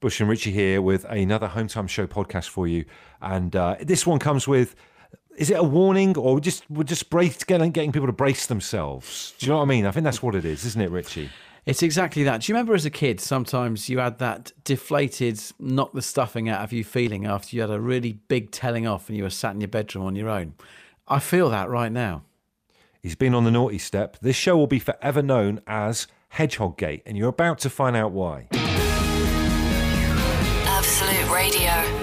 Bush 0.00 0.20
and 0.20 0.28
Richie 0.28 0.50
here 0.50 0.82
with 0.82 1.04
another 1.04 1.48
Home 1.48 1.68
Time 1.68 1.86
Show 1.86 2.06
podcast 2.06 2.48
for 2.48 2.68
you. 2.68 2.84
And 3.22 3.56
uh, 3.56 3.76
this 3.80 4.06
one 4.06 4.18
comes 4.18 4.46
with 4.46 4.76
is 5.36 5.50
it 5.50 5.58
a 5.58 5.62
warning 5.62 6.16
or 6.16 6.40
just 6.40 6.68
we're 6.70 6.84
just 6.84 7.10
brace, 7.10 7.44
getting, 7.44 7.70
getting 7.70 7.92
people 7.92 8.06
to 8.06 8.12
brace 8.12 8.46
themselves? 8.46 9.34
Do 9.38 9.46
you 9.46 9.52
know 9.52 9.58
what 9.58 9.64
I 9.64 9.68
mean? 9.68 9.86
I 9.86 9.90
think 9.90 10.04
that's 10.04 10.22
what 10.22 10.34
it 10.34 10.44
is, 10.44 10.64
isn't 10.64 10.80
it, 10.80 10.90
Richie? 10.90 11.30
It's 11.64 11.82
exactly 11.82 12.22
that. 12.24 12.42
Do 12.42 12.52
you 12.52 12.54
remember 12.54 12.74
as 12.74 12.84
a 12.84 12.90
kid, 12.90 13.20
sometimes 13.20 13.88
you 13.88 13.98
had 13.98 14.18
that 14.18 14.52
deflated, 14.64 15.40
knock 15.58 15.92
the 15.92 16.02
stuffing 16.02 16.48
out 16.48 16.62
of 16.62 16.72
you 16.72 16.84
feeling 16.84 17.26
after 17.26 17.56
you 17.56 17.62
had 17.62 17.70
a 17.70 17.80
really 17.80 18.12
big 18.28 18.50
telling 18.50 18.86
off 18.86 19.08
and 19.08 19.16
you 19.16 19.24
were 19.24 19.30
sat 19.30 19.54
in 19.54 19.60
your 19.60 19.68
bedroom 19.68 20.04
on 20.04 20.14
your 20.14 20.28
own? 20.28 20.54
I 21.08 21.18
feel 21.18 21.50
that 21.50 21.68
right 21.68 21.90
now. 21.90 22.22
He's 23.02 23.16
been 23.16 23.34
on 23.34 23.44
the 23.44 23.50
naughty 23.50 23.78
step. 23.78 24.16
This 24.20 24.36
show 24.36 24.56
will 24.56 24.66
be 24.66 24.78
forever 24.78 25.22
known 25.22 25.60
as 25.66 26.06
Hedgehog 26.30 26.76
Gate, 26.76 27.02
and 27.06 27.16
you're 27.16 27.28
about 27.28 27.58
to 27.60 27.70
find 27.70 27.96
out 27.96 28.12
why. 28.12 28.48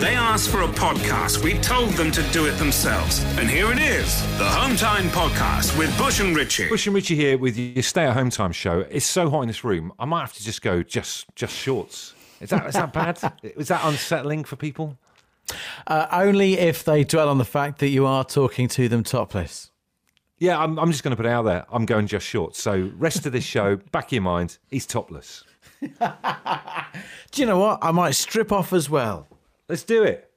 They 0.03 0.16
asked 0.16 0.49
for 0.49 0.63
a 0.63 0.67
podcast. 0.67 1.41
We 1.45 1.57
told 1.59 1.91
them 1.91 2.11
to 2.11 2.21
do 2.34 2.45
it 2.45 2.57
themselves. 2.57 3.23
And 3.38 3.49
here 3.49 3.71
it 3.71 3.80
is 3.80 4.21
the 4.38 4.44
Home 4.44 4.75
Time 4.75 5.05
Podcast 5.05 5.77
with 5.77 5.98
Bush 5.98 6.20
and 6.20 6.35
Richie. 6.35 6.67
Bush 6.67 6.88
and 6.88 6.94
Richie 6.94 7.16
here 7.16 7.38
with 7.38 7.57
your 7.57 7.81
stay 7.84 8.03
at 8.03 8.13
home 8.13 8.30
time 8.30 8.52
show. 8.52 8.81
It's 8.91 9.05
so 9.05 9.30
hot 9.30 9.44
in 9.44 9.47
this 9.47 9.63
room, 9.63 9.94
I 9.97 10.03
might 10.03 10.20
have 10.20 10.34
to 10.34 10.44
just 10.44 10.61
go 10.61 10.84
just 10.84 11.34
just 11.35 11.55
shorts. 11.55 12.16
Is 12.41 12.49
that 12.49 12.67
is 12.67 12.73
that 12.73 12.91
bad? 12.91 13.17
is 13.44 13.70
that 13.70 13.80
unsettling 13.85 14.44
for 14.44 14.58
people? 14.58 14.97
Uh, 15.88 16.08
only 16.11 16.55
if 16.55 16.83
they 16.83 17.05
dwell 17.05 17.30
on 17.30 17.38
the 17.38 17.45
fact 17.45 17.80
that 17.80 17.88
you 17.88 18.05
are 18.05 18.25
talking 18.25 18.67
to 18.67 18.89
them 18.89 19.03
topless. 19.03 19.72
Yeah, 20.38 20.59
I'm, 20.59 20.77
I'm 20.80 20.91
just 20.91 21.05
going 21.05 21.11
to 21.11 21.16
put 21.16 21.27
it 21.27 21.31
out 21.31 21.44
there. 21.44 21.66
I'm 21.72 21.85
going 21.85 22.08
just 22.08 22.27
shorts. 22.27 22.61
So, 22.61 22.91
rest 22.97 23.25
of 23.25 23.31
this 23.31 23.45
show, 23.45 23.77
back 23.94 24.08
of 24.08 24.11
your 24.11 24.22
mind, 24.22 24.58
he's 24.70 24.85
topless. 24.85 25.45
Do 25.80 25.88
you 27.35 27.45
know 27.45 27.58
what? 27.58 27.80
I 27.81 27.91
might 27.91 28.16
strip 28.16 28.52
off 28.52 28.73
as 28.73 28.89
well. 28.89 29.30
Let's 29.73 29.81
do 29.81 30.03
it. 30.03 30.32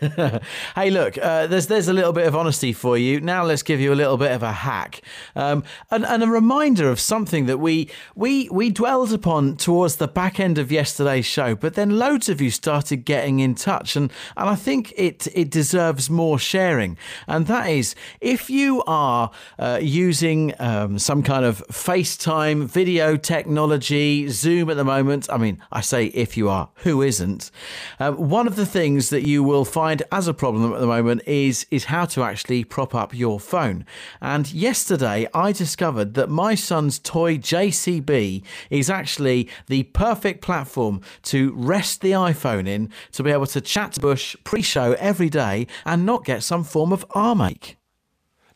hey, 0.74 0.90
look, 0.90 1.18
uh, 1.18 1.46
there's 1.46 1.66
there's 1.66 1.88
a 1.88 1.92
little 1.92 2.12
bit 2.12 2.26
of 2.26 2.36
honesty 2.36 2.72
for 2.72 2.96
you. 2.96 3.20
Now 3.20 3.44
let's 3.44 3.62
give 3.62 3.80
you 3.80 3.92
a 3.92 3.94
little 3.94 4.16
bit 4.16 4.32
of 4.32 4.42
a 4.42 4.52
hack, 4.52 5.00
um, 5.34 5.64
and, 5.90 6.04
and 6.04 6.22
a 6.22 6.28
reminder 6.28 6.90
of 6.90 7.00
something 7.00 7.46
that 7.46 7.58
we 7.58 7.90
we 8.14 8.48
we 8.50 8.70
dwelled 8.70 9.12
upon 9.12 9.56
towards 9.56 9.96
the 9.96 10.08
back 10.08 10.38
end 10.40 10.58
of 10.58 10.70
yesterday's 10.70 11.26
show. 11.26 11.54
But 11.54 11.74
then 11.74 11.98
loads 11.98 12.28
of 12.28 12.40
you 12.40 12.50
started 12.50 13.04
getting 13.04 13.40
in 13.40 13.54
touch, 13.54 13.96
and 13.96 14.12
and 14.36 14.48
I 14.48 14.54
think 14.54 14.92
it 14.96 15.26
it 15.34 15.50
deserves 15.50 16.10
more 16.10 16.38
sharing. 16.38 16.96
And 17.26 17.46
that 17.46 17.68
is 17.68 17.94
if 18.20 18.50
you 18.50 18.82
are 18.86 19.30
uh, 19.58 19.78
using 19.82 20.54
um, 20.58 20.98
some 20.98 21.22
kind 21.22 21.44
of 21.44 21.62
FaceTime 21.68 22.64
video 22.64 23.16
technology, 23.16 24.28
Zoom 24.28 24.70
at 24.70 24.76
the 24.76 24.84
moment. 24.84 25.28
I 25.30 25.38
mean, 25.38 25.62
I 25.72 25.80
say 25.80 26.06
if 26.06 26.36
you 26.36 26.48
are, 26.48 26.70
who 26.76 27.02
isn't? 27.02 27.50
Uh, 27.98 28.12
one 28.12 28.46
of 28.46 28.56
the 28.56 28.66
things 28.66 29.10
that 29.10 29.26
you 29.26 29.42
will 29.42 29.64
find 29.74 30.04
as 30.12 30.28
a 30.28 30.32
problem 30.32 30.72
at 30.72 30.78
the 30.78 30.86
moment 30.86 31.20
is 31.26 31.66
is 31.68 31.86
how 31.86 32.04
to 32.04 32.22
actually 32.22 32.62
prop 32.62 32.94
up 32.94 33.12
your 33.12 33.40
phone. 33.40 33.84
And 34.20 34.52
yesterday 34.52 35.26
I 35.34 35.50
discovered 35.50 36.14
that 36.14 36.30
my 36.30 36.54
son's 36.54 37.00
toy 37.00 37.38
JCB 37.38 38.44
is 38.70 38.88
actually 38.88 39.48
the 39.66 39.82
perfect 39.82 40.42
platform 40.42 41.00
to 41.24 41.52
rest 41.56 42.02
the 42.02 42.12
iPhone 42.12 42.68
in 42.68 42.88
to 43.10 43.24
be 43.24 43.32
able 43.32 43.48
to 43.48 43.60
chat 43.60 43.94
to 43.94 44.00
Bush 44.00 44.36
pre-show 44.44 44.92
every 44.92 45.28
day 45.28 45.66
and 45.84 46.06
not 46.06 46.24
get 46.24 46.44
some 46.44 46.62
form 46.62 46.92
of 46.92 47.04
arm 47.10 47.40
ache. 47.40 47.76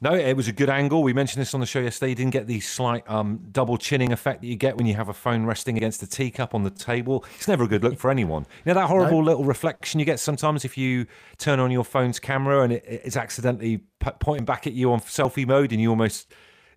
No, 0.01 0.15
it 0.15 0.37
was 0.37 0.47
a 0.47 0.53
good 0.53 0.71
angle. 0.71 1.03
We 1.03 1.13
mentioned 1.13 1.41
this 1.41 1.55
on 1.55 1.61
the 1.61 1.67
show 1.67 1.81
yesterday. 1.81 2.11
You 2.11 2.15
didn't 2.15 2.33
get 2.33 2.47
the 2.47 2.61
slight 2.61 3.09
um, 3.11 3.41
double 3.51 3.77
chinning 3.77 4.13
effect 4.13 4.43
that 4.43 4.47
you 4.47 4.55
get 4.55 4.77
when 4.77 4.87
you 4.87 4.95
have 4.95 5.09
a 5.09 5.13
phone 5.13 5.45
resting 5.45 5.77
against 5.77 6.01
a 6.05 6.07
teacup 6.07 6.55
on 6.55 6.63
the 6.63 6.71
table. 6.71 7.25
It's 7.35 7.49
never 7.49 7.65
a 7.65 7.69
good 7.69 7.83
look 7.83 7.99
for 7.99 8.09
anyone. 8.09 8.47
You 8.65 8.71
know 8.71 8.81
that 8.81 8.87
horrible 8.87 9.19
no. 9.23 9.25
little 9.25 9.45
reflection 9.45 9.99
you 9.99 10.07
get 10.07 10.21
sometimes 10.21 10.65
if 10.65 10.79
you 10.79 11.07
turn 11.37 11.59
on 11.59 11.73
your 11.73 11.83
phone's 11.83 12.21
camera 12.21 12.63
and 12.63 12.75
it, 12.75 12.85
it's 12.87 13.17
accidentally 13.17 13.81
pointing 14.21 14.45
back 14.45 14.69
at 14.69 14.73
you 14.73 14.93
on 14.93 15.01
selfie 15.01 15.47
mode, 15.47 15.73
and 15.73 15.81
you 15.81 15.91
almost 15.91 16.33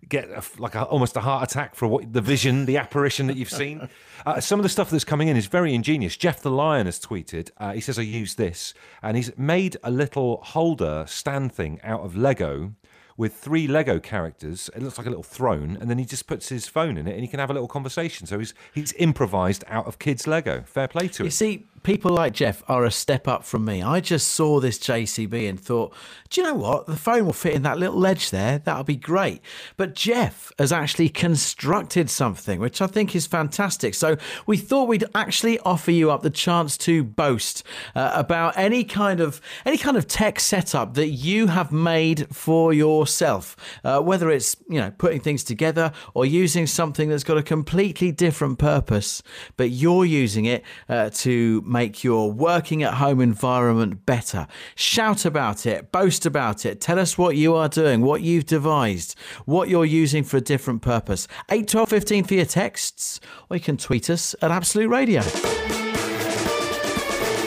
get 0.08 0.28
a, 0.30 0.42
like 0.58 0.74
a, 0.74 0.82
almost 0.82 1.16
a 1.16 1.20
heart 1.20 1.48
attack 1.48 1.76
for 1.76 1.86
what 1.86 2.12
the 2.12 2.20
vision, 2.20 2.66
the 2.66 2.76
apparition 2.76 3.28
that 3.28 3.36
you've 3.36 3.50
seen. 3.50 3.88
Uh, 4.24 4.38
some 4.38 4.60
of 4.60 4.62
the 4.62 4.68
stuff 4.68 4.88
that's 4.88 5.02
coming 5.02 5.26
in 5.26 5.36
is 5.36 5.46
very 5.46 5.74
ingenious. 5.74 6.16
Jeff 6.16 6.40
the 6.40 6.50
Lion 6.50 6.86
has 6.86 7.00
tweeted. 7.00 7.50
Uh, 7.56 7.72
he 7.72 7.80
says, 7.80 7.98
"I 7.98 8.02
use 8.02 8.36
this," 8.36 8.72
and 9.02 9.16
he's 9.16 9.36
made 9.36 9.76
a 9.82 9.90
little 9.90 10.40
holder 10.44 11.04
stand 11.08 11.52
thing 11.52 11.80
out 11.82 12.02
of 12.02 12.16
Lego 12.16 12.72
with 13.16 13.34
three 13.34 13.66
Lego 13.66 13.98
characters. 13.98 14.70
It 14.74 14.82
looks 14.82 14.98
like 14.98 15.06
a 15.06 15.10
little 15.10 15.22
throne, 15.22 15.76
and 15.80 15.90
then 15.90 15.98
he 15.98 16.04
just 16.04 16.26
puts 16.26 16.48
his 16.48 16.68
phone 16.68 16.96
in 16.96 17.06
it, 17.06 17.12
and 17.12 17.20
he 17.20 17.28
can 17.28 17.40
have 17.40 17.50
a 17.50 17.52
little 17.52 17.68
conversation. 17.68 18.26
So 18.26 18.38
he's 18.38 18.54
he's 18.74 18.92
improvised 18.94 19.64
out 19.68 19.86
of 19.86 19.98
kids' 19.98 20.26
Lego. 20.26 20.62
Fair 20.66 20.88
play 20.88 21.08
to 21.08 21.22
him. 21.22 21.26
You 21.26 21.30
see, 21.30 21.66
people 21.82 22.10
like 22.12 22.32
Jeff 22.32 22.62
are 22.68 22.84
a 22.84 22.90
step 22.90 23.26
up 23.26 23.44
from 23.44 23.64
me. 23.64 23.82
I 23.82 24.00
just 24.00 24.28
saw 24.28 24.60
this 24.60 24.78
JCB 24.78 25.48
and 25.48 25.58
thought, 25.58 25.94
do 26.30 26.40
you 26.40 26.46
know 26.46 26.54
what? 26.54 26.86
The 26.86 26.96
phone 26.96 27.26
will 27.26 27.32
fit 27.32 27.54
in 27.54 27.62
that 27.62 27.78
little 27.78 27.98
ledge 27.98 28.30
there. 28.30 28.58
That'll 28.58 28.84
be 28.84 28.96
great. 28.96 29.40
But 29.76 29.94
Jeff 29.94 30.52
has 30.58 30.72
actually 30.72 31.08
constructed 31.08 32.08
something, 32.08 32.60
which 32.60 32.80
I 32.80 32.86
think 32.86 33.14
is 33.14 33.26
fantastic. 33.26 33.94
So 33.94 34.16
we 34.46 34.56
thought 34.56 34.88
we'd 34.88 35.04
actually 35.14 35.58
offer 35.60 35.90
you 35.90 36.10
up 36.10 36.22
the 36.22 36.30
chance 36.30 36.78
to 36.78 37.04
boast 37.04 37.62
uh, 37.94 38.12
about 38.14 38.56
any 38.56 38.84
kind 38.84 39.20
of 39.20 39.40
any 39.66 39.78
kind 39.78 39.96
of 39.96 40.06
tech 40.06 40.40
setup 40.40 40.94
that 40.94 41.08
you 41.08 41.48
have 41.48 41.72
made 41.72 42.34
for 42.34 42.72
yourself, 42.72 43.56
uh, 43.84 44.00
whether 44.00 44.30
it's 44.30 44.56
you 44.68 44.78
know 44.78 44.90
putting 44.90 45.20
things 45.20 45.44
together 45.44 45.92
or 46.14 46.24
using 46.24 46.66
something 46.66 47.08
that's 47.08 47.24
got 47.24 47.36
a 47.36 47.42
completely 47.42 48.12
different 48.12 48.58
purpose, 48.58 49.22
but 49.56 49.70
you're 49.70 50.04
using 50.04 50.44
it 50.44 50.62
uh, 50.88 51.10
to 51.10 51.62
make 51.72 52.04
your 52.04 52.30
working 52.30 52.82
at 52.82 52.94
home 52.94 53.20
environment 53.20 54.06
better. 54.06 54.46
Shout 54.74 55.24
about 55.24 55.66
it, 55.66 55.90
boast 55.90 56.26
about 56.26 56.64
it, 56.66 56.80
tell 56.80 56.98
us 56.98 57.18
what 57.18 57.36
you 57.36 57.54
are 57.54 57.68
doing, 57.68 58.02
what 58.02 58.22
you've 58.22 58.46
devised, 58.46 59.18
what 59.46 59.68
you're 59.68 59.84
using 59.84 60.22
for 60.22 60.36
a 60.36 60.40
different 60.40 60.82
purpose. 60.82 61.26
8 61.50 61.66
12 61.66 61.88
15 61.88 62.24
for 62.24 62.34
your 62.34 62.44
texts, 62.44 63.20
or 63.50 63.56
you 63.56 63.62
can 63.62 63.76
tweet 63.76 64.10
us 64.10 64.34
at 64.42 64.50
Absolute 64.50 64.88
Radio. 64.88 65.22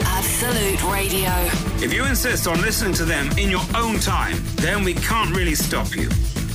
Absolute 0.03 0.83
Radio. 0.91 1.31
If 1.83 1.93
you 1.93 2.05
insist 2.05 2.47
on 2.47 2.59
listening 2.61 2.93
to 2.95 3.05
them 3.05 3.29
in 3.37 3.49
your 3.49 3.63
own 3.75 3.99
time, 3.99 4.37
then 4.55 4.83
we 4.83 4.93
can't 4.95 5.35
really 5.35 5.55
stop 5.55 5.95
you. 5.95 6.09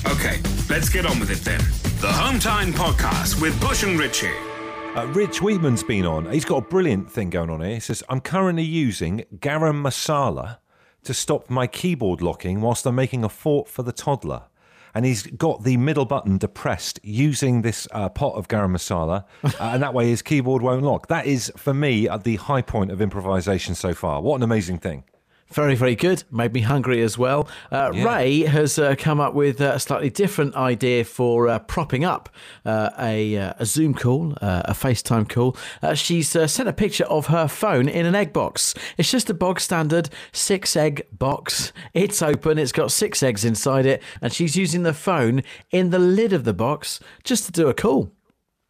Okay, 0.07 0.41
let's 0.69 0.89
get 0.89 1.07
on 1.07 1.21
with 1.21 1.31
it 1.31 1.45
then. 1.45 1.61
The 2.01 2.13
Home 2.13 2.39
Time 2.39 2.73
Podcast 2.73 3.41
with 3.41 3.59
Bush 3.61 3.83
and 3.83 3.99
Richie. 3.99 4.50
Uh, 4.97 5.07
Rich 5.13 5.41
Weedman's 5.41 5.85
been 5.85 6.05
on. 6.05 6.29
He's 6.33 6.45
got 6.45 6.57
a 6.57 6.69
brilliant 6.69 7.09
thing 7.09 7.31
going 7.31 7.49
on 7.49 7.61
here. 7.61 7.75
He 7.75 7.81
says, 7.81 8.03
I'm 8.09 8.21
currently 8.21 8.65
using 8.65 9.25
garam 9.37 9.83
masala 9.83 10.59
to 11.05 11.15
stop 11.15 11.49
my 11.49 11.69
keyboard 11.69 12.21
locking 12.21 12.61
whilst 12.61 12.85
I'm 12.87 12.97
making 12.97 13.23
a 13.23 13.29
fort 13.29 13.69
for 13.69 13.85
the 13.85 13.93
toddler. 13.93 14.43
And 14.93 15.05
he's 15.07 15.23
got 15.23 15.63
the 15.63 15.77
middle 15.77 16.07
button 16.07 16.39
depressed 16.39 16.99
using 17.05 17.63
this 17.63 17.87
uh, 17.93 18.09
pot 18.09 18.35
of 18.35 18.49
garam 18.49 18.73
masala, 18.73 19.27
uh, 19.45 19.51
and 19.61 19.81
that 19.81 19.95
way 19.95 20.09
his 20.09 20.23
keyboard 20.23 20.61
won't 20.61 20.83
lock. 20.83 21.07
That 21.07 21.25
is, 21.25 21.53
for 21.57 21.73
me, 21.73 22.09
uh, 22.09 22.17
the 22.17 22.35
high 22.37 22.63
point 22.63 22.91
of 22.91 23.01
improvisation 23.01 23.77
so 23.77 23.95
far. 23.95 24.21
What 24.21 24.37
an 24.39 24.43
amazing 24.43 24.79
thing! 24.79 25.05
Very, 25.53 25.75
very 25.75 25.97
good. 25.97 26.23
Made 26.31 26.53
me 26.53 26.61
hungry 26.61 27.03
as 27.03 27.19
well. 27.19 27.49
Uh, 27.73 27.91
yeah. 27.93 28.05
Ray 28.05 28.41
has 28.43 28.79
uh, 28.79 28.95
come 28.97 29.19
up 29.19 29.35
with 29.35 29.61
a 29.61 29.81
slightly 29.81 30.09
different 30.09 30.55
idea 30.55 31.05
for 31.05 31.49
uh, 31.49 31.59
propping 31.59 32.05
up 32.05 32.29
uh, 32.65 32.91
a, 32.99 33.37
uh, 33.37 33.55
a, 33.59 33.67
Zoom 33.67 33.95
call, 33.95 34.35
uh, 34.41 34.63
a 34.67 34.73
FaceTime 34.73 35.29
call. 35.29 35.57
she's 35.95 36.29
sent 36.29 36.69
a 36.69 36.73
picture 36.73 37.05
of 37.05 37.27
her 37.27 37.49
phone 37.49 37.89
in 37.89 38.07
an 38.07 38.15
egg 38.15 38.33
box. 38.33 38.75
It's 38.97 39.11
just 39.11 39.29
a 39.29 39.35
bog 39.35 39.59
standard 39.59 40.09
six 40.31 40.77
egg 40.77 41.07
box. 41.13 41.73
It's 41.95 42.23
open, 42.23 42.57
it's 42.57 42.73
got 42.73 42.93
six 42.93 43.21
eggs 43.23 43.45
inside 43.45 43.87
it, 43.87 44.03
and 44.23 44.33
she's 44.33 44.55
using 44.55 44.85
the 44.85 44.95
phone 44.95 45.43
in 45.73 45.91
the 45.91 45.99
lid 45.99 46.33
of 46.33 46.45
the 46.45 46.55
box 46.55 47.01
just 47.25 47.45
to 47.47 47.53
do 47.53 47.69
a 47.69 47.75
call. 47.75 48.13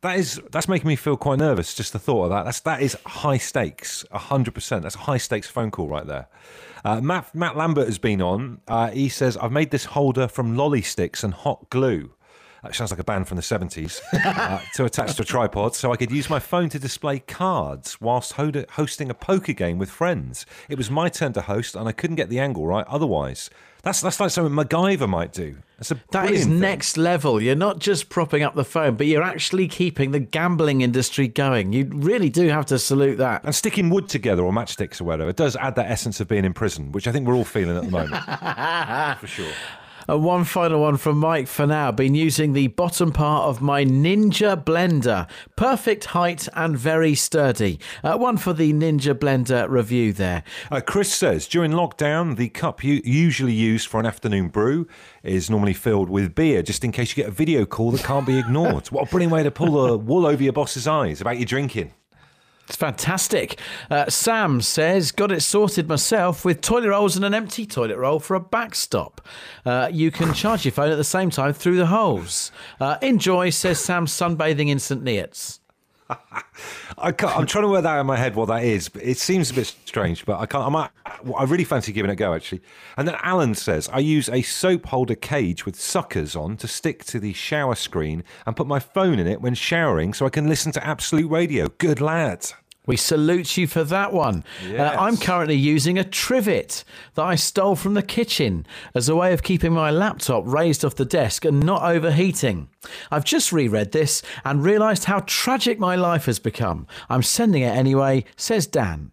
That 0.02 0.18
is 0.18 0.40
that's 0.50 0.66
making 0.66 0.88
me 0.88 0.96
feel 0.96 1.18
quite 1.18 1.38
nervous. 1.38 1.74
Just 1.74 1.92
the 1.92 1.98
thought 1.98 2.24
of 2.24 2.30
that. 2.30 2.44
That's 2.44 2.60
that 2.60 2.80
is 2.80 2.96
high 3.04 3.36
stakes, 3.36 4.02
hundred 4.10 4.54
percent. 4.54 4.82
That's 4.82 4.94
a 4.94 5.00
high 5.00 5.18
stakes 5.18 5.46
phone 5.46 5.70
call 5.70 5.88
right 5.88 6.06
there. 6.06 6.26
Uh, 6.84 7.00
Matt, 7.00 7.34
Matt 7.34 7.56
Lambert 7.56 7.86
has 7.86 7.98
been 7.98 8.22
on. 8.22 8.60
Uh, 8.66 8.90
he 8.90 9.08
says, 9.08 9.36
I've 9.36 9.52
made 9.52 9.70
this 9.70 9.84
holder 9.84 10.28
from 10.28 10.56
lolly 10.56 10.82
sticks 10.82 11.22
and 11.22 11.34
hot 11.34 11.68
glue. 11.70 12.12
That 12.62 12.74
sounds 12.74 12.90
like 12.90 13.00
a 13.00 13.04
band 13.04 13.26
from 13.26 13.36
the 13.36 13.42
70s 13.42 14.00
uh, 14.12 14.60
to 14.74 14.84
attach 14.84 15.14
to 15.14 15.22
a 15.22 15.24
tripod 15.24 15.74
so 15.74 15.92
I 15.92 15.96
could 15.96 16.10
use 16.10 16.28
my 16.28 16.38
phone 16.38 16.68
to 16.70 16.78
display 16.78 17.20
cards 17.20 17.98
whilst 18.02 18.34
ho- 18.34 18.52
hosting 18.72 19.08
a 19.08 19.14
poker 19.14 19.54
game 19.54 19.78
with 19.78 19.90
friends. 19.90 20.44
It 20.68 20.76
was 20.76 20.90
my 20.90 21.08
turn 21.08 21.32
to 21.34 21.42
host 21.42 21.74
and 21.74 21.88
I 21.88 21.92
couldn't 21.92 22.16
get 22.16 22.28
the 22.28 22.38
angle 22.38 22.66
right 22.66 22.86
otherwise. 22.86 23.48
That's 23.82 24.00
that's 24.00 24.20
like 24.20 24.30
something 24.30 24.54
MacGyver 24.54 25.08
might 25.08 25.32
do. 25.32 25.56
That's 25.78 25.92
a 25.92 26.00
that 26.10 26.30
is 26.30 26.46
next 26.46 26.94
thing. 26.94 27.04
level. 27.04 27.40
You're 27.40 27.54
not 27.54 27.78
just 27.78 28.10
propping 28.10 28.42
up 28.42 28.54
the 28.54 28.64
phone, 28.64 28.96
but 28.96 29.06
you're 29.06 29.22
actually 29.22 29.66
keeping 29.66 30.10
the 30.10 30.18
gambling 30.18 30.82
industry 30.82 31.26
going. 31.26 31.72
You 31.72 31.88
really 31.90 32.28
do 32.28 32.48
have 32.48 32.66
to 32.66 32.78
salute 32.78 33.16
that. 33.16 33.44
And 33.44 33.54
sticking 33.54 33.88
wood 33.88 34.08
together 34.08 34.42
or 34.42 34.52
matchsticks 34.52 35.00
or 35.00 35.04
whatever, 35.04 35.30
it 35.30 35.36
does 35.36 35.56
add 35.56 35.76
that 35.76 35.90
essence 35.90 36.20
of 36.20 36.28
being 36.28 36.44
in 36.44 36.52
prison, 36.52 36.92
which 36.92 37.08
I 37.08 37.12
think 37.12 37.26
we're 37.26 37.34
all 37.34 37.44
feeling 37.44 37.76
at 37.78 37.84
the 37.84 37.90
moment, 37.90 38.22
for 39.20 39.26
sure. 39.26 39.52
And 40.10 40.24
one 40.24 40.42
final 40.42 40.80
one 40.80 40.96
from 40.96 41.18
Mike 41.18 41.46
for 41.46 41.68
now. 41.68 41.92
Been 41.92 42.16
using 42.16 42.52
the 42.52 42.66
bottom 42.66 43.12
part 43.12 43.44
of 43.44 43.62
my 43.62 43.84
Ninja 43.84 44.60
blender. 44.60 45.30
Perfect 45.54 46.06
height 46.06 46.48
and 46.54 46.76
very 46.76 47.14
sturdy. 47.14 47.78
Uh, 48.02 48.18
one 48.18 48.36
for 48.36 48.52
the 48.52 48.72
Ninja 48.72 49.14
blender 49.14 49.68
review 49.68 50.12
there. 50.12 50.42
Uh, 50.68 50.80
Chris 50.80 51.14
says 51.14 51.46
during 51.46 51.70
lockdown, 51.70 52.36
the 52.36 52.48
cup 52.48 52.82
u- 52.82 53.00
usually 53.04 53.52
used 53.52 53.86
for 53.86 54.00
an 54.00 54.06
afternoon 54.06 54.48
brew 54.48 54.88
is 55.22 55.48
normally 55.48 55.74
filled 55.74 56.10
with 56.10 56.34
beer, 56.34 56.60
just 56.60 56.82
in 56.82 56.90
case 56.90 57.16
you 57.16 57.22
get 57.22 57.28
a 57.28 57.32
video 57.32 57.64
call 57.64 57.92
that 57.92 58.02
can't 58.02 58.26
be 58.26 58.36
ignored. 58.36 58.88
what 58.90 59.06
a 59.06 59.10
brilliant 59.12 59.32
way 59.32 59.44
to 59.44 59.50
pull 59.52 59.86
the 59.86 59.96
wool 59.96 60.26
over 60.26 60.42
your 60.42 60.52
boss's 60.52 60.88
eyes 60.88 61.20
about 61.20 61.38
your 61.38 61.46
drinking. 61.46 61.92
It's 62.70 62.76
fantastic. 62.76 63.58
Uh, 63.90 64.08
Sam 64.08 64.60
says, 64.60 65.10
got 65.10 65.32
it 65.32 65.40
sorted 65.40 65.88
myself 65.88 66.44
with 66.44 66.60
toilet 66.60 66.90
rolls 66.90 67.16
and 67.16 67.24
an 67.24 67.34
empty 67.34 67.66
toilet 67.66 67.98
roll 67.98 68.20
for 68.20 68.36
a 68.36 68.40
backstop. 68.40 69.20
Uh, 69.66 69.90
you 69.92 70.12
can 70.12 70.32
charge 70.34 70.64
your 70.64 70.70
phone 70.70 70.92
at 70.92 70.94
the 70.94 71.02
same 71.02 71.30
time 71.30 71.52
through 71.52 71.78
the 71.78 71.86
holes. 71.86 72.52
Uh, 72.78 72.96
enjoy, 73.02 73.50
says 73.50 73.80
Sam, 73.80 74.06
sunbathing 74.06 74.68
in 74.68 74.78
St. 74.78 75.02
Neots. 75.02 75.58
I 76.98 77.10
can't, 77.10 77.36
I'm 77.36 77.46
trying 77.46 77.64
to 77.64 77.70
work 77.70 77.82
that 77.82 77.96
out 77.96 78.00
in 78.00 78.06
my 78.06 78.16
head 78.16 78.36
what 78.36 78.46
that 78.46 78.62
is. 78.62 78.88
But 78.88 79.02
it 79.02 79.18
seems 79.18 79.50
a 79.50 79.54
bit 79.54 79.66
strange, 79.66 80.24
but 80.24 80.38
I 80.38 80.46
can't. 80.46 80.64
I 80.64 80.68
might. 80.68 80.90
I 81.36 81.44
really 81.44 81.64
fancy 81.64 81.92
giving 81.92 82.10
it 82.10 82.14
a 82.14 82.16
go 82.16 82.34
actually. 82.34 82.62
And 82.96 83.06
then 83.06 83.16
Alan 83.22 83.54
says 83.54 83.88
I 83.92 83.98
use 83.98 84.28
a 84.28 84.42
soap 84.42 84.86
holder 84.86 85.14
cage 85.14 85.66
with 85.66 85.74
suckers 85.74 86.34
on 86.34 86.56
to 86.58 86.68
stick 86.68 87.04
to 87.06 87.20
the 87.20 87.32
shower 87.32 87.74
screen 87.74 88.24
and 88.46 88.56
put 88.56 88.66
my 88.66 88.78
phone 88.78 89.18
in 89.18 89.26
it 89.26 89.40
when 89.40 89.54
showering, 89.54 90.14
so 90.14 90.26
I 90.26 90.30
can 90.30 90.48
listen 90.48 90.72
to 90.72 90.86
Absolute 90.86 91.30
Radio. 91.30 91.68
Good 91.68 92.00
lad. 92.00 92.52
We 92.86 92.96
salute 92.96 93.56
you 93.56 93.66
for 93.66 93.84
that 93.84 94.12
one. 94.12 94.42
Yes. 94.66 94.96
Uh, 94.96 95.00
I'm 95.00 95.16
currently 95.16 95.54
using 95.54 95.98
a 95.98 96.04
trivet 96.04 96.82
that 97.14 97.22
I 97.24 97.34
stole 97.34 97.76
from 97.76 97.94
the 97.94 98.02
kitchen 98.02 98.66
as 98.94 99.08
a 99.08 99.14
way 99.14 99.32
of 99.32 99.42
keeping 99.42 99.72
my 99.72 99.90
laptop 99.90 100.44
raised 100.46 100.84
off 100.84 100.94
the 100.96 101.04
desk 101.04 101.44
and 101.44 101.60
not 101.60 101.82
overheating. 101.82 102.68
I've 103.10 103.24
just 103.24 103.52
reread 103.52 103.92
this 103.92 104.22
and 104.44 104.64
realised 104.64 105.04
how 105.04 105.20
tragic 105.26 105.78
my 105.78 105.94
life 105.94 106.24
has 106.24 106.38
become. 106.38 106.86
I'm 107.08 107.22
sending 107.22 107.62
it 107.62 107.76
anyway, 107.76 108.24
says 108.36 108.66
Dan. 108.66 109.12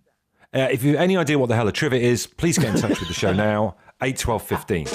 Uh, 0.53 0.69
if 0.71 0.81
you 0.83 0.93
have 0.93 1.01
any 1.01 1.17
idea 1.17 1.37
what 1.37 1.49
the 1.49 1.55
hell 1.55 1.67
a 1.67 1.73
trivet 1.73 2.01
is, 2.01 2.25
please 2.25 2.57
get 2.57 2.73
in 2.73 2.81
touch 2.81 2.99
with 2.99 3.09
the 3.09 3.13
show 3.13 3.33
now. 3.33 3.75
8 4.01 4.17
12 4.17 4.43
15. 4.43 4.87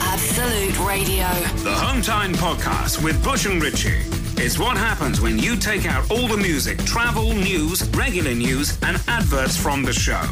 Absolute 0.00 0.78
Radio. 0.80 1.28
The 1.62 1.74
Hometime 1.74 2.34
Podcast 2.34 3.02
with 3.04 3.22
Bush 3.22 3.46
and 3.46 3.62
Ritchie. 3.62 4.13
It's 4.36 4.58
what 4.58 4.76
happens 4.76 5.20
when 5.20 5.38
you 5.38 5.56
take 5.56 5.86
out 5.86 6.10
all 6.10 6.26
the 6.26 6.36
music, 6.36 6.78
travel, 6.84 7.32
news, 7.32 7.88
regular 7.90 8.34
news, 8.34 8.78
and 8.82 9.00
adverts 9.08 9.56
from 9.56 9.82
the 9.82 9.92
show. 9.92 10.22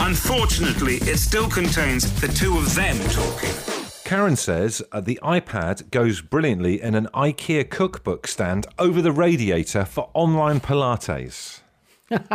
Unfortunately, 0.00 0.96
it 0.96 1.18
still 1.18 1.48
contains 1.48 2.20
the 2.20 2.28
two 2.28 2.56
of 2.58 2.74
them 2.74 2.96
talking. 3.10 3.50
Karen 4.04 4.36
says 4.36 4.82
uh, 4.92 5.00
the 5.00 5.18
iPad 5.22 5.90
goes 5.90 6.20
brilliantly 6.20 6.80
in 6.80 6.94
an 6.94 7.08
IKEA 7.14 7.68
cookbook 7.68 8.26
stand 8.26 8.66
over 8.78 9.02
the 9.02 9.12
radiator 9.12 9.84
for 9.84 10.10
online 10.14 10.60
Pilates. 10.60 11.60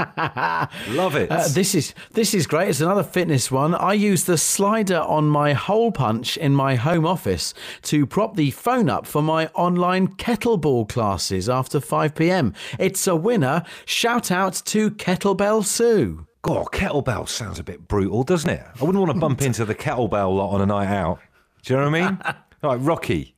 Love 0.90 1.16
it. 1.16 1.32
Uh, 1.32 1.48
this 1.50 1.74
is 1.74 1.96
this 2.12 2.34
is 2.34 2.46
great. 2.46 2.70
It's 2.70 2.82
another 2.82 3.04
fitness 3.04 3.52
one. 3.52 3.74
I 3.74 3.94
use 3.94 4.26
the 4.26 4.38
slider 4.38 5.00
on 5.00 5.28
my 5.28 5.54
hole 5.54 5.92
punch 5.92 6.38
in 6.38 6.54
my 6.54 6.76
home 6.76 7.08
office 7.08 7.56
to 7.84 8.06
prop 8.06 8.36
the 8.36 8.52
phone 8.52 8.88
up 8.90 9.08
for 9.08 9.24
my 9.24 9.48
online 9.56 10.10
kettlebell 10.10 10.88
classes 10.88 11.50
after 11.50 11.80
5 11.80 12.14
p.m. 12.14 12.54
It's 12.78 13.08
a 13.08 13.16
winner. 13.16 13.64
Shout 13.86 14.30
out 14.30 14.54
to 14.66 14.92
Kettlebell 14.92 15.66
Sue. 15.66 16.28
God, 16.44 16.68
kettlebell 16.68 17.28
sounds 17.28 17.58
a 17.58 17.64
bit 17.64 17.88
brutal, 17.88 18.24
doesn't 18.24 18.50
it? 18.50 18.62
I 18.80 18.84
wouldn't 18.84 19.00
want 19.00 19.14
to 19.14 19.20
bump 19.20 19.42
into 19.44 19.66
the 19.66 19.76
kettlebell 19.76 20.36
lot 20.36 20.54
on 20.54 20.62
a 20.62 20.66
night 20.66 20.94
out. 20.94 21.20
Do 21.64 21.74
you 21.74 21.80
know 21.80 21.90
what 21.90 21.96
I 21.96 22.10
mean? 22.10 22.20
like 22.62 22.80
Rocky. 22.82 23.33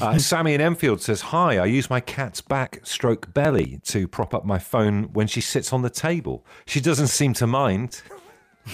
Uh, 0.00 0.18
Sammy 0.18 0.54
in 0.54 0.60
Enfield 0.60 1.00
says, 1.00 1.20
Hi, 1.22 1.58
I 1.58 1.64
use 1.64 1.90
my 1.90 2.00
cat's 2.00 2.40
back 2.40 2.80
stroke 2.84 3.32
belly 3.34 3.80
to 3.86 4.06
prop 4.06 4.34
up 4.34 4.44
my 4.44 4.58
phone 4.58 5.12
when 5.12 5.26
she 5.26 5.40
sits 5.40 5.72
on 5.72 5.82
the 5.82 5.90
table. 5.90 6.44
She 6.66 6.80
doesn't 6.80 7.08
seem 7.08 7.34
to 7.34 7.46
mind. 7.46 8.02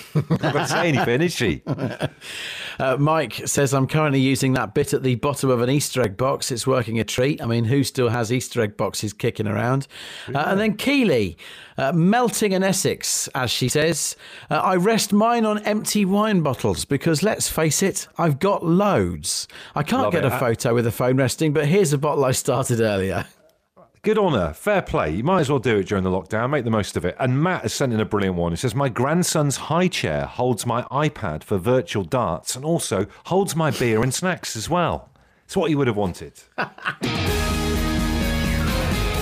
Not 0.14 0.40
going 0.40 0.54
to 0.54 0.66
say 0.66 0.88
anything, 0.88 1.22
is 1.22 1.34
she? 1.34 1.62
Uh, 2.78 2.94
Mike 2.98 3.32
says, 3.46 3.72
I'm 3.72 3.86
currently 3.86 4.20
using 4.20 4.52
that 4.52 4.74
bit 4.74 4.92
at 4.92 5.02
the 5.02 5.14
bottom 5.14 5.48
of 5.48 5.62
an 5.62 5.70
Easter 5.70 6.02
egg 6.02 6.18
box. 6.18 6.52
It's 6.52 6.66
working 6.66 7.00
a 7.00 7.04
treat. 7.04 7.40
I 7.40 7.46
mean, 7.46 7.64
who 7.64 7.82
still 7.82 8.10
has 8.10 8.30
Easter 8.30 8.60
egg 8.60 8.76
boxes 8.76 9.14
kicking 9.14 9.46
around? 9.46 9.86
Uh, 10.28 10.44
and 10.48 10.60
then 10.60 10.76
Keely, 10.76 11.38
uh, 11.78 11.92
melting 11.92 12.52
an 12.52 12.62
Essex, 12.62 13.28
as 13.34 13.50
she 13.50 13.70
says. 13.70 14.14
Uh, 14.50 14.56
I 14.56 14.76
rest 14.76 15.14
mine 15.14 15.46
on 15.46 15.60
empty 15.60 16.04
wine 16.04 16.42
bottles 16.42 16.84
because, 16.84 17.22
let's 17.22 17.48
face 17.48 17.82
it, 17.82 18.08
I've 18.18 18.38
got 18.38 18.62
loads. 18.62 19.48
I 19.74 19.82
can't 19.82 20.02
Love 20.02 20.12
get 20.12 20.26
it. 20.26 20.32
a 20.32 20.38
photo 20.38 20.74
with 20.74 20.84
the 20.84 20.92
phone 20.92 21.16
resting, 21.16 21.54
but 21.54 21.64
here's 21.66 21.94
a 21.94 21.98
bottle 21.98 22.26
I 22.26 22.32
started 22.32 22.80
earlier. 22.80 23.24
Good 24.06 24.18
on 24.18 24.34
her. 24.34 24.52
Fair 24.52 24.82
play. 24.82 25.10
You 25.16 25.24
might 25.24 25.40
as 25.40 25.50
well 25.50 25.58
do 25.58 25.78
it 25.78 25.88
during 25.88 26.04
the 26.04 26.10
lockdown. 26.10 26.50
Make 26.50 26.62
the 26.62 26.70
most 26.70 26.96
of 26.96 27.04
it. 27.04 27.16
And 27.18 27.42
Matt 27.42 27.62
has 27.62 27.72
sent 27.72 27.92
in 27.92 27.98
a 27.98 28.04
brilliant 28.04 28.36
one. 28.36 28.52
He 28.52 28.56
says, 28.56 28.72
My 28.72 28.88
grandson's 28.88 29.56
high 29.56 29.88
chair 29.88 30.26
holds 30.26 30.64
my 30.64 30.82
iPad 30.82 31.42
for 31.42 31.58
virtual 31.58 32.04
darts 32.04 32.54
and 32.54 32.64
also 32.64 33.06
holds 33.24 33.56
my 33.56 33.72
beer 33.72 34.04
and 34.04 34.14
snacks 34.14 34.54
as 34.54 34.70
well. 34.70 35.10
It's 35.44 35.56
what 35.56 35.70
you 35.70 35.78
would 35.78 35.88
have 35.88 35.96
wanted. 35.96 36.34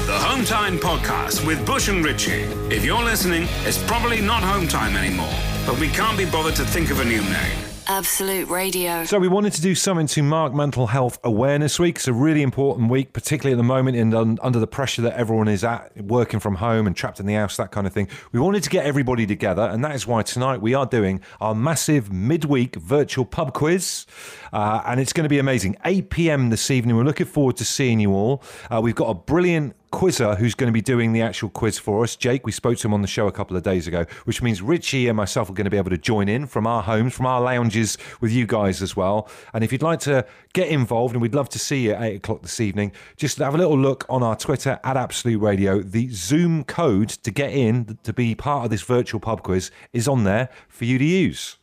The 0.04 0.20
Hometime 0.20 0.78
Podcast 0.78 1.46
with 1.46 1.64
Bush 1.66 1.88
and 1.88 2.04
Ritchie. 2.04 2.42
If 2.70 2.84
you're 2.84 3.02
listening, 3.02 3.48
it's 3.64 3.82
probably 3.84 4.20
not 4.20 4.42
Hometime 4.42 4.96
anymore, 4.96 5.32
but 5.66 5.80
we 5.80 5.88
can't 5.88 6.16
be 6.18 6.26
bothered 6.26 6.54
to 6.56 6.64
think 6.64 6.90
of 6.90 7.00
a 7.00 7.04
new 7.04 7.22
name. 7.22 7.73
Absolute 7.86 8.48
Radio. 8.48 9.04
So 9.04 9.18
we 9.18 9.28
wanted 9.28 9.52
to 9.54 9.60
do 9.60 9.74
something 9.74 10.06
to 10.08 10.22
mark 10.22 10.54
Mental 10.54 10.86
Health 10.86 11.18
Awareness 11.22 11.78
Week. 11.78 11.96
It's 11.96 12.08
a 12.08 12.12
really 12.12 12.42
important 12.42 12.90
week, 12.90 13.12
particularly 13.12 13.52
at 13.52 13.58
the 13.58 13.62
moment 13.62 13.96
in 13.96 14.14
un, 14.14 14.38
under 14.42 14.58
the 14.58 14.66
pressure 14.66 15.02
that 15.02 15.14
everyone 15.14 15.48
is 15.48 15.64
at, 15.64 15.92
working 16.02 16.40
from 16.40 16.56
home 16.56 16.86
and 16.86 16.96
trapped 16.96 17.20
in 17.20 17.26
the 17.26 17.34
house, 17.34 17.56
that 17.56 17.70
kind 17.70 17.86
of 17.86 17.92
thing. 17.92 18.08
We 18.32 18.40
wanted 18.40 18.62
to 18.62 18.70
get 18.70 18.86
everybody 18.86 19.26
together, 19.26 19.62
and 19.62 19.84
that 19.84 19.94
is 19.94 20.06
why 20.06 20.22
tonight 20.22 20.60
we 20.62 20.74
are 20.74 20.86
doing 20.86 21.20
our 21.40 21.54
massive 21.54 22.12
midweek 22.12 22.76
virtual 22.76 23.24
pub 23.24 23.52
quiz, 23.52 24.06
uh, 24.52 24.82
and 24.86 25.00
it's 25.00 25.12
going 25.12 25.24
to 25.24 25.28
be 25.28 25.38
amazing. 25.38 25.76
8 25.84 26.10
p.m. 26.10 26.50
this 26.50 26.70
evening. 26.70 26.96
We're 26.96 27.04
looking 27.04 27.26
forward 27.26 27.56
to 27.58 27.64
seeing 27.64 28.00
you 28.00 28.12
all. 28.12 28.42
Uh, 28.70 28.80
we've 28.80 28.94
got 28.94 29.10
a 29.10 29.14
brilliant 29.14 29.76
quizzer 29.94 30.34
who's 30.34 30.56
going 30.56 30.66
to 30.66 30.72
be 30.72 30.80
doing 30.80 31.12
the 31.12 31.22
actual 31.22 31.48
quiz 31.48 31.78
for 31.78 32.02
us. 32.02 32.16
Jake, 32.16 32.44
we 32.44 32.50
spoke 32.50 32.76
to 32.78 32.88
him 32.88 32.92
on 32.92 33.00
the 33.00 33.06
show 33.06 33.28
a 33.28 33.32
couple 33.32 33.56
of 33.56 33.62
days 33.62 33.86
ago, 33.86 34.04
which 34.24 34.42
means 34.42 34.60
Richie 34.60 35.06
and 35.06 35.16
myself 35.16 35.48
are 35.48 35.52
going 35.52 35.66
to 35.66 35.70
be 35.70 35.76
able 35.76 35.90
to 35.90 35.96
join 35.96 36.28
in 36.28 36.46
from 36.46 36.66
our 36.66 36.82
homes, 36.82 37.14
from 37.14 37.26
our 37.26 37.40
lounges 37.40 37.96
with 38.20 38.32
you 38.32 38.44
guys 38.44 38.82
as 38.82 38.96
well. 38.96 39.28
And 39.52 39.62
if 39.62 39.70
you'd 39.70 39.84
like 39.84 40.00
to 40.00 40.26
get 40.52 40.66
involved, 40.68 41.14
and 41.14 41.22
we'd 41.22 41.36
love 41.36 41.48
to 41.50 41.60
see 41.60 41.84
you 41.84 41.92
at 41.92 42.02
8 42.02 42.16
o'clock 42.16 42.42
this 42.42 42.58
evening, 42.58 42.90
just 43.16 43.38
have 43.38 43.54
a 43.54 43.58
little 43.58 43.78
look 43.78 44.04
on 44.08 44.24
our 44.24 44.34
Twitter 44.34 44.80
at 44.82 44.96
Absolute 44.96 45.38
Radio. 45.38 45.80
The 45.80 46.08
Zoom 46.08 46.64
code 46.64 47.10
to 47.10 47.30
get 47.30 47.52
in 47.52 47.96
to 48.02 48.12
be 48.12 48.34
part 48.34 48.64
of 48.64 48.72
this 48.72 48.82
virtual 48.82 49.20
pub 49.20 49.44
quiz 49.44 49.70
is 49.92 50.08
on 50.08 50.24
there 50.24 50.48
for 50.68 50.86
you 50.86 50.98
to 50.98 51.04
use. 51.04 51.58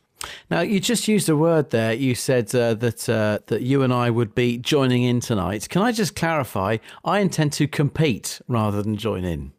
Now, 0.50 0.60
you 0.60 0.80
just 0.80 1.08
used 1.08 1.28
a 1.28 1.36
word 1.36 1.70
there. 1.70 1.92
You 1.92 2.14
said 2.14 2.54
uh, 2.54 2.74
that 2.74 3.08
uh, 3.08 3.38
that 3.46 3.62
you 3.62 3.82
and 3.82 3.92
I 3.92 4.10
would 4.10 4.34
be 4.34 4.58
joining 4.58 5.02
in 5.02 5.20
tonight. 5.20 5.68
Can 5.68 5.82
I 5.82 5.92
just 5.92 6.14
clarify? 6.14 6.78
I 7.04 7.20
intend 7.20 7.52
to 7.54 7.68
compete 7.68 8.40
rather 8.48 8.82
than 8.82 8.96
join 8.96 9.24
in. 9.24 9.52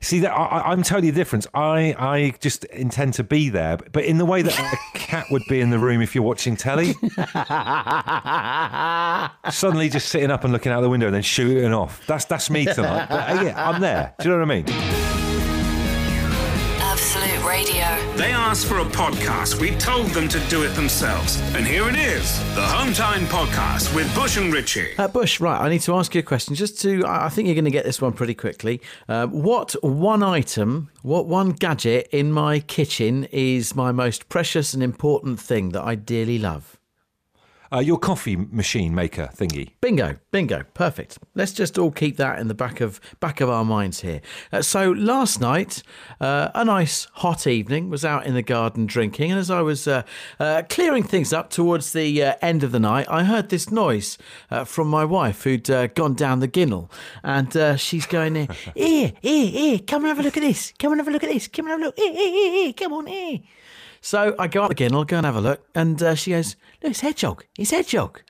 See 0.00 0.20
that 0.20 0.32
I, 0.32 0.70
I'm 0.70 0.82
totally 0.82 1.10
different. 1.10 1.46
I 1.52 1.94
I 1.98 2.34
just 2.40 2.64
intend 2.66 3.14
to 3.14 3.24
be 3.24 3.48
there, 3.48 3.76
but 3.76 4.04
in 4.04 4.18
the 4.18 4.24
way 4.24 4.42
that 4.42 4.58
a 4.58 4.76
cat 4.98 5.26
would 5.30 5.42
be 5.48 5.60
in 5.60 5.70
the 5.70 5.78
room 5.78 6.00
if 6.00 6.14
you're 6.14 6.24
watching 6.24 6.56
telly. 6.56 6.92
Suddenly, 9.50 9.88
just 9.88 10.08
sitting 10.08 10.30
up 10.30 10.44
and 10.44 10.52
looking 10.52 10.72
out 10.72 10.80
the 10.80 10.88
window 10.88 11.06
and 11.06 11.14
then 11.14 11.22
shooting 11.22 11.72
off. 11.74 12.06
That's 12.06 12.24
that's 12.24 12.50
me 12.50 12.64
tonight. 12.64 13.06
But, 13.08 13.30
uh, 13.30 13.42
yeah, 13.42 13.68
I'm 13.68 13.80
there. 13.80 14.14
Do 14.20 14.28
you 14.28 14.36
know 14.36 14.44
what 14.44 14.50
I 14.50 14.62
mean? 14.62 15.19
They 18.20 18.32
asked 18.32 18.66
for 18.66 18.80
a 18.80 18.84
podcast. 18.84 19.58
We 19.62 19.70
told 19.76 20.08
them 20.08 20.28
to 20.28 20.38
do 20.50 20.62
it 20.62 20.74
themselves. 20.74 21.40
And 21.54 21.66
here 21.66 21.88
it 21.88 21.96
is 21.96 22.38
the 22.54 22.60
Hometime 22.60 23.24
Podcast 23.24 23.94
with 23.94 24.14
Bush 24.14 24.36
and 24.36 24.52
Richie. 24.52 24.90
Uh, 24.98 25.08
Bush, 25.08 25.40
right, 25.40 25.58
I 25.58 25.70
need 25.70 25.80
to 25.80 25.94
ask 25.94 26.14
you 26.14 26.18
a 26.18 26.22
question 26.22 26.54
just 26.54 26.78
to, 26.82 27.02
I 27.06 27.24
I 27.24 27.28
think 27.30 27.46
you're 27.46 27.54
going 27.54 27.64
to 27.64 27.70
get 27.70 27.86
this 27.86 28.02
one 28.02 28.12
pretty 28.12 28.34
quickly. 28.34 28.82
Uh, 29.08 29.26
what 29.28 29.72
one 29.82 30.22
item, 30.22 30.90
what 31.00 31.28
one 31.28 31.52
gadget 31.52 32.08
in 32.12 32.30
my 32.30 32.60
kitchen 32.60 33.24
is 33.32 33.74
my 33.74 33.90
most 33.90 34.28
precious 34.28 34.74
and 34.74 34.82
important 34.82 35.40
thing 35.40 35.70
that 35.70 35.82
I 35.82 35.94
dearly 35.94 36.38
love? 36.38 36.78
Uh, 37.72 37.78
your 37.78 37.98
coffee 37.98 38.34
machine 38.34 38.92
maker 38.92 39.30
thingy. 39.32 39.70
Bingo, 39.80 40.16
bingo, 40.32 40.64
perfect. 40.74 41.18
Let's 41.36 41.52
just 41.52 41.78
all 41.78 41.92
keep 41.92 42.16
that 42.16 42.40
in 42.40 42.48
the 42.48 42.54
back 42.54 42.80
of 42.80 43.00
back 43.20 43.40
of 43.40 43.48
our 43.48 43.64
minds 43.64 44.00
here. 44.00 44.20
Uh, 44.52 44.60
so 44.60 44.90
last 44.90 45.40
night, 45.40 45.84
uh, 46.20 46.50
a 46.52 46.64
nice 46.64 47.06
hot 47.14 47.46
evening, 47.46 47.88
was 47.88 48.04
out 48.04 48.26
in 48.26 48.34
the 48.34 48.42
garden 48.42 48.86
drinking, 48.86 49.30
and 49.30 49.38
as 49.38 49.50
I 49.50 49.60
was 49.60 49.86
uh, 49.86 50.02
uh, 50.40 50.62
clearing 50.68 51.04
things 51.04 51.32
up 51.32 51.50
towards 51.50 51.92
the 51.92 52.22
uh, 52.22 52.34
end 52.42 52.64
of 52.64 52.72
the 52.72 52.80
night, 52.80 53.06
I 53.08 53.22
heard 53.22 53.50
this 53.50 53.70
noise 53.70 54.18
uh, 54.50 54.64
from 54.64 54.88
my 54.88 55.04
wife 55.04 55.44
who'd 55.44 55.70
uh, 55.70 55.86
gone 55.86 56.14
down 56.14 56.40
the 56.40 56.48
ginnel, 56.48 56.90
and 57.22 57.56
uh, 57.56 57.76
she's 57.76 58.06
going, 58.06 58.34
"Here, 58.74 59.12
here, 59.22 59.46
here, 59.46 59.78
come 59.78 60.02
and 60.02 60.08
have 60.08 60.18
a 60.18 60.22
look 60.22 60.36
at 60.36 60.42
this. 60.42 60.72
Come 60.76 60.92
and 60.92 61.00
have 61.00 61.08
a 61.08 61.12
look 61.12 61.22
at 61.22 61.30
this. 61.30 61.46
Come 61.46 61.66
and 61.66 61.72
have 61.72 61.80
a 61.80 61.84
look. 61.84 61.98
Here, 61.98 62.12
here, 62.12 62.50
here. 62.50 62.72
Come 62.72 62.94
on, 62.94 63.06
here." 63.06 63.38
So 64.00 64.34
I 64.38 64.48
go 64.48 64.62
up 64.62 64.70
again, 64.70 64.94
I'll 64.94 65.04
go 65.04 65.18
and 65.18 65.26
have 65.26 65.36
a 65.36 65.40
look. 65.40 65.66
And 65.74 66.02
uh, 66.02 66.14
she 66.14 66.30
goes, 66.30 66.56
Look, 66.82 66.90
it's 66.90 67.00
Hedgehog. 67.00 67.44
It's 67.58 67.70
Hedgehog. 67.70 68.22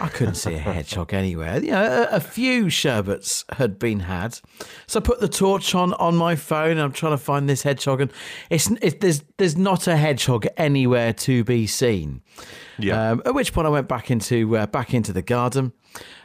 I 0.00 0.08
couldn't 0.08 0.36
see 0.36 0.54
a 0.54 0.58
hedgehog 0.58 1.12
anywhere. 1.12 1.58
You 1.58 1.72
know, 1.72 2.08
a, 2.10 2.16
a, 2.16 2.20
few 2.20 2.70
sherbets 2.70 3.44
had 3.50 3.78
been 3.78 4.00
had. 4.00 4.38
So 4.86 5.00
I 5.00 5.02
put 5.02 5.20
the 5.20 5.28
torch 5.28 5.74
on 5.74 5.92
on 5.94 6.14
my 6.14 6.36
phone. 6.36 6.78
I'm 6.78 6.92
trying 6.92 7.12
to 7.12 7.18
find 7.18 7.48
this 7.48 7.62
hedgehog, 7.62 8.00
and 8.00 8.12
it's 8.48 8.70
it, 8.80 9.00
there's 9.00 9.24
there's 9.38 9.56
not 9.56 9.86
a 9.86 9.96
hedgehog 9.96 10.46
anywhere 10.56 11.12
to 11.14 11.42
be 11.42 11.66
seen. 11.66 12.22
Yeah. 12.78 13.10
Um, 13.10 13.22
at 13.24 13.34
which 13.34 13.52
point 13.52 13.66
I 13.66 13.70
went 13.70 13.88
back 13.88 14.10
into 14.10 14.56
uh, 14.56 14.66
back 14.66 14.94
into 14.94 15.12
the 15.12 15.22
garden. 15.22 15.72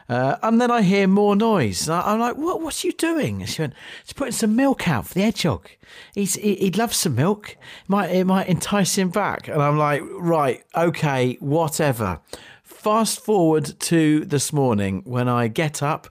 Uh, 0.08 0.36
and 0.42 0.60
then 0.60 0.70
I 0.70 0.82
hear 0.82 1.06
more 1.06 1.34
noise. 1.34 1.88
I, 1.88 2.12
am 2.12 2.20
like, 2.20 2.36
"What? 2.36 2.60
What's 2.60 2.84
you 2.84 2.92
doing?" 2.92 3.40
And 3.40 3.48
she 3.48 3.62
went, 3.62 3.74
"She's 4.04 4.12
putting 4.12 4.32
some 4.32 4.54
milk 4.54 4.86
out 4.86 5.06
for 5.06 5.14
the 5.14 5.22
hedgehog. 5.22 5.68
He's 6.14 6.34
he, 6.34 6.58
would 6.62 6.78
love 6.78 6.94
some 6.94 7.14
milk. 7.14 7.50
It 7.50 7.88
might 7.88 8.10
it 8.10 8.24
might 8.24 8.48
entice 8.48 8.96
him 8.96 9.10
back." 9.10 9.48
And 9.48 9.62
I'm 9.62 9.78
like, 9.78 10.02
"Right, 10.12 10.62
okay, 10.74 11.36
whatever." 11.40 12.20
Fast 12.62 13.20
forward 13.20 13.78
to 13.80 14.24
this 14.26 14.52
morning 14.52 15.02
when 15.04 15.28
I 15.28 15.48
get 15.48 15.82
up. 15.82 16.08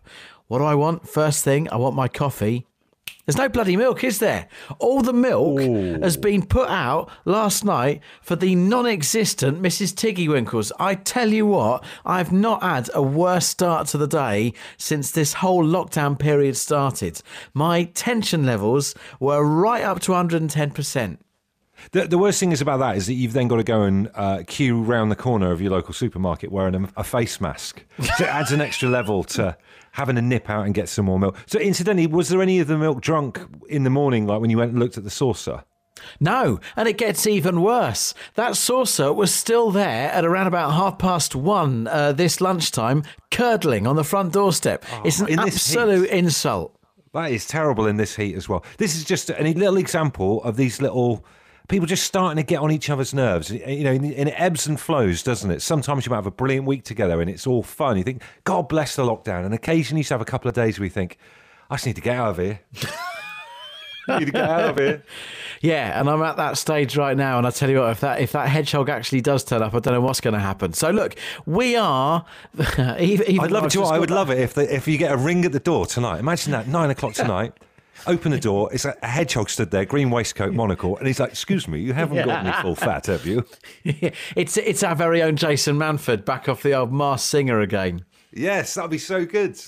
What 0.47 0.59
do 0.59 0.65
I 0.65 0.75
want? 0.75 1.07
First 1.07 1.43
thing, 1.43 1.69
I 1.69 1.75
want 1.75 1.95
my 1.95 2.07
coffee. 2.07 2.65
There's 3.25 3.37
no 3.37 3.47
bloody 3.47 3.77
milk, 3.77 4.03
is 4.03 4.19
there? 4.19 4.47
All 4.79 5.01
the 5.01 5.13
milk 5.13 5.61
Ooh. 5.61 6.01
has 6.01 6.17
been 6.17 6.45
put 6.45 6.67
out 6.67 7.09
last 7.23 7.63
night 7.63 8.01
for 8.21 8.35
the 8.35 8.53
non 8.53 8.85
existent 8.85 9.61
Mrs. 9.61 9.95
Tiggy 9.95 10.27
Winkles. 10.27 10.73
I 10.77 10.95
tell 10.95 11.31
you 11.31 11.45
what, 11.45 11.85
I've 12.05 12.33
not 12.33 12.61
had 12.61 12.89
a 12.93 13.01
worse 13.01 13.47
start 13.47 13.87
to 13.87 13.97
the 13.97 14.07
day 14.07 14.53
since 14.77 15.11
this 15.11 15.35
whole 15.35 15.63
lockdown 15.63 16.19
period 16.19 16.57
started. 16.57 17.21
My 17.53 17.85
tension 17.85 18.45
levels 18.45 18.93
were 19.21 19.43
right 19.45 19.83
up 19.83 20.01
to 20.01 20.11
110%. 20.11 21.17
The, 21.91 22.07
the 22.07 22.17
worst 22.17 22.39
thing 22.39 22.51
is 22.51 22.61
about 22.61 22.77
that 22.77 22.97
is 22.97 23.07
that 23.07 23.13
you've 23.13 23.33
then 23.33 23.47
got 23.47 23.57
to 23.57 23.63
go 23.63 23.83
and 23.83 24.09
uh, 24.15 24.43
queue 24.47 24.81
round 24.81 25.11
the 25.11 25.15
corner 25.15 25.51
of 25.51 25.61
your 25.61 25.71
local 25.71 25.93
supermarket 25.93 26.51
wearing 26.51 26.75
a, 26.75 26.89
a 26.97 27.03
face 27.03 27.39
mask. 27.39 27.83
So 28.17 28.25
it 28.25 28.29
adds 28.29 28.51
an 28.51 28.61
extra 28.61 28.89
level 28.89 29.23
to 29.23 29.57
having 29.93 30.17
a 30.17 30.21
nip 30.21 30.49
out 30.49 30.65
and 30.65 30.73
get 30.73 30.89
some 30.89 31.05
more 31.05 31.19
milk. 31.19 31.37
So, 31.45 31.59
incidentally, 31.59 32.07
was 32.07 32.29
there 32.29 32.41
any 32.41 32.59
of 32.59 32.67
the 32.67 32.77
milk 32.77 33.01
drunk 33.01 33.39
in 33.69 33.83
the 33.83 33.89
morning, 33.89 34.27
like 34.27 34.41
when 34.41 34.49
you 34.49 34.57
went 34.57 34.71
and 34.71 34.79
looked 34.79 34.97
at 34.97 35.03
the 35.03 35.09
saucer? 35.09 35.63
No, 36.19 36.59
and 36.75 36.87
it 36.87 36.97
gets 36.97 37.25
even 37.27 37.61
worse. 37.61 38.13
That 38.35 38.57
saucer 38.57 39.13
was 39.13 39.33
still 39.33 39.71
there 39.71 40.11
at 40.11 40.25
around 40.25 40.47
about 40.47 40.73
half 40.73 40.97
past 40.97 41.35
one 41.35 41.87
uh, 41.87 42.11
this 42.11 42.41
lunchtime, 42.41 43.03
curdling 43.31 43.87
on 43.87 43.95
the 43.95 44.03
front 44.03 44.33
doorstep. 44.33 44.83
Oh, 44.91 45.01
it's 45.05 45.19
an 45.19 45.39
absolute 45.39 46.09
insult. 46.09 46.75
That 47.13 47.31
is 47.31 47.47
terrible 47.47 47.85
in 47.85 47.97
this 47.97 48.15
heat 48.15 48.35
as 48.35 48.49
well. 48.49 48.65
This 48.77 48.95
is 48.95 49.03
just 49.03 49.29
a 49.29 49.41
little 49.43 49.77
example 49.77 50.43
of 50.43 50.57
these 50.57 50.81
little 50.81 51.23
people 51.67 51.87
just 51.87 52.03
starting 52.03 52.37
to 52.37 52.47
get 52.47 52.59
on 52.59 52.71
each 52.71 52.89
other's 52.89 53.13
nerves. 53.13 53.49
You 53.51 53.83
know, 53.83 53.91
and 53.91 54.05
it 54.05 54.39
ebbs 54.39 54.67
and 54.67 54.79
flows, 54.79 55.23
doesn't 55.23 55.49
it? 55.49 55.61
Sometimes 55.61 56.05
you 56.05 56.09
might 56.09 56.17
have 56.17 56.27
a 56.27 56.31
brilliant 56.31 56.65
week 56.65 56.83
together 56.83 57.21
and 57.21 57.29
it's 57.29 57.47
all 57.47 57.63
fun. 57.63 57.97
You 57.97 58.03
think, 58.03 58.21
God 58.43 58.67
bless 58.67 58.95
the 58.95 59.03
lockdown. 59.03 59.45
And 59.45 59.53
occasionally 59.53 60.01
you 60.01 60.07
have 60.09 60.21
a 60.21 60.25
couple 60.25 60.49
of 60.49 60.55
days 60.55 60.79
where 60.79 60.85
you 60.85 60.91
think, 60.91 61.17
I 61.69 61.75
just 61.75 61.85
need 61.85 61.95
to 61.95 62.01
get 62.01 62.17
out 62.17 62.31
of 62.31 62.37
here. 62.37 62.59
need 64.07 64.25
to 64.25 64.31
get 64.31 64.49
out 64.49 64.69
of 64.71 64.77
here. 64.77 65.03
Yeah, 65.61 65.97
and 65.97 66.09
I'm 66.09 66.21
at 66.23 66.35
that 66.37 66.57
stage 66.57 66.97
right 66.97 67.15
now, 67.15 67.37
and 67.37 67.47
I 67.47 67.49
tell 67.49 67.69
you 67.69 67.79
what, 67.79 67.91
if 67.91 68.01
that 68.01 68.19
if 68.19 68.33
that 68.33 68.49
hedgehog 68.49 68.89
actually 68.89 69.21
does 69.21 69.45
turn 69.45 69.61
up, 69.61 69.73
I 69.73 69.79
don't 69.79 69.93
know 69.93 70.01
what's 70.01 70.19
going 70.19 70.33
to 70.33 70.39
happen. 70.39 70.73
So 70.73 70.91
look, 70.91 71.15
we 71.45 71.77
are. 71.77 72.25
even, 72.99 73.39
I'd 73.39 73.51
love 73.51 73.65
it. 73.65 73.77
I 73.77 73.97
would 73.97 74.11
love 74.11 74.29
it 74.29 74.39
if 74.39 74.53
the, 74.55 74.75
if 74.75 74.87
you 74.89 74.97
get 74.97 75.13
a 75.13 75.17
ring 75.17 75.45
at 75.45 75.53
the 75.53 75.59
door 75.59 75.85
tonight. 75.85 76.19
Imagine 76.19 76.51
that 76.51 76.67
nine 76.67 76.89
o'clock 76.89 77.13
tonight. 77.13 77.53
Open 78.07 78.31
the 78.31 78.39
door. 78.39 78.69
It's 78.73 78.85
a, 78.85 78.95
a 79.01 79.07
hedgehog 79.07 79.49
stood 79.49 79.71
there, 79.71 79.85
green 79.85 80.09
waistcoat, 80.09 80.53
monocle, 80.53 80.97
and 80.97 81.07
he's 81.07 81.19
like, 81.19 81.31
"Excuse 81.31 81.67
me, 81.67 81.79
you 81.79 81.93
haven't 81.93 82.25
got 82.25 82.45
any 82.45 82.61
full 82.61 82.75
fat, 82.75 83.05
have 83.07 83.25
you?" 83.25 83.45
it's 83.83 84.57
it's 84.57 84.83
our 84.83 84.95
very 84.95 85.21
own 85.21 85.35
Jason 85.35 85.77
Manford 85.77 86.25
back 86.25 86.49
off 86.49 86.63
the 86.63 86.73
old 86.73 86.91
Masked 86.91 87.29
Singer 87.29 87.59
again. 87.61 88.05
Yes, 88.35 88.73
that'd 88.73 88.89
be 88.89 88.97
so 88.97 89.25
good. 89.25 89.59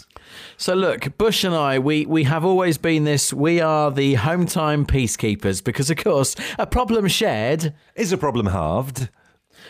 So 0.57 0.73
look, 0.73 1.17
Bush 1.17 1.43
and 1.43 1.53
I, 1.53 1.77
we 1.79 2.05
we 2.05 2.23
have 2.23 2.43
always 2.43 2.77
been 2.77 3.03
this. 3.03 3.31
We 3.31 3.61
are 3.61 3.91
the 3.91 4.15
home 4.15 4.47
time 4.47 4.85
peacekeepers 4.85 5.63
because, 5.63 5.89
of 5.89 5.97
course, 5.97 6.35
a 6.57 6.65
problem 6.65 7.07
shared 7.07 7.73
is 7.95 8.11
a 8.11 8.17
problem 8.17 8.47
halved. 8.47 9.09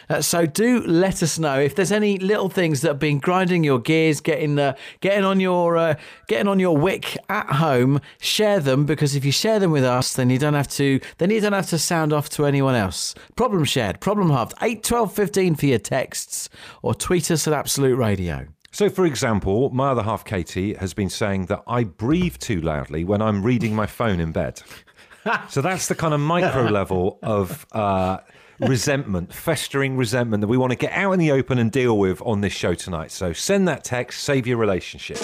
Uh, 0.10 0.22
so 0.22 0.46
do 0.46 0.82
let 0.82 1.24
us 1.24 1.40
know 1.40 1.60
if 1.60 1.76
there's 1.76 1.92
any 1.92 2.18
little 2.18 2.50
things 2.50 2.82
that 2.82 2.90
have 2.90 3.00
been 3.00 3.20
grinding 3.20 3.64
your 3.64 3.80
gears, 3.80 4.22
getting 4.22 4.60
uh, 4.60 4.74
getting 5.02 5.24
on 5.24 5.40
your 5.40 5.78
uh, 5.78 5.96
getting 6.28 6.48
on 6.48 6.60
your 6.60 6.78
wick 6.78 7.18
at 7.30 7.48
home. 7.48 8.00
Share 8.20 8.60
them 8.60 8.86
because 8.86 9.16
if 9.16 9.26
you 9.26 9.32
share 9.32 9.60
them 9.60 9.72
with 9.72 9.84
us, 9.84 10.14
then 10.14 10.30
you 10.30 10.38
don't 10.38 10.54
have 10.54 10.70
to 10.70 11.00
then 11.18 11.30
you 11.30 11.42
don't 11.42 11.54
have 11.54 11.70
to 11.70 11.80
sound 11.80 12.14
off 12.14 12.30
to 12.30 12.46
anyone 12.46 12.76
else. 12.76 13.16
Problem 13.36 13.64
shared, 13.66 14.00
problem 14.00 14.30
halved. 14.30 14.54
Eight, 14.62 14.84
twelve, 14.84 15.14
fifteen 15.14 15.56
for 15.56 15.66
your 15.66 15.80
texts, 15.80 16.50
or 16.82 16.94
tweet 16.94 17.32
us 17.32 17.48
at 17.48 17.54
Absolute 17.54 17.96
Radio. 17.96 18.48
So, 18.76 18.90
for 18.90 19.06
example, 19.06 19.70
my 19.70 19.92
other 19.92 20.04
half, 20.04 20.26
Katie, 20.26 20.74
has 20.74 20.94
been 20.94 21.10
saying 21.10 21.46
that 21.46 21.64
I 21.66 21.86
breathe 21.86 22.36
too 22.40 22.60
loudly 22.60 23.06
when 23.06 23.22
I'm 23.22 23.42
reading 23.42 23.74
my 23.74 23.86
phone 23.86 24.20
in 24.20 24.34
bed. 24.34 24.62
so 25.50 25.62
that's 25.62 25.88
the 25.88 25.96
kind 25.96 26.14
of 26.14 26.20
micro 26.20 26.64
level 26.64 27.18
of 27.24 27.66
uh, 27.72 28.18
resentment, 28.60 29.34
festering 29.34 29.98
resentment 29.98 30.42
that 30.42 30.48
we 30.48 30.58
want 30.58 30.72
to 30.72 30.78
get 30.78 30.92
out 30.94 31.12
in 31.12 31.20
the 31.20 31.32
open 31.32 31.60
and 31.60 31.72
deal 31.72 31.98
with 31.98 32.22
on 32.22 32.42
this 32.42 32.54
show 32.54 32.74
tonight. 32.74 33.12
So 33.12 33.34
send 33.34 33.68
that 33.68 33.84
text, 33.84 34.24
save 34.24 34.48
your 34.48 34.58
relationship. 34.58 35.18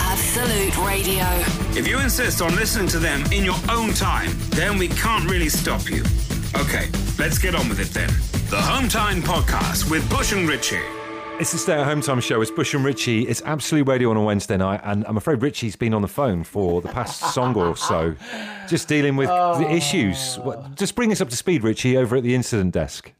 Absolute 0.00 0.76
Radio. 0.86 1.24
If 1.78 1.86
you 1.86 1.98
insist 1.98 2.42
on 2.42 2.54
listening 2.56 2.88
to 2.88 2.98
them 2.98 3.24
in 3.32 3.44
your 3.44 3.58
own 3.70 3.92
time, 3.94 4.30
then 4.50 4.78
we 4.78 4.88
can't 4.88 5.28
really 5.30 5.48
stop 5.48 5.88
you. 5.90 6.02
Okay, 6.56 6.88
let's 7.18 7.38
get 7.38 7.54
on 7.54 7.68
with 7.68 7.80
it 7.80 7.88
then. 7.88 8.08
The 8.50 8.60
Home 8.60 8.88
Time 8.88 9.22
Podcast 9.22 9.90
with 9.90 10.08
Bush 10.10 10.32
and 10.32 10.48
Richie. 10.48 10.97
It's 11.40 11.52
the 11.52 11.58
Stay 11.58 11.74
at 11.74 11.86
Home 11.86 12.00
Time 12.00 12.20
show. 12.20 12.40
It's 12.40 12.50
Bush 12.50 12.74
and 12.74 12.84
Richie. 12.84 13.22
It's 13.22 13.42
Absolute 13.42 13.86
Radio 13.86 14.10
on 14.10 14.16
a 14.16 14.22
Wednesday 14.24 14.56
night, 14.56 14.80
and 14.82 15.04
I'm 15.06 15.16
afraid 15.16 15.40
Richie's 15.40 15.76
been 15.76 15.94
on 15.94 16.02
the 16.02 16.08
phone 16.08 16.42
for 16.42 16.82
the 16.82 16.88
past 16.88 17.32
song 17.32 17.54
or 17.54 17.76
so, 17.76 18.16
just 18.68 18.88
dealing 18.88 19.14
with 19.14 19.28
oh. 19.32 19.56
the 19.56 19.70
issues. 19.70 20.40
Just 20.74 20.96
bring 20.96 21.12
us 21.12 21.20
up 21.20 21.28
to 21.28 21.36
speed, 21.36 21.62
Richie, 21.62 21.96
over 21.96 22.16
at 22.16 22.24
the 22.24 22.34
incident 22.34 22.74
desk. 22.74 23.12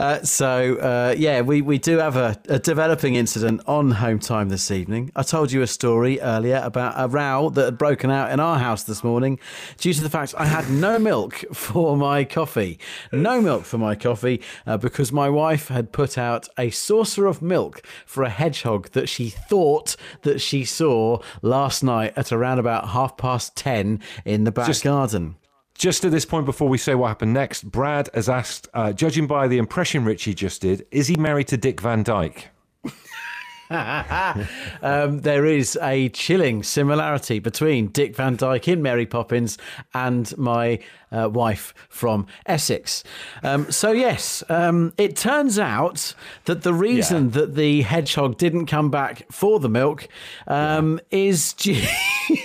Uh, 0.00 0.22
so 0.22 0.76
uh, 0.76 1.14
yeah, 1.18 1.42
we, 1.42 1.60
we 1.60 1.76
do 1.76 1.98
have 1.98 2.16
a, 2.16 2.34
a, 2.48 2.58
developing 2.58 3.16
incident 3.16 3.60
on 3.66 3.90
home 3.90 4.18
time 4.18 4.48
this 4.48 4.70
evening. 4.70 5.12
I 5.14 5.22
told 5.22 5.52
you 5.52 5.60
a 5.60 5.66
story 5.66 6.18
earlier 6.22 6.62
about 6.64 6.94
a 6.96 7.06
row 7.06 7.50
that 7.50 7.66
had 7.66 7.76
broken 7.76 8.10
out 8.10 8.32
in 8.32 8.40
our 8.40 8.58
house 8.58 8.84
this 8.84 9.04
morning 9.04 9.38
due 9.76 9.92
to 9.92 10.00
the 10.00 10.08
fact 10.08 10.34
I 10.38 10.46
had 10.46 10.70
no 10.70 10.98
milk 10.98 11.44
for 11.52 11.98
my 11.98 12.24
coffee. 12.24 12.78
No 13.12 13.42
milk 13.42 13.66
for 13.66 13.76
my 13.76 13.94
coffee 13.94 14.40
uh, 14.66 14.78
because 14.78 15.12
my 15.12 15.28
wife 15.28 15.68
had 15.68 15.92
put 15.92 16.16
out 16.16 16.48
a 16.56 16.70
saucer 16.70 17.26
of 17.26 17.42
milk 17.42 17.82
for 18.06 18.22
a 18.22 18.30
hedgehog 18.30 18.92
that 18.92 19.06
she 19.06 19.28
thought 19.28 19.96
that 20.22 20.40
she 20.40 20.64
saw 20.64 21.18
last 21.42 21.84
night 21.84 22.14
at 22.16 22.32
around 22.32 22.58
about 22.58 22.88
half 22.88 23.18
past 23.18 23.54
ten 23.54 24.00
in 24.24 24.44
the 24.44 24.52
back 24.52 24.66
Just- 24.66 24.82
garden. 24.82 25.36
Just 25.80 26.04
at 26.04 26.10
this 26.10 26.26
point, 26.26 26.44
before 26.44 26.68
we 26.68 26.76
say 26.76 26.94
what 26.94 27.08
happened 27.08 27.32
next, 27.32 27.62
Brad 27.62 28.10
has 28.12 28.28
asked, 28.28 28.68
uh, 28.74 28.92
judging 28.92 29.26
by 29.26 29.48
the 29.48 29.56
impression 29.56 30.04
Richie 30.04 30.34
just 30.34 30.60
did, 30.60 30.84
is 30.90 31.06
he 31.06 31.16
married 31.16 31.48
to 31.48 31.56
Dick 31.56 31.80
Van 31.80 32.02
Dyke? 32.02 32.48
um, 33.70 35.22
there 35.22 35.46
is 35.46 35.78
a 35.80 36.10
chilling 36.10 36.62
similarity 36.62 37.38
between 37.38 37.86
Dick 37.86 38.14
Van 38.14 38.36
Dyke 38.36 38.68
in 38.68 38.82
Mary 38.82 39.06
Poppins 39.06 39.56
and 39.94 40.36
my 40.36 40.80
uh, 41.12 41.28
wife 41.28 41.74
from 41.88 42.26
Essex. 42.46 43.02
Um, 43.42 43.70
so, 43.70 43.92
yes, 43.92 44.42
um, 44.48 44.92
it 44.96 45.16
turns 45.16 45.58
out 45.58 46.14
that 46.44 46.62
the 46.62 46.74
reason 46.74 47.26
yeah. 47.26 47.30
that 47.40 47.54
the 47.54 47.82
hedgehog 47.82 48.38
didn't 48.38 48.66
come 48.66 48.90
back 48.90 49.30
for 49.30 49.60
the 49.60 49.68
milk 49.68 50.08
um, 50.46 51.00
yeah. 51.10 51.18
is, 51.18 51.52
due 51.54 51.84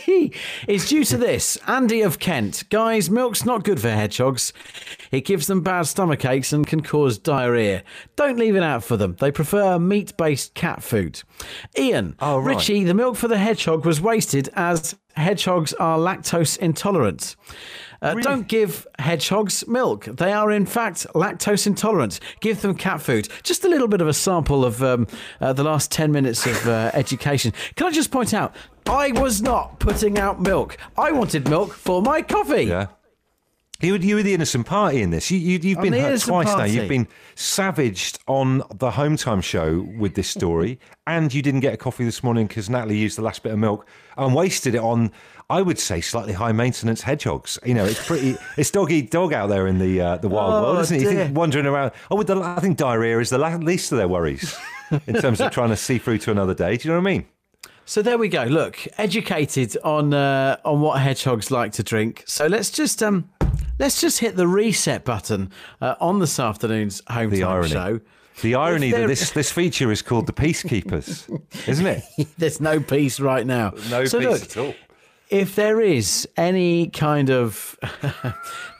is 0.67 0.89
due 0.89 1.03
to 1.05 1.17
this. 1.17 1.57
Andy 1.67 2.01
of 2.01 2.19
Kent. 2.19 2.63
Guys, 2.69 3.09
milk's 3.09 3.45
not 3.45 3.63
good 3.63 3.79
for 3.79 3.89
hedgehogs. 3.89 4.53
It 5.11 5.25
gives 5.25 5.47
them 5.47 5.61
bad 5.61 5.83
stomach 5.83 6.25
aches 6.25 6.53
and 6.53 6.65
can 6.65 6.81
cause 6.81 7.17
diarrhea. 7.17 7.83
Don't 8.15 8.37
leave 8.37 8.55
it 8.55 8.63
out 8.63 8.83
for 8.83 8.97
them. 8.97 9.15
They 9.19 9.31
prefer 9.31 9.79
meat 9.79 10.15
based 10.17 10.53
cat 10.53 10.83
food. 10.83 11.21
Ian, 11.77 12.15
oh, 12.19 12.39
right. 12.39 12.55
Richie, 12.55 12.83
the 12.83 12.93
milk 12.93 13.15
for 13.15 13.27
the 13.27 13.37
hedgehog 13.37 13.85
was 13.85 14.01
wasted 14.01 14.49
as 14.53 14.95
hedgehogs 15.15 15.73
are 15.73 15.97
lactose 15.97 16.57
intolerant. 16.57 17.35
Uh, 18.05 18.09
really? 18.09 18.21
Don't 18.21 18.47
give 18.47 18.85
hedgehogs 18.99 19.67
milk. 19.67 20.05
They 20.05 20.31
are, 20.31 20.51
in 20.51 20.67
fact, 20.67 21.07
lactose 21.15 21.65
intolerant. 21.65 22.19
Give 22.39 22.61
them 22.61 22.75
cat 22.75 23.01
food. 23.01 23.29
Just 23.41 23.65
a 23.65 23.67
little 23.67 23.87
bit 23.87 23.99
of 23.99 24.07
a 24.07 24.13
sample 24.13 24.63
of 24.63 24.83
um, 24.83 25.07
uh, 25.41 25.53
the 25.53 25.63
last 25.63 25.91
10 25.91 26.11
minutes 26.11 26.45
of 26.45 26.67
uh, 26.67 26.91
education. 26.93 27.51
Can 27.75 27.87
I 27.87 27.91
just 27.91 28.11
point 28.11 28.33
out, 28.33 28.55
I 28.85 29.11
was 29.13 29.41
not 29.41 29.79
putting 29.79 30.19
out 30.19 30.39
milk. 30.39 30.77
I 30.97 31.11
wanted 31.11 31.49
milk 31.49 31.73
for 31.73 32.01
my 32.03 32.21
coffee. 32.21 32.65
Yeah. 32.65 32.87
You 33.81 33.93
were, 33.93 33.99
you 33.99 34.15
were 34.15 34.23
the 34.23 34.33
innocent 34.33 34.65
party 34.65 35.01
in 35.01 35.09
this. 35.09 35.29
You, 35.29 35.37
you, 35.37 35.59
you've 35.61 35.81
been 35.81 35.93
hurt 35.93 36.21
twice 36.21 36.47
now. 36.47 36.63
You've 36.63 36.87
been 36.87 37.07
savaged 37.35 38.19
on 38.27 38.63
the 38.73 38.91
home 38.91 39.17
time 39.17 39.41
show 39.41 39.81
with 39.97 40.15
this 40.15 40.29
story, 40.29 40.79
and 41.07 41.33
you 41.33 41.41
didn't 41.41 41.59
get 41.59 41.73
a 41.73 41.77
coffee 41.77 42.05
this 42.05 42.23
morning 42.23 42.47
because 42.47 42.69
Natalie 42.69 42.97
used 42.97 43.17
the 43.17 43.21
last 43.21 43.43
bit 43.43 43.51
of 43.51 43.59
milk 43.59 43.85
and 44.17 44.33
wasted 44.33 44.75
it 44.75 44.81
on, 44.81 45.11
I 45.49 45.61
would 45.61 45.77
say, 45.77 45.99
slightly 45.99 46.31
high 46.31 46.53
maintenance 46.53 47.01
hedgehogs. 47.01 47.59
You 47.65 47.73
know, 47.73 47.83
it's 47.83 48.05
pretty, 48.05 48.37
it's 48.57 48.71
dog 48.71 48.91
eat 48.91 49.11
dog 49.11 49.33
out 49.33 49.47
there 49.47 49.67
in 49.67 49.77
the 49.79 49.99
uh, 49.99 50.17
the 50.17 50.29
wild 50.29 50.53
Oh, 50.53 50.61
world, 50.63 50.79
isn't 50.79 50.95
it? 50.95 51.01
You 51.01 51.09
think 51.09 51.35
wandering 51.37 51.65
around. 51.65 51.91
Oh, 52.09 52.15
with 52.15 52.27
the, 52.27 52.39
I 52.39 52.61
think 52.61 52.77
diarrhea 52.77 53.19
is 53.19 53.29
the 53.29 53.37
least 53.37 53.91
of 53.91 53.97
their 53.97 54.07
worries 54.07 54.57
in 55.05 55.15
terms 55.15 55.41
of 55.41 55.51
trying 55.51 55.69
to 55.69 55.77
see 55.77 55.97
through 55.97 56.19
to 56.19 56.31
another 56.31 56.53
day. 56.53 56.77
Do 56.77 56.87
you 56.87 56.93
know 56.93 57.01
what 57.01 57.09
I 57.09 57.13
mean? 57.13 57.25
So 57.87 58.01
there 58.01 58.17
we 58.17 58.29
go. 58.29 58.45
Look, 58.45 58.87
educated 58.97 59.77
on 59.83 60.13
uh, 60.13 60.57
on 60.65 60.81
what 60.81 61.01
hedgehogs 61.01 61.51
like 61.51 61.73
to 61.73 61.83
drink. 61.83 62.23
So 62.25 62.47
let's 62.47 62.71
just 62.71 63.03
um 63.03 63.29
let's 63.79 63.99
just 64.01 64.19
hit 64.19 64.35
the 64.35 64.47
reset 64.47 65.03
button 65.05 65.51
uh, 65.81 65.95
on 65.99 66.19
this 66.19 66.39
afternoon's 66.39 67.01
home 67.09 67.29
The 67.29 67.41
time 67.41 67.49
irony. 67.51 67.69
show. 67.69 67.99
The 68.41 68.55
irony 68.55 68.91
there- 68.91 69.01
that 69.01 69.07
this 69.07 69.31
this 69.31 69.51
feature 69.51 69.91
is 69.91 70.01
called 70.01 70.27
the 70.27 70.33
Peacekeepers, 70.33 71.29
isn't 71.67 71.85
it? 71.87 72.03
There's 72.37 72.59
no 72.59 72.79
peace 72.81 73.19
right 73.19 73.45
now. 73.45 73.71
No 73.89 74.05
so 74.05 74.19
peace 74.19 74.27
look, 74.27 74.41
at 74.43 74.57
all. 74.57 74.73
If 75.29 75.55
there 75.55 75.81
is 75.81 76.27
any 76.37 76.87
kind 76.87 77.29
of 77.29 77.77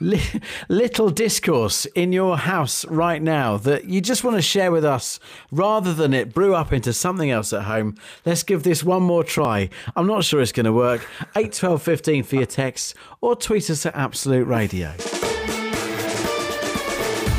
little 0.68 1.10
discourse 1.10 1.86
in 1.86 2.12
your 2.12 2.38
house 2.38 2.84
right 2.86 3.20
now 3.20 3.56
that 3.56 3.86
you 3.86 4.00
just 4.00 4.22
want 4.22 4.36
to 4.36 4.42
share 4.42 4.70
with 4.70 4.84
us 4.84 5.18
rather 5.50 5.92
than 5.92 6.14
it 6.14 6.32
brew 6.32 6.54
up 6.54 6.72
into 6.72 6.92
something 6.92 7.30
else 7.30 7.52
at 7.52 7.62
home, 7.62 7.96
let's 8.24 8.42
give 8.42 8.62
this 8.62 8.84
one 8.84 9.02
more 9.02 9.24
try. 9.24 9.68
I'm 9.96 10.06
not 10.06 10.24
sure 10.24 10.40
it's 10.40 10.52
going 10.52 10.66
to 10.66 10.72
work. 10.72 11.06
8 11.34 11.52
12 11.52 11.82
15 11.82 12.22
for 12.22 12.36
your 12.36 12.46
texts 12.46 12.94
or 13.20 13.34
tweet 13.34 13.68
us 13.68 13.84
at 13.86 13.96
Absolute 13.96 14.46
Radio. 14.46 14.94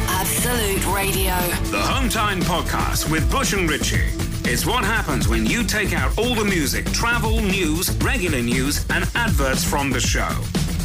Absolute 0.09 0.85
Radio. 0.93 1.35
The 1.71 1.81
Home 1.81 2.09
Time 2.09 2.41
Podcast 2.41 3.09
with 3.09 3.29
Bush 3.31 3.53
and 3.53 3.69
Ritchie. 3.69 4.26
It's 4.49 4.65
what 4.65 4.85
happens 4.85 5.27
when 5.27 5.45
you 5.45 5.61
take 5.61 5.91
out 5.91 6.17
all 6.17 6.33
the 6.33 6.45
music, 6.45 6.85
travel, 6.93 7.41
news, 7.41 7.93
regular 7.97 8.41
news, 8.41 8.85
and 8.89 9.03
adverts 9.13 9.61
from 9.61 9.89
the 9.89 9.99
show. 9.99 10.29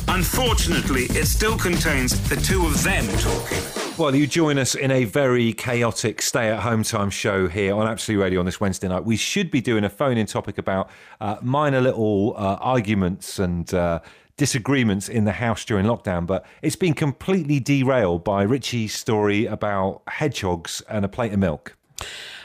Unfortunately, 0.08 1.04
it 1.10 1.26
still 1.26 1.56
contains 1.56 2.28
the 2.28 2.34
two 2.34 2.66
of 2.66 2.82
them 2.82 3.06
talking. 3.18 3.62
Well, 3.96 4.16
you 4.16 4.26
join 4.26 4.58
us 4.58 4.74
in 4.74 4.90
a 4.90 5.04
very 5.04 5.52
chaotic 5.52 6.22
stay 6.22 6.48
at 6.48 6.58
home 6.58 6.82
time 6.82 7.08
show 7.08 7.46
here 7.46 7.76
on 7.76 7.86
Absolute 7.86 8.20
Radio 8.20 8.40
on 8.40 8.46
this 8.46 8.60
Wednesday 8.60 8.88
night. 8.88 9.04
We 9.04 9.16
should 9.16 9.52
be 9.52 9.60
doing 9.60 9.84
a 9.84 9.88
phone 9.88 10.18
in 10.18 10.26
topic 10.26 10.58
about 10.58 10.90
uh, 11.20 11.36
minor 11.40 11.80
little 11.80 12.34
uh, 12.36 12.56
arguments 12.60 13.38
and 13.38 13.72
uh, 13.72 14.00
disagreements 14.36 15.08
in 15.08 15.24
the 15.24 15.32
house 15.34 15.64
during 15.64 15.86
lockdown, 15.86 16.26
but 16.26 16.44
it's 16.62 16.74
been 16.74 16.94
completely 16.94 17.60
derailed 17.60 18.24
by 18.24 18.42
Richie's 18.42 18.92
story 18.92 19.46
about 19.46 20.02
hedgehogs 20.08 20.82
and 20.88 21.04
a 21.04 21.08
plate 21.08 21.32
of 21.32 21.38
milk. 21.38 21.76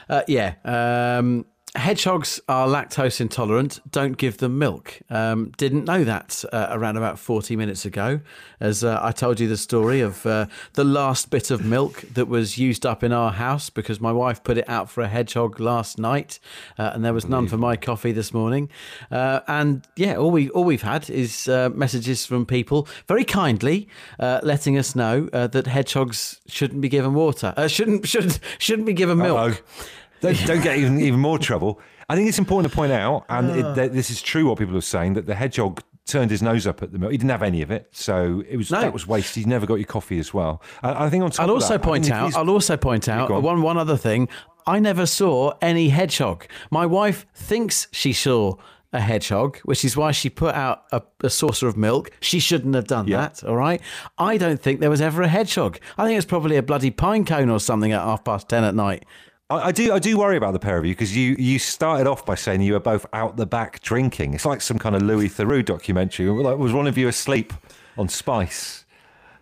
Uh, 0.10 0.24
yeah. 0.28 0.56
Um, 0.64 1.46
hedgehogs 1.78 2.40
are 2.50 2.68
lactose 2.68 3.22
intolerant. 3.22 3.80
Don't 3.92 4.18
give 4.18 4.38
them 4.38 4.58
milk. 4.58 5.00
Um, 5.10 5.52
didn't 5.58 5.86
know 5.86 6.04
that 6.04 6.44
uh, 6.52 6.68
around 6.72 6.98
about 6.98 7.20
40 7.20 7.56
minutes 7.56 7.86
ago, 7.86 8.20
as 8.60 8.84
uh, 8.84 9.00
I 9.02 9.12
told 9.12 9.40
you 9.40 9.48
the 9.48 9.58
story 9.58 10.02
of 10.02 10.26
uh, 10.26 10.48
the 10.74 10.84
last 10.84 11.30
bit 11.30 11.52
of 11.52 11.64
milk 11.64 12.02
that 12.14 12.28
was 12.28 12.58
used 12.58 12.86
up 12.86 13.04
in 13.04 13.14
our 13.14 13.32
house 13.32 13.70
because 13.70 14.02
my 14.02 14.12
wife 14.12 14.44
put 14.44 14.58
it 14.58 14.68
out 14.68 14.90
for 14.90 15.02
a 15.02 15.08
hedgehog 15.08 15.60
last 15.60 16.00
night, 16.00 16.40
uh, 16.80 16.92
and 16.94 17.06
there 17.06 17.14
was 17.14 17.28
none 17.28 17.48
for 17.48 17.58
my 17.58 17.76
coffee 17.76 18.12
this 18.12 18.34
morning. 18.34 18.70
Uh, 19.12 19.42
and 19.48 19.88
yeah, 19.96 20.16
all 20.16 20.32
we 20.32 20.50
all 20.50 20.64
we've 20.64 20.82
had 20.82 21.10
is 21.10 21.48
uh, 21.48 21.70
messages 21.70 22.26
from 22.26 22.46
people 22.46 22.88
very 23.08 23.24
kindly 23.24 23.88
letting 24.20 24.78
us 24.78 24.96
know 24.96 25.26
that 25.32 25.68
hedgehogs 25.68 26.42
shouldn't 26.48 26.82
be 26.82 26.90
given 26.90 27.14
water. 27.14 27.54
Shouldn't 27.68 28.08
should 28.08 28.40
shouldn't 28.58 28.88
be 28.88 28.94
given 28.94 29.18
milk. 29.20 29.38
Uh-oh. 29.38 29.86
Don't, 30.22 30.38
don't 30.46 30.62
get 30.64 30.78
even 30.78 31.00
even 31.00 31.20
more 31.20 31.38
trouble. 31.40 31.80
I 32.10 32.16
think 32.16 32.30
it's 32.30 32.40
important 32.40 32.72
to 32.72 32.76
point 32.76 32.92
out, 32.92 33.26
and 33.30 33.52
Ah. 33.52 33.54
it, 33.72 33.76
that 33.76 33.94
this 33.94 34.10
is 34.10 34.22
true. 34.22 34.48
What 34.48 34.58
people 34.58 34.76
are 34.78 34.82
saying 34.82 35.14
that 35.14 35.26
the 35.26 35.36
hedgehog 35.36 35.82
turned 36.06 36.32
his 36.32 36.42
nose 36.42 36.66
up 36.66 36.82
at 36.82 36.94
the 36.94 36.98
milk. 37.00 37.12
He 37.12 37.18
didn't 37.18 37.32
have 37.32 37.44
any 37.44 37.62
of 37.62 37.70
it, 37.70 37.90
so 37.92 38.42
it 38.50 38.56
was 38.56 38.72
No. 38.72 38.80
that 38.80 38.94
was 38.94 39.06
wasted. 39.06 39.44
He 39.44 39.50
never 39.50 39.66
got 39.66 39.76
your 39.76 39.86
coffee 39.88 40.20
as 40.20 40.34
well. 40.34 40.62
I, 40.82 41.06
I 41.06 41.10
think 41.10 41.24
on 41.24 41.32
top 41.32 41.44
I'll 41.44 41.50
of 41.50 41.56
also 41.56 41.74
that, 41.74 41.82
I 41.82 41.84
point 41.84 42.06
think 42.06 42.16
if 42.16 42.18
out. 42.22 42.24
he's- 42.28 42.36
I'll 42.38 42.50
also 42.50 42.78
point 42.78 43.10
out 43.10 43.30
on. 43.30 43.44
one 43.44 43.62
one 43.62 43.78
other 43.78 43.98
thing. 43.98 44.30
I 44.66 44.80
never 44.80 45.06
saw 45.06 45.54
any 45.62 45.90
hedgehog. 45.90 46.46
My 46.72 46.86
wife 46.86 47.26
thinks 47.36 47.88
she 47.92 48.14
saw 48.14 48.56
a 48.94 49.02
hedgehog, 49.02 49.58
which 49.66 49.84
is 49.84 49.98
why 49.98 50.12
she 50.12 50.30
put 50.30 50.56
out 50.56 50.84
a, 50.94 51.02
a 51.22 51.30
saucer 51.30 51.68
of 51.68 51.76
milk. 51.76 52.10
She 52.22 52.40
shouldn't 52.40 52.74
have 52.74 52.88
done 52.88 53.06
that. 53.10 53.44
All 53.44 53.58
right. 53.58 53.82
I 54.18 54.38
don't 54.38 54.62
think 54.62 54.80
there 54.80 54.90
was 54.90 55.02
ever 55.02 55.22
a 55.24 55.28
hedgehog. 55.28 55.78
I 55.98 56.06
think 56.06 56.18
it's 56.18 56.26
probably 56.26 56.56
a 56.56 56.64
bloody 56.64 56.90
pine 56.90 57.26
cone 57.26 57.50
or 57.50 57.60
something 57.60 57.92
at 57.92 58.02
half 58.02 58.24
past 58.24 58.48
ten 58.48 58.64
at 58.64 58.76
night. 58.76 59.04
I, 59.50 59.68
I 59.68 59.72
do. 59.72 59.94
I 59.94 60.00
do 60.00 60.18
worry 60.18 60.38
about 60.38 60.54
the 60.54 60.60
pair 60.60 60.78
of 60.78 60.86
you 60.86 60.94
because 60.94 61.16
you 61.16 61.36
you 61.40 61.60
started 61.60 62.08
off 62.08 62.26
by 62.26 62.36
saying 62.36 62.62
you 62.62 62.74
were 62.74 62.80
both 62.80 63.06
out 63.14 63.38
the 63.38 63.46
back 63.46 63.82
drinking. 63.82 64.34
It's 64.34 64.46
like 64.46 64.62
some 64.62 64.80
kind 64.80 64.96
of 64.96 65.02
Louis 65.02 65.30
Theroux 65.30 65.64
documentary. 65.64 66.28
Like, 66.28 66.58
was 66.58 66.74
one 66.74 66.88
of 66.88 66.98
you 66.98 67.08
asleep 67.08 67.54
on 67.98 68.10
Spice? 68.10 68.86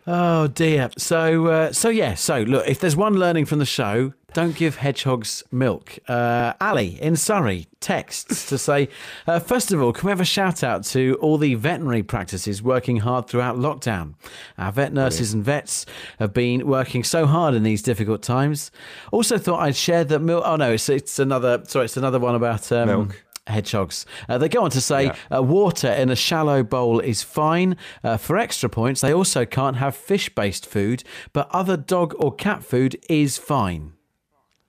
Oh 0.07 0.47
dear. 0.47 0.89
So 0.97 1.47
uh, 1.47 1.71
so 1.71 1.89
yeah. 1.89 2.13
So 2.13 2.41
look, 2.41 2.67
if 2.67 2.79
there's 2.79 2.95
one 2.95 3.15
learning 3.15 3.45
from 3.45 3.59
the 3.59 3.65
show, 3.65 4.13
don't 4.35 4.55
give 4.55 4.75
hedgehogs 4.75 5.43
milk. 5.51 5.97
Uh, 6.07 6.53
Ali 6.61 7.01
in 7.01 7.15
Surrey 7.15 7.67
texts 7.79 8.47
to 8.49 8.57
say, 8.57 8.89
uh, 9.27 9.39
first 9.39 9.71
of 9.71 9.81
all, 9.81 9.93
can 9.93 10.05
we 10.07 10.11
have 10.11 10.19
a 10.19 10.25
shout 10.25 10.61
out 10.63 10.83
to 10.83 11.17
all 11.21 11.37
the 11.37 11.55
veterinary 11.55 12.03
practices 12.03 12.61
working 12.61 12.97
hard 12.97 13.27
throughout 13.27 13.55
lockdown? 13.57 14.13
Our 14.57 14.71
vet 14.73 14.91
nurses 14.93 15.33
and 15.33 15.43
vets 15.43 15.85
have 16.19 16.33
been 16.33 16.67
working 16.67 17.03
so 17.03 17.25
hard 17.25 17.55
in 17.55 17.63
these 17.63 17.81
difficult 17.81 18.21
times. 18.21 18.71
Also, 19.11 19.37
thought 19.37 19.61
I'd 19.61 19.75
share 19.75 20.03
that 20.03 20.19
milk. 20.19 20.43
Oh 20.45 20.57
no, 20.57 20.73
it's 20.73 20.89
it's 20.89 21.17
another. 21.17 21.63
Sorry, 21.65 21.85
it's 21.85 21.97
another 21.97 22.19
one 22.19 22.35
about 22.35 22.69
um, 22.73 22.87
Milk. 22.89 23.23
hedgehogs. 23.47 24.05
Uh, 24.27 24.37
they 24.37 24.49
go 24.49 24.63
on 24.63 24.69
to 24.71 24.81
say 24.81 25.05
Yeah. 25.05 25.15
uh, 25.37 25.41
water 25.43 25.87
in 25.91 26.09
a 26.09 26.15
shallow 26.15 26.61
bowl 26.61 26.99
is 26.99 27.23
fine. 27.23 27.77
Uh, 28.03 28.17
for 28.17 28.37
extra 28.37 28.67
points, 28.69 28.99
they 28.99 29.13
also 29.13 29.45
can't 29.45 29.77
have 29.77 29.95
fish 29.95 30.27
based 30.35 30.65
food, 30.65 31.05
but 31.31 31.47
other 31.51 31.77
dog 31.77 32.13
or 32.19 32.33
cat 32.35 32.65
food 32.65 32.97
is 33.09 33.37
fine. 33.37 33.93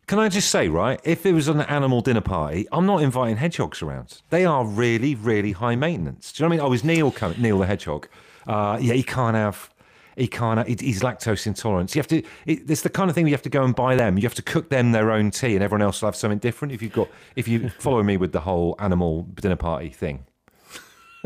Can 0.06 0.20
I 0.20 0.28
just 0.28 0.50
say, 0.50 0.68
right? 0.68 1.00
If 1.02 1.26
it 1.26 1.32
was 1.32 1.48
an 1.48 1.62
animal 1.62 2.00
dinner 2.00 2.20
party, 2.20 2.68
I'm 2.70 2.86
not 2.86 3.02
inviting 3.02 3.38
hedgehogs 3.38 3.82
around. 3.82 4.22
They 4.30 4.44
are 4.44 4.64
really, 4.64 5.16
really 5.16 5.50
high 5.50 5.74
maintenance. 5.74 6.32
Do 6.32 6.44
you 6.44 6.48
know 6.48 6.50
what 6.50 6.54
I 6.54 6.58
mean? 6.58 6.66
I 6.66 6.70
was 6.70 6.84
Neil, 6.84 7.10
com- 7.10 7.34
Neil 7.38 7.58
the 7.58 7.66
hedgehog. 7.66 8.06
Uh, 8.46 8.78
yeah, 8.80 8.94
he 8.94 9.02
can't 9.02 9.34
have. 9.34 9.68
He 10.16 10.28
can't. 10.28 10.58
Have, 10.58 10.68
he's 10.68 11.02
lactose 11.02 11.44
intolerant. 11.48 11.92
You 11.96 11.98
have 11.98 12.06
to. 12.06 12.22
It, 12.46 12.70
it's 12.70 12.82
the 12.82 12.88
kind 12.88 13.10
of 13.10 13.16
thing 13.16 13.26
you 13.26 13.34
have 13.34 13.42
to 13.42 13.48
go 13.48 13.64
and 13.64 13.74
buy 13.74 13.96
them. 13.96 14.16
You 14.16 14.22
have 14.22 14.34
to 14.34 14.42
cook 14.42 14.68
them 14.68 14.92
their 14.92 15.10
own 15.10 15.32
tea, 15.32 15.56
and 15.56 15.64
everyone 15.64 15.82
else 15.82 16.00
will 16.00 16.06
have 16.06 16.16
something 16.16 16.38
different. 16.38 16.72
If 16.72 16.82
you've 16.82 16.92
got, 16.92 17.08
if 17.34 17.48
you 17.48 17.68
follow 17.70 18.04
me 18.04 18.16
with 18.16 18.30
the 18.30 18.40
whole 18.40 18.76
animal 18.78 19.24
dinner 19.34 19.56
party 19.56 19.90
thing. 19.90 20.24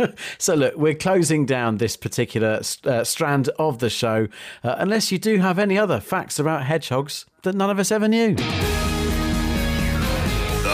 So, 0.39 0.55
look, 0.55 0.75
we're 0.77 0.95
closing 0.95 1.47
down 1.47 1.79
this 1.79 1.97
particular 1.97 2.61
uh, 2.85 3.05
strand 3.05 3.49
of 3.59 3.79
the 3.79 3.91
show, 3.91 4.29
uh, 4.65 4.77
unless 4.79 5.13
you 5.13 5.19
do 5.19 5.39
have 5.39 5.59
any 5.59 5.79
other 5.79 6.01
facts 6.01 6.39
about 6.39 6.65
hedgehogs 6.65 7.27
that 7.43 7.55
none 7.55 7.71
of 7.71 7.79
us 7.79 7.91
ever 7.91 8.09
knew. 8.09 8.35
The 8.35 8.45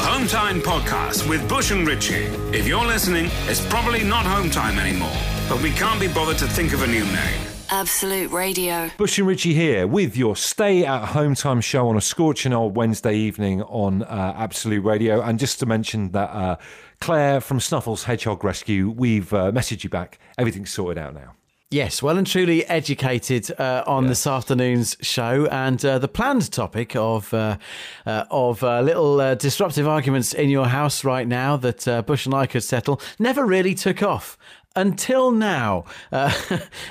Home 0.03 0.27
Time 0.27 0.61
Podcast 0.61 1.29
with 1.29 1.49
Bush 1.49 1.71
and 1.71 1.87
Ritchie. 1.87 2.25
If 2.53 2.67
you're 2.67 2.85
listening, 2.85 3.31
it's 3.47 3.65
probably 3.67 4.05
not 4.05 4.27
Home 4.27 4.51
Time 4.51 4.79
anymore, 4.79 5.17
but 5.49 5.63
we 5.63 5.71
can't 5.73 6.01
be 6.01 6.09
bothered 6.09 6.39
to 6.39 6.47
think 6.47 6.73
of 6.73 6.83
a 6.83 6.87
new 6.87 7.05
name. 7.05 7.41
Absolute 7.71 8.31
Radio. 8.31 8.91
Bush 8.97 9.19
and 9.19 9.27
Richie 9.27 9.53
here 9.55 9.89
with 9.89 10.17
your 10.17 10.37
stay 10.37 10.85
at 10.85 11.07
home 11.07 11.35
time 11.35 11.61
show 11.61 11.89
on 11.89 11.97
a 11.97 12.01
scorching 12.01 12.53
old 12.53 12.77
Wednesday 12.77 13.17
evening 13.17 13.63
on 13.63 14.05
uh, 14.05 14.35
Absolute 14.37 14.85
Radio. 14.85 15.21
And 15.21 15.37
just 15.39 15.59
to 15.61 15.67
mention 15.67 16.13
that 16.13 16.31
uh, 16.31 16.57
Claire 17.01 17.41
from 17.41 17.61
Snuffles 17.61 18.05
Hedgehog 18.05 18.43
Rescue, 18.45 18.91
we've 18.91 19.33
uh, 19.33 19.53
messaged 19.53 19.85
you 19.85 19.91
back. 19.91 20.19
Everything's 20.39 20.71
sorted 20.71 20.99
out 20.99 21.15
now. 21.15 21.35
Yes, 21.73 22.01
well 22.01 22.17
and 22.17 22.25
truly 22.25 22.65
educated 22.67 23.51
uh, 23.59 23.83
on 23.89 24.07
this 24.07 24.25
afternoon's 24.25 24.97
show, 25.01 25.47
and 25.47 25.85
uh, 25.85 25.99
the 25.99 26.07
planned 26.07 26.53
topic 26.53 26.95
of 26.95 27.35
uh, 27.35 27.59
uh, 28.07 28.25
of 28.31 28.63
uh, 28.63 28.83
little 28.83 29.21
uh, 29.21 29.35
disruptive 29.35 29.89
arguments 29.89 30.33
in 30.33 30.49
your 30.49 30.67
house 30.67 31.03
right 31.03 31.27
now 31.27 31.57
that 31.57 31.89
uh, 31.89 32.03
Bush 32.03 32.25
and 32.25 32.37
I 32.37 32.47
could 32.47 32.63
settle 32.63 33.01
never 33.19 33.45
really 33.45 33.75
took 33.75 34.01
off. 34.01 34.39
Until 34.77 35.31
now, 35.31 35.87
uh, 36.13 36.31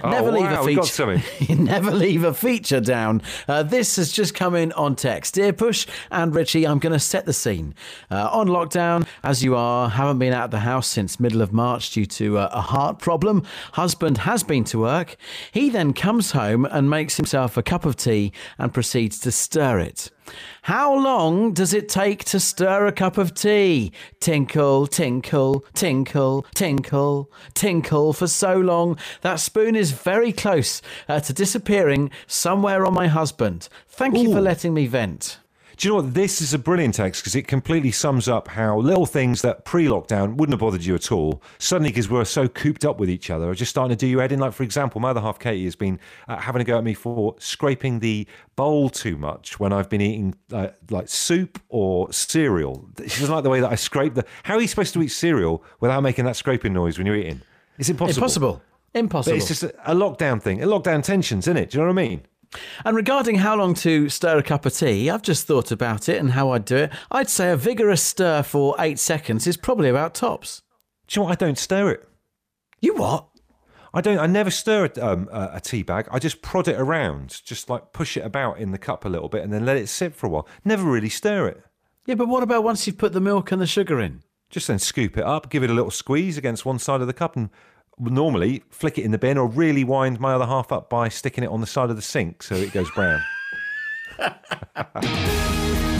never 0.03 0.31
leave 0.31 0.43
wow, 0.43 0.63
a 0.63 0.65
feature. 0.65 1.21
never 1.55 1.91
leave 1.91 2.23
a 2.23 2.33
feature 2.33 2.81
down. 2.81 3.21
Uh, 3.47 3.61
this 3.61 3.95
has 3.97 4.11
just 4.11 4.33
come 4.33 4.55
in 4.55 4.71
on 4.71 4.95
text. 4.95 5.35
Dear 5.35 5.53
Bush 5.53 5.85
and 6.09 6.33
Richie, 6.33 6.65
I'm 6.65 6.79
going 6.79 6.93
to 6.93 6.99
set 6.99 7.27
the 7.27 7.33
scene. 7.33 7.75
Uh, 8.09 8.27
on 8.31 8.47
lockdown, 8.47 9.07
as 9.23 9.43
you 9.43 9.55
are, 9.55 9.87
haven't 9.87 10.17
been 10.17 10.33
out 10.33 10.45
of 10.45 10.51
the 10.51 10.59
house 10.59 10.87
since 10.87 11.19
middle 11.19 11.43
of 11.43 11.53
March 11.53 11.91
due 11.91 12.07
to 12.07 12.39
uh, 12.39 12.49
a 12.51 12.61
heart 12.61 12.97
problem. 12.97 13.43
Husband 13.73 14.17
has 14.19 14.41
been 14.41 14.63
to 14.65 14.79
work. 14.79 15.15
He 15.51 15.69
then 15.69 15.93
comes 15.93 16.31
home 16.31 16.65
and 16.65 16.89
makes 16.89 17.17
himself 17.17 17.55
a 17.55 17.61
cup 17.61 17.85
of 17.85 17.95
tea 17.95 18.33
and 18.57 18.73
proceeds 18.73 19.19
to 19.19 19.31
stir 19.31 19.79
it. 19.79 20.09
How 20.63 20.93
long 20.93 21.53
does 21.53 21.73
it 21.73 21.89
take 21.89 22.23
to 22.25 22.39
stir 22.39 22.87
a 22.87 22.91
cup 22.91 23.17
of 23.17 23.33
tea? 23.33 23.91
Tinkle, 24.19 24.87
tinkle, 24.87 25.63
tinkle, 25.73 26.45
tinkle, 26.55 27.31
tinkle 27.53 28.13
for 28.13 28.27
so 28.27 28.57
long. 28.57 28.97
That 29.21 29.39
spoon 29.39 29.75
is 29.75 29.91
very 29.91 30.33
close 30.33 30.81
uh, 31.07 31.19
to 31.21 31.33
disappearing 31.33 32.11
somewhere 32.27 32.85
on 32.85 32.93
my 32.93 33.07
husband. 33.07 33.69
Thank 33.87 34.17
you 34.17 34.33
for 34.33 34.41
letting 34.41 34.73
me 34.73 34.87
vent. 34.87 35.39
Do 35.77 35.87
you 35.87 35.93
know 35.93 36.01
what? 36.01 36.13
This 36.13 36.41
is 36.41 36.53
a 36.53 36.59
brilliant 36.59 36.95
text 36.95 37.21
because 37.21 37.35
it 37.35 37.47
completely 37.47 37.91
sums 37.91 38.29
up 38.29 38.47
how 38.47 38.79
little 38.79 39.05
things 39.05 39.41
that 39.41 39.65
pre 39.65 39.85
lockdown 39.85 40.35
wouldn't 40.35 40.53
have 40.53 40.59
bothered 40.59 40.85
you 40.85 40.95
at 40.95 41.11
all, 41.11 41.41
suddenly, 41.57 41.89
because 41.89 42.09
we're 42.09 42.25
so 42.25 42.47
cooped 42.47 42.85
up 42.85 42.99
with 42.99 43.09
each 43.09 43.29
other, 43.29 43.49
are 43.49 43.55
just 43.55 43.71
starting 43.71 43.95
to 43.95 43.99
do 43.99 44.07
your 44.07 44.21
head 44.21 44.31
in. 44.31 44.39
Like, 44.39 44.53
for 44.53 44.63
example, 44.63 45.01
my 45.01 45.09
other 45.09 45.21
half, 45.21 45.37
Katie, 45.37 45.65
has 45.65 45.75
been 45.75 45.99
uh, 46.27 46.37
having 46.37 46.61
a 46.61 46.65
go 46.65 46.77
at 46.77 46.83
me 46.83 46.93
for 46.93 47.35
scraping 47.39 47.99
the 47.99 48.27
bowl 48.55 48.89
too 48.89 49.17
much 49.17 49.59
when 49.59 49.73
I've 49.73 49.89
been 49.89 50.01
eating 50.01 50.35
uh, 50.51 50.69
like 50.89 51.09
soup 51.09 51.61
or 51.69 52.11
cereal. 52.13 52.89
She 52.97 53.19
doesn't 53.19 53.33
like 53.33 53.43
the 53.43 53.49
way 53.49 53.59
that 53.59 53.71
I 53.71 53.75
scrape 53.75 54.13
the. 54.13 54.25
How 54.43 54.55
are 54.55 54.61
you 54.61 54.67
supposed 54.67 54.93
to 54.93 55.01
eat 55.01 55.09
cereal 55.09 55.63
without 55.81 56.01
making 56.01 56.25
that 56.25 56.35
scraping 56.35 56.73
noise 56.73 56.97
when 56.97 57.05
you're 57.05 57.17
eating? 57.17 57.41
It's 57.77 57.89
impossible. 57.89 58.23
Impossible. 58.23 58.61
Impossible. 58.93 59.33
But 59.33 59.37
it's 59.37 59.47
just 59.47 59.63
a, 59.63 59.91
a 59.91 59.93
lockdown 59.93 60.41
thing, 60.41 60.63
a 60.63 60.67
lockdown 60.67 61.03
tensions, 61.03 61.47
isn't 61.47 61.57
it? 61.57 61.71
Do 61.71 61.77
you 61.77 61.83
know 61.83 61.91
what 61.91 61.99
I 61.99 62.07
mean? 62.07 62.21
And 62.83 62.95
regarding 62.95 63.35
how 63.35 63.55
long 63.55 63.73
to 63.75 64.09
stir 64.09 64.37
a 64.37 64.43
cup 64.43 64.65
of 64.65 64.73
tea, 64.73 65.09
I've 65.09 65.21
just 65.21 65.47
thought 65.47 65.71
about 65.71 66.09
it 66.09 66.17
and 66.17 66.31
how 66.31 66.51
I'd 66.51 66.65
do 66.65 66.77
it. 66.77 66.91
I'd 67.11 67.29
say 67.29 67.51
a 67.51 67.57
vigorous 67.57 68.01
stir 68.01 68.43
for 68.43 68.75
eight 68.79 68.99
seconds 68.99 69.47
is 69.47 69.57
probably 69.57 69.89
about 69.89 70.13
tops. 70.13 70.61
Do 71.07 71.19
you 71.19 71.21
know 71.21 71.29
what? 71.29 71.41
I 71.41 71.45
don't 71.45 71.57
stir 71.57 71.91
it. 71.91 72.09
You 72.81 72.95
what? 72.95 73.27
I 73.93 74.01
don't. 74.01 74.19
I 74.19 74.27
never 74.27 74.51
stir 74.51 74.85
a, 74.85 75.05
um, 75.05 75.29
a 75.31 75.51
a 75.53 75.61
tea 75.61 75.81
bag. 75.81 76.07
I 76.11 76.19
just 76.19 76.41
prod 76.41 76.67
it 76.67 76.79
around, 76.79 77.41
just 77.45 77.69
like 77.69 77.93
push 77.93 78.17
it 78.17 78.25
about 78.25 78.59
in 78.59 78.71
the 78.71 78.77
cup 78.77 79.05
a 79.05 79.09
little 79.09 79.29
bit, 79.29 79.41
and 79.41 79.53
then 79.53 79.65
let 79.65 79.77
it 79.77 79.87
sit 79.87 80.13
for 80.13 80.27
a 80.27 80.29
while. 80.29 80.47
Never 80.65 80.83
really 80.83 81.09
stir 81.09 81.47
it. 81.47 81.63
Yeah, 82.05 82.15
but 82.15 82.27
what 82.27 82.43
about 82.43 82.63
once 82.63 82.85
you've 82.85 82.97
put 82.97 83.13
the 83.13 83.21
milk 83.21 83.51
and 83.53 83.61
the 83.61 83.65
sugar 83.65 84.01
in? 84.01 84.21
Just 84.49 84.67
then 84.67 84.79
scoop 84.79 85.17
it 85.17 85.23
up, 85.23 85.49
give 85.49 85.63
it 85.63 85.69
a 85.69 85.73
little 85.73 85.91
squeeze 85.91 86.37
against 86.37 86.65
one 86.65 86.77
side 86.77 87.01
of 87.01 87.07
the 87.07 87.13
cup, 87.13 87.37
and 87.37 87.49
normally 87.99 88.63
flick 88.69 88.97
it 88.97 89.03
in 89.03 89.11
the 89.11 89.17
bin, 89.17 89.37
or 89.37 89.47
really 89.47 89.83
wind 89.83 90.19
my 90.19 90.33
other 90.33 90.45
half 90.45 90.71
up 90.71 90.89
by 90.89 91.09
sticking 91.09 91.43
it 91.43 91.49
on 91.49 91.61
the 91.61 91.67
side 91.67 91.89
of 91.89 91.95
the 91.95 92.01
sink 92.01 92.43
so 92.43 92.55
it 92.55 92.71
goes 92.73 92.89
brown. 92.91 93.21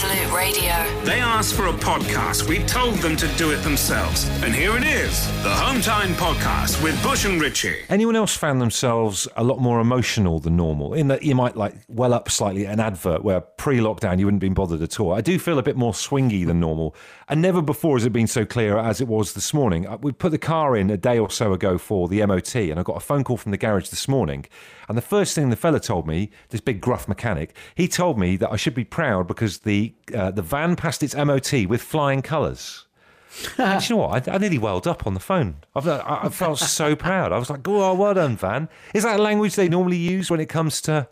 Absolute 0.00 0.32
Radio. 0.32 1.02
They 1.04 1.18
asked 1.18 1.54
for 1.54 1.66
a 1.66 1.72
podcast. 1.72 2.48
We 2.48 2.60
told 2.66 2.98
them 2.98 3.16
to 3.16 3.26
do 3.34 3.50
it 3.50 3.56
themselves. 3.64 4.28
And 4.44 4.54
here 4.54 4.76
it 4.76 4.84
is 4.84 5.26
the 5.42 5.50
Home 5.50 5.80
Time 5.80 6.14
Podcast 6.14 6.80
with 6.84 7.02
Bush 7.02 7.24
and 7.24 7.40
Ritchie. 7.40 7.78
Anyone 7.88 8.14
else 8.14 8.36
found 8.36 8.60
themselves 8.60 9.26
a 9.36 9.42
lot 9.42 9.58
more 9.58 9.80
emotional 9.80 10.38
than 10.38 10.56
normal? 10.56 10.94
In 10.94 11.08
that 11.08 11.24
you 11.24 11.34
might 11.34 11.56
like 11.56 11.74
well 11.88 12.14
up 12.14 12.30
slightly 12.30 12.64
at 12.64 12.74
an 12.74 12.78
advert 12.78 13.24
where 13.24 13.40
pre-lockdown 13.40 14.20
you 14.20 14.26
wouldn't 14.26 14.40
have 14.40 14.48
been 14.48 14.54
bothered 14.54 14.82
at 14.82 15.00
all. 15.00 15.14
I 15.14 15.20
do 15.20 15.36
feel 15.36 15.58
a 15.58 15.64
bit 15.64 15.76
more 15.76 15.92
swingy 15.92 16.46
than 16.46 16.60
normal, 16.60 16.94
and 17.28 17.42
never 17.42 17.60
before 17.60 17.96
has 17.96 18.06
it 18.06 18.12
been 18.12 18.28
so 18.28 18.44
clear 18.46 18.78
as 18.78 19.00
it 19.00 19.08
was 19.08 19.32
this 19.32 19.52
morning. 19.52 19.84
Uh, 19.88 19.98
We 20.00 20.12
put 20.12 20.30
the 20.30 20.38
car 20.38 20.76
in 20.76 20.90
a 20.90 20.96
day 20.96 21.18
or 21.18 21.28
so 21.28 21.52
ago 21.52 21.76
for 21.76 22.06
the 22.06 22.24
MOT, 22.24 22.54
and 22.70 22.78
I 22.78 22.84
got 22.84 22.96
a 22.98 23.00
phone 23.00 23.24
call 23.24 23.36
from 23.36 23.50
the 23.50 23.58
garage 23.58 23.88
this 23.88 24.06
morning. 24.06 24.46
And 24.88 24.96
the 24.96 25.02
first 25.02 25.34
thing 25.34 25.50
the 25.50 25.56
fella 25.56 25.80
told 25.80 26.06
me, 26.06 26.30
this 26.48 26.60
big 26.60 26.80
gruff 26.80 27.06
mechanic, 27.06 27.54
he 27.74 27.86
told 27.86 28.18
me 28.18 28.36
that 28.38 28.50
I 28.50 28.56
should 28.56 28.74
be 28.74 28.84
proud 28.84 29.26
because 29.26 29.58
the 29.58 29.94
uh, 30.14 30.30
the 30.30 30.42
van 30.42 30.76
passed 30.76 31.02
its 31.02 31.14
MOT 31.14 31.52
with 31.68 31.82
flying 31.82 32.22
colours. 32.22 32.86
You 33.58 33.64
know 33.90 33.96
what? 33.98 34.26
I, 34.26 34.34
I 34.34 34.38
nearly 34.38 34.58
welled 34.58 34.86
up 34.86 35.06
on 35.06 35.14
the 35.14 35.20
phone. 35.20 35.56
I've, 35.76 35.86
I, 35.86 36.20
I 36.24 36.28
felt 36.30 36.58
so 36.58 36.96
proud. 37.06 37.30
I 37.30 37.38
was 37.38 37.50
like, 37.50 37.66
"Oh, 37.68 37.94
well 37.94 38.14
done, 38.14 38.36
Van." 38.36 38.68
Is 38.94 39.04
that 39.04 39.20
a 39.20 39.22
language 39.22 39.54
they 39.54 39.68
normally 39.68 39.98
use 39.98 40.30
when 40.30 40.40
it 40.40 40.48
comes 40.48 40.80
to 40.82 41.06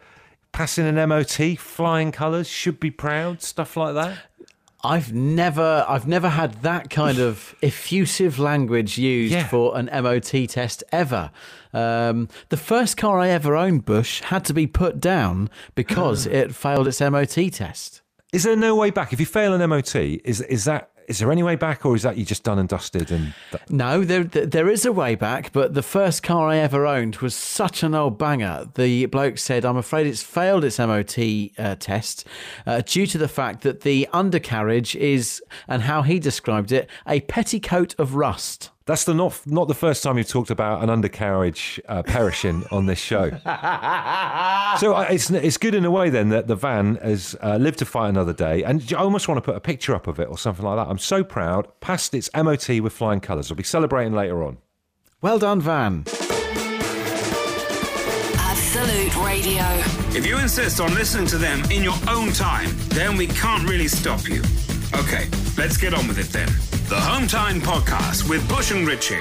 passing 0.52 0.86
an 0.86 1.08
MOT? 1.08 1.58
Flying 1.58 2.12
colours, 2.12 2.48
should 2.48 2.80
be 2.80 2.90
proud, 2.90 3.42
stuff 3.42 3.76
like 3.76 3.94
that. 3.94 4.18
I've 4.86 5.12
never, 5.12 5.84
I've 5.88 6.06
never 6.06 6.28
had 6.28 6.62
that 6.62 6.90
kind 6.90 7.18
of 7.18 7.54
effusive 7.62 8.38
language 8.38 8.96
used 8.98 9.34
Yeah. 9.34 9.48
for 9.48 9.76
an 9.76 9.88
MOT 9.92 10.46
test 10.48 10.84
ever. 10.92 11.30
Um, 11.72 12.28
the 12.48 12.56
first 12.56 12.96
car 12.96 13.18
I 13.18 13.28
ever 13.28 13.56
owned, 13.56 13.84
Bush, 13.84 14.20
had 14.22 14.44
to 14.46 14.54
be 14.54 14.66
put 14.66 15.00
down 15.00 15.50
because 15.74 16.26
it 16.26 16.54
failed 16.54 16.86
its 16.88 17.00
MOT 17.00 17.50
test. 17.50 18.00
Is 18.32 18.44
there 18.44 18.56
no 18.56 18.74
way 18.74 18.90
back? 18.90 19.12
If 19.12 19.20
you 19.20 19.26
fail 19.26 19.52
an 19.54 19.68
MOT, 19.68 19.94
is 20.24 20.40
is 20.42 20.64
that 20.64 20.90
is 21.08 21.18
there 21.18 21.30
any 21.30 21.42
way 21.42 21.56
back, 21.56 21.84
or 21.86 21.94
is 21.94 22.02
that 22.02 22.16
you 22.16 22.24
just 22.24 22.42
done 22.42 22.58
and 22.58 22.68
dusted? 22.68 23.10
And 23.10 23.34
No, 23.68 24.04
there 24.04 24.24
there 24.24 24.68
is 24.68 24.84
a 24.84 24.92
way 24.92 25.14
back, 25.14 25.52
but 25.52 25.74
the 25.74 25.82
first 25.82 26.22
car 26.22 26.48
I 26.48 26.56
ever 26.58 26.86
owned 26.86 27.16
was 27.16 27.34
such 27.34 27.82
an 27.82 27.94
old 27.94 28.18
banger. 28.18 28.68
The 28.74 29.06
bloke 29.06 29.38
said, 29.38 29.64
"I'm 29.64 29.76
afraid 29.76 30.06
it's 30.06 30.22
failed 30.22 30.64
its 30.64 30.78
MOT 30.78 31.18
uh, 31.58 31.76
test 31.76 32.26
uh, 32.66 32.82
due 32.84 33.06
to 33.06 33.18
the 33.18 33.28
fact 33.28 33.62
that 33.62 33.82
the 33.82 34.08
undercarriage 34.12 34.96
is, 34.96 35.42
and 35.68 35.82
how 35.82 36.02
he 36.02 36.18
described 36.18 36.72
it, 36.72 36.88
a 37.06 37.20
petticoat 37.20 37.94
of 37.98 38.14
rust." 38.14 38.70
That's 38.86 39.04
the 39.04 39.14
not 39.14 39.40
not 39.46 39.66
the 39.66 39.74
first 39.74 40.02
time 40.02 40.16
you've 40.16 40.28
talked 40.28 40.50
about 40.50 40.82
an 40.82 40.90
undercarriage 40.90 41.80
uh, 41.88 42.02
perishing 42.04 42.64
on 42.70 42.86
this 42.86 43.00
show. 43.00 43.30
so 44.78 44.94
uh, 44.94 45.06
it's 45.10 45.28
it's 45.30 45.58
good 45.58 45.74
in 45.74 45.84
a 45.84 45.90
way 45.90 46.08
then 46.08 46.28
that 46.28 46.46
the 46.46 46.54
van 46.54 46.94
has 46.96 47.36
uh, 47.42 47.56
lived 47.56 47.80
to 47.80 47.84
fight 47.84 48.08
another 48.08 48.32
day, 48.32 48.62
and 48.62 48.92
I 48.96 49.00
almost 49.00 49.26
want 49.26 49.38
to 49.38 49.42
put 49.42 49.56
a 49.56 49.60
picture 49.60 49.94
up 49.94 50.06
of 50.06 50.20
it 50.20 50.28
or 50.28 50.38
something 50.38 50.64
like 50.64 50.76
that. 50.76 50.88
I'm 50.88 50.98
so 50.98 51.24
proud. 51.24 51.68
Passed 51.80 52.14
its 52.14 52.30
MOT 52.34 52.80
with 52.80 52.92
flying 52.92 53.20
colours. 53.20 53.50
We'll 53.50 53.56
be 53.56 53.64
celebrating 53.64 54.12
later 54.12 54.44
on. 54.44 54.58
Well 55.20 55.40
done, 55.40 55.60
Van. 55.60 56.04
Absolute 58.38 59.16
Radio. 59.16 59.64
If 60.16 60.24
you 60.24 60.38
insist 60.38 60.80
on 60.80 60.94
listening 60.94 61.26
to 61.28 61.38
them 61.38 61.60
in 61.72 61.82
your 61.82 61.96
own 62.08 62.32
time, 62.32 62.70
then 62.90 63.16
we 63.16 63.26
can't 63.26 63.68
really 63.68 63.88
stop 63.88 64.28
you. 64.28 64.42
Okay, 64.96 65.28
let's 65.58 65.76
get 65.76 65.92
on 65.92 66.08
with 66.08 66.18
it 66.18 66.28
then. 66.32 66.48
The 66.88 66.98
Home 66.98 67.26
Time 67.26 67.60
Podcast 67.60 68.30
with 68.30 68.48
Bush 68.48 68.70
and 68.70 68.88
Ritchie. 68.88 69.20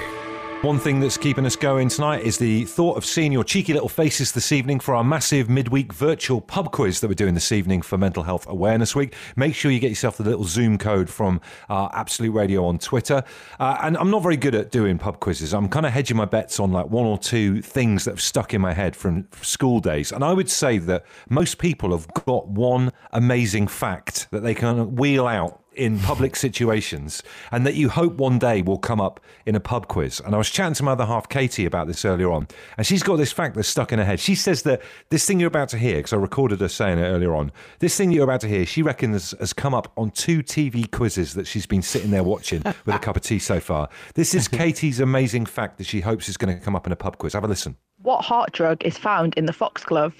One 0.61 0.79
thing 0.79 1.01
that's 1.01 1.17
keeping 1.17 1.45
us 1.45 1.57
going 1.57 1.89
tonight 1.89 2.23
is 2.23 2.37
the 2.37 2.63
thought 2.63 2.95
of 2.97 3.05
seeing 3.05 3.31
your 3.31 3.43
cheeky 3.43 3.73
little 3.73 3.89
faces 3.89 4.31
this 4.31 4.53
evening 4.53 4.79
for 4.79 4.95
our 4.95 5.03
massive 5.03 5.49
midweek 5.49 5.91
virtual 5.91 6.39
pub 6.39 6.71
quiz 6.71 7.01
that 7.01 7.09
we're 7.09 7.13
doing 7.13 7.33
this 7.33 7.51
evening 7.51 7.81
for 7.81 7.97
Mental 7.97 8.23
Health 8.23 8.47
Awareness 8.47 8.95
Week. 8.95 9.13
Make 9.35 9.53
sure 9.53 9.69
you 9.69 9.79
get 9.79 9.89
yourself 9.89 10.17
the 10.17 10.23
little 10.23 10.45
Zoom 10.45 10.77
code 10.77 11.09
from 11.09 11.41
uh, 11.69 11.89
Absolute 11.93 12.31
Radio 12.31 12.65
on 12.65 12.79
Twitter. 12.79 13.23
Uh, 13.59 13.77
and 13.83 13.97
I'm 13.97 14.09
not 14.09 14.23
very 14.23 14.37
good 14.37 14.55
at 14.55 14.71
doing 14.71 14.97
pub 14.97 15.19
quizzes. 15.19 15.53
I'm 15.53 15.67
kind 15.67 15.85
of 15.85 15.91
hedging 15.91 16.17
my 16.17 16.25
bets 16.25 16.59
on 16.59 16.71
like 16.71 16.87
one 16.87 17.05
or 17.05 17.19
two 17.19 17.61
things 17.61 18.05
that 18.05 18.11
have 18.11 18.21
stuck 18.21 18.53
in 18.53 18.61
my 18.61 18.73
head 18.73 18.95
from 18.95 19.27
school 19.41 19.81
days. 19.81 20.11
And 20.13 20.23
I 20.23 20.31
would 20.31 20.49
say 20.49 20.77
that 20.79 21.05
most 21.29 21.57
people 21.59 21.91
have 21.91 22.07
got 22.25 22.47
one 22.47 22.93
amazing 23.11 23.67
fact 23.67 24.29
that 24.31 24.41
they 24.41 24.55
can 24.55 24.95
wheel 24.95 25.27
out 25.27 25.61
in 25.75 25.99
public 25.99 26.35
situations 26.35 27.23
and 27.51 27.65
that 27.65 27.75
you 27.75 27.89
hope 27.89 28.15
one 28.15 28.39
day 28.39 28.61
will 28.61 28.77
come 28.77 28.99
up 28.99 29.19
in 29.45 29.55
a 29.55 29.59
pub 29.59 29.87
quiz. 29.87 30.21
And 30.25 30.33
I 30.33 30.37
was 30.37 30.49
chatting 30.49 30.73
to 30.75 30.83
my 30.83 30.93
other 30.93 31.05
half, 31.05 31.29
Katie, 31.29 31.65
about 31.65 31.87
this 31.87 32.05
earlier 32.05 32.31
on, 32.31 32.47
and 32.77 32.85
she's 32.85 33.03
got 33.03 33.17
this 33.17 33.31
fact 33.31 33.55
that's 33.55 33.67
stuck 33.67 33.91
in 33.91 33.99
her 33.99 34.05
head. 34.05 34.19
She 34.19 34.35
says 34.35 34.63
that 34.63 34.81
this 35.09 35.25
thing 35.25 35.39
you're 35.39 35.47
about 35.47 35.69
to 35.69 35.77
hear, 35.77 35.97
because 35.97 36.13
I 36.13 36.17
recorded 36.17 36.59
her 36.61 36.67
saying 36.67 36.99
it 36.99 37.03
earlier 37.03 37.35
on, 37.35 37.51
this 37.79 37.97
thing 37.97 38.11
you're 38.11 38.23
about 38.23 38.41
to 38.41 38.47
hear, 38.47 38.65
she 38.65 38.81
reckons 38.81 39.31
has 39.39 39.53
come 39.53 39.73
up 39.73 39.91
on 39.97 40.11
two 40.11 40.41
TV 40.41 40.89
quizzes 40.89 41.33
that 41.33 41.47
she's 41.47 41.65
been 41.65 41.81
sitting 41.81 42.11
there 42.11 42.23
watching 42.23 42.61
with 42.85 42.95
a 42.95 42.99
cup 42.99 43.15
of 43.15 43.21
tea 43.21 43.39
so 43.39 43.59
far. 43.59 43.89
This 44.15 44.33
is 44.33 44.47
Katie's 44.47 44.99
amazing 44.99 45.45
fact 45.45 45.77
that 45.77 45.87
she 45.87 46.01
hopes 46.01 46.29
is 46.29 46.37
going 46.37 46.57
to 46.57 46.63
come 46.63 46.75
up 46.75 46.85
in 46.85 46.93
a 46.93 46.95
pub 46.95 47.17
quiz. 47.17 47.33
Have 47.33 47.43
a 47.43 47.47
listen. 47.47 47.75
What 48.01 48.23
heart 48.23 48.51
drug 48.51 48.83
is 48.83 48.97
found 48.97 49.33
in 49.35 49.45
the 49.45 49.53
foxglove? 49.53 50.15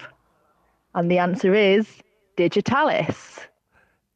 And 0.94 1.10
the 1.10 1.18
answer 1.18 1.54
is 1.54 1.86
digitalis. 2.36 3.40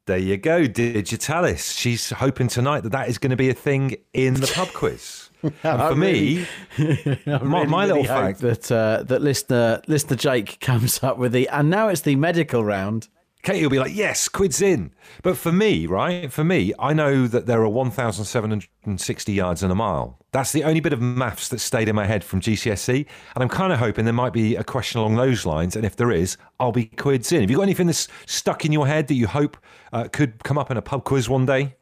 There 0.07 0.17
you 0.17 0.37
go, 0.37 0.65
Digitalis. 0.65 1.73
She's 1.73 2.09
hoping 2.09 2.47
tonight 2.47 2.81
that 2.81 2.91
that 2.91 3.07
is 3.07 3.19
going 3.19 3.29
to 3.29 3.35
be 3.35 3.49
a 3.49 3.53
thing 3.53 3.97
in 4.13 4.33
the 4.33 4.51
pub 4.53 4.69
quiz. 4.73 5.27
And 5.63 5.81
for 5.81 5.95
me, 5.95 6.45
my, 7.25 7.65
my 7.65 7.87
little 7.87 8.03
hope 8.03 8.37
fact 8.37 8.41
that 8.41 8.71
uh, 8.71 9.01
that 9.07 9.23
listener 9.23 9.81
listener 9.87 10.15
Jake 10.15 10.59
comes 10.59 11.01
up 11.01 11.17
with 11.17 11.31
the, 11.31 11.49
and 11.49 11.67
now 11.67 11.87
it's 11.87 12.01
the 12.01 12.15
medical 12.15 12.63
round. 12.63 13.07
Katie 13.43 13.63
will 13.63 13.71
be 13.71 13.79
like, 13.79 13.95
yes, 13.95 14.29
quid's 14.29 14.61
in. 14.61 14.91
But 15.23 15.35
for 15.35 15.51
me, 15.51 15.87
right, 15.87 16.31
for 16.31 16.43
me, 16.43 16.73
I 16.77 16.93
know 16.93 17.25
that 17.27 17.47
there 17.47 17.61
are 17.61 17.69
1,760 17.69 19.33
yards 19.33 19.63
in 19.63 19.71
a 19.71 19.75
mile. 19.75 20.19
That's 20.31 20.51
the 20.51 20.63
only 20.63 20.79
bit 20.79 20.93
of 20.93 21.01
maths 21.01 21.49
that 21.49 21.59
stayed 21.59 21.89
in 21.89 21.95
my 21.95 22.05
head 22.05 22.23
from 22.23 22.39
GCSE. 22.39 23.05
And 23.35 23.43
I'm 23.43 23.49
kind 23.49 23.73
of 23.73 23.79
hoping 23.79 24.05
there 24.05 24.13
might 24.13 24.33
be 24.33 24.55
a 24.55 24.63
question 24.63 24.99
along 24.99 25.15
those 25.15 25.45
lines. 25.45 25.75
And 25.75 25.85
if 25.85 25.95
there 25.95 26.11
is, 26.11 26.37
I'll 26.59 26.71
be 26.71 26.85
quids 26.85 27.31
in. 27.31 27.41
Have 27.41 27.49
you 27.49 27.57
got 27.57 27.63
anything 27.63 27.87
that's 27.87 28.07
stuck 28.27 28.63
in 28.63 28.71
your 28.71 28.85
head 28.85 29.07
that 29.07 29.15
you 29.15 29.27
hope 29.27 29.57
uh, 29.91 30.07
could 30.11 30.43
come 30.43 30.57
up 30.59 30.69
in 30.69 30.77
a 30.77 30.81
pub 30.81 31.03
quiz 31.03 31.27
one 31.27 31.45
day? 31.47 31.75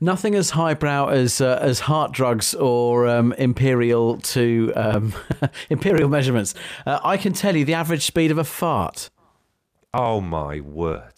Nothing 0.00 0.34
as 0.34 0.50
highbrow 0.50 1.08
as 1.08 1.40
uh, 1.40 1.58
as 1.62 1.80
heart 1.80 2.12
drugs 2.12 2.54
or 2.54 3.08
um, 3.08 3.32
imperial 3.34 4.18
to 4.18 4.72
um, 4.76 5.14
imperial 5.70 6.08
measurements. 6.10 6.54
Uh, 6.86 7.00
I 7.02 7.16
can 7.16 7.32
tell 7.32 7.56
you 7.56 7.64
the 7.64 7.74
average 7.74 8.04
speed 8.04 8.30
of 8.30 8.38
a 8.38 8.44
fart. 8.44 9.10
Oh, 9.94 10.20
my 10.20 10.60
word. 10.60 11.12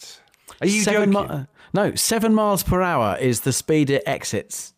Are 0.61 0.67
you 0.67 0.81
seven 0.81 1.11
joking? 1.11 1.37
mi- 1.39 1.45
no, 1.73 1.95
seven 1.95 2.33
miles 2.33 2.63
per 2.63 2.81
hour 2.81 3.17
is 3.17 3.41
the 3.41 3.53
speed 3.53 3.89
it 3.89 4.03
exits. 4.05 4.73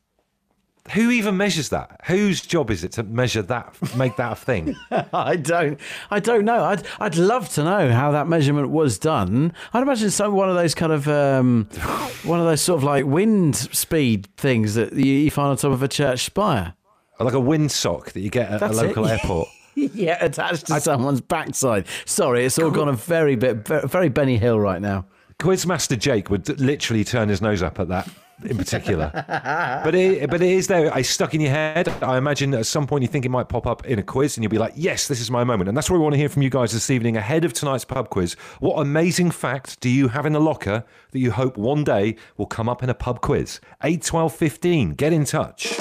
Who 0.94 1.12
even 1.12 1.36
measures 1.36 1.68
that? 1.70 2.00
Whose 2.06 2.40
job 2.40 2.72
is 2.72 2.84
it 2.86 2.94
to 2.94 3.04
measure 3.04 3.42
that, 3.42 3.76
make 3.98 4.16
that 4.16 4.32
a 4.32 4.36
thing? 4.36 4.74
I 5.14 5.36
don't. 5.36 5.78
I 6.10 6.22
don't 6.22 6.46
know. 6.46 6.64
I'd. 6.64 6.88
I'd 7.00 7.16
love 7.18 7.50
to 7.56 7.64
know 7.66 7.92
how 7.92 8.12
that 8.12 8.28
measurement 8.28 8.70
was 8.70 8.98
done. 8.98 9.52
I'd 9.74 9.84
imagine 9.84 10.12
some 10.12 10.34
one 10.34 10.48
of 10.48 10.56
those 10.56 10.74
kind 10.74 10.94
of 10.94 11.08
um, 11.10 11.68
one 12.24 12.40
of 12.40 12.46
those 12.46 12.62
sort 12.62 12.78
of 12.78 12.84
like 12.86 13.04
wind 13.06 13.58
speed 13.58 14.30
things 14.38 14.76
that 14.76 14.94
you, 14.94 15.12
you 15.12 15.30
find 15.32 15.50
on 15.50 15.58
top 15.58 15.74
of 15.74 15.84
a 15.84 15.90
church 15.90 16.24
spire. 16.24 16.74
like 17.20 17.34
a 17.34 17.38
windsock 17.38 18.14
that 18.14 18.22
you 18.22 18.30
get 18.30 18.50
at 18.50 18.62
That's 18.62 18.78
a 18.80 18.86
it. 18.86 18.88
local 18.88 19.08
airport. 19.08 19.50
yeah, 19.94 20.18
attached 20.24 20.66
to 20.68 20.82
someone's 20.82 21.22
backside. 21.22 21.86
Sorry, 22.06 22.46
it's 22.46 22.58
all 22.58 22.72
gone 22.72 22.90
a 22.90 22.94
very 22.94 23.36
bit, 23.36 23.68
very 23.68 24.10
Benny 24.10 24.38
Hill 24.38 24.60
right 24.60 24.82
now. 24.82 25.06
Quizmaster 25.40 25.98
Jake 25.98 26.32
would 26.32 26.60
literally 26.60 27.04
turn 27.04 27.30
his 27.30 27.44
nose 27.44 27.62
up 27.62 27.80
at 27.80 27.88
that 27.90 28.10
in 28.44 28.58
particular. 28.58 29.12
but 29.84 29.94
it, 29.94 30.28
but 30.32 30.42
it 30.42 30.50
is 30.50 30.66
there. 30.66 30.92
It's 30.98 31.10
stuck 31.10 31.36
in 31.36 31.42
your 31.42 31.52
head. 31.52 31.90
I 32.02 32.18
imagine 32.18 32.56
at 32.56 32.66
some 32.66 32.88
point 32.88 33.04
you 33.04 33.08
think 33.08 33.24
it 33.24 33.30
might 33.30 33.50
pop 33.50 33.68
up 33.68 33.86
in 33.86 34.00
a 34.00 34.04
quiz 34.04 34.36
and 34.36 34.44
you'll 34.44 34.50
be 34.50 34.58
like, 34.58 34.74
yes, 34.76 35.08
this 35.08 35.22
is 35.22 35.30
my 35.30 35.44
moment. 35.44 35.68
And 35.68 35.78
that's 35.78 35.92
what 35.92 35.98
we 35.98 36.04
want 36.04 36.14
to 36.14 36.20
hear 36.20 36.30
from 36.30 36.42
you 36.42 36.50
guys 36.50 36.72
this 36.72 36.90
evening 36.90 37.16
ahead 37.16 37.46
of 37.46 37.54
tonight's 37.54 37.86
pub 37.86 38.10
quiz. 38.10 38.34
What 38.60 38.82
amazing 38.82 39.30
fact 39.30 39.80
do 39.80 39.90
you 39.90 40.08
have 40.08 40.26
in 40.26 40.34
the 40.34 40.42
locker 40.42 40.86
that 41.12 41.20
you 41.20 41.32
hope 41.32 41.56
one 41.56 41.84
day 41.84 42.16
will 42.36 42.48
come 42.48 42.68
up 42.68 42.82
in 42.82 42.90
a 42.90 42.96
pub 42.96 43.22
quiz? 43.22 43.60
Eight, 43.84 44.02
twelve, 44.02 44.36
fifteen. 44.36 44.94
Get 44.94 45.14
in 45.14 45.24
touch. 45.26 45.76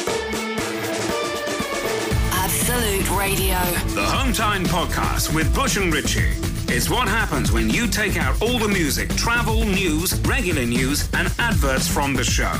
Absolute 2.32 3.10
Radio. 3.10 3.85
Hometime 4.26 4.64
Podcast 4.66 5.32
with 5.32 5.54
Bush 5.54 5.76
and 5.76 5.94
Ritchie. 5.94 6.32
It's 6.66 6.90
what 6.90 7.06
happens 7.06 7.52
when 7.52 7.70
you 7.70 7.86
take 7.86 8.16
out 8.16 8.42
all 8.42 8.58
the 8.58 8.66
music, 8.66 9.08
travel, 9.14 9.64
news, 9.64 10.18
regular 10.22 10.66
news, 10.66 11.08
and 11.14 11.32
adverts 11.38 11.86
from 11.86 12.12
the 12.12 12.24
show. 12.24 12.52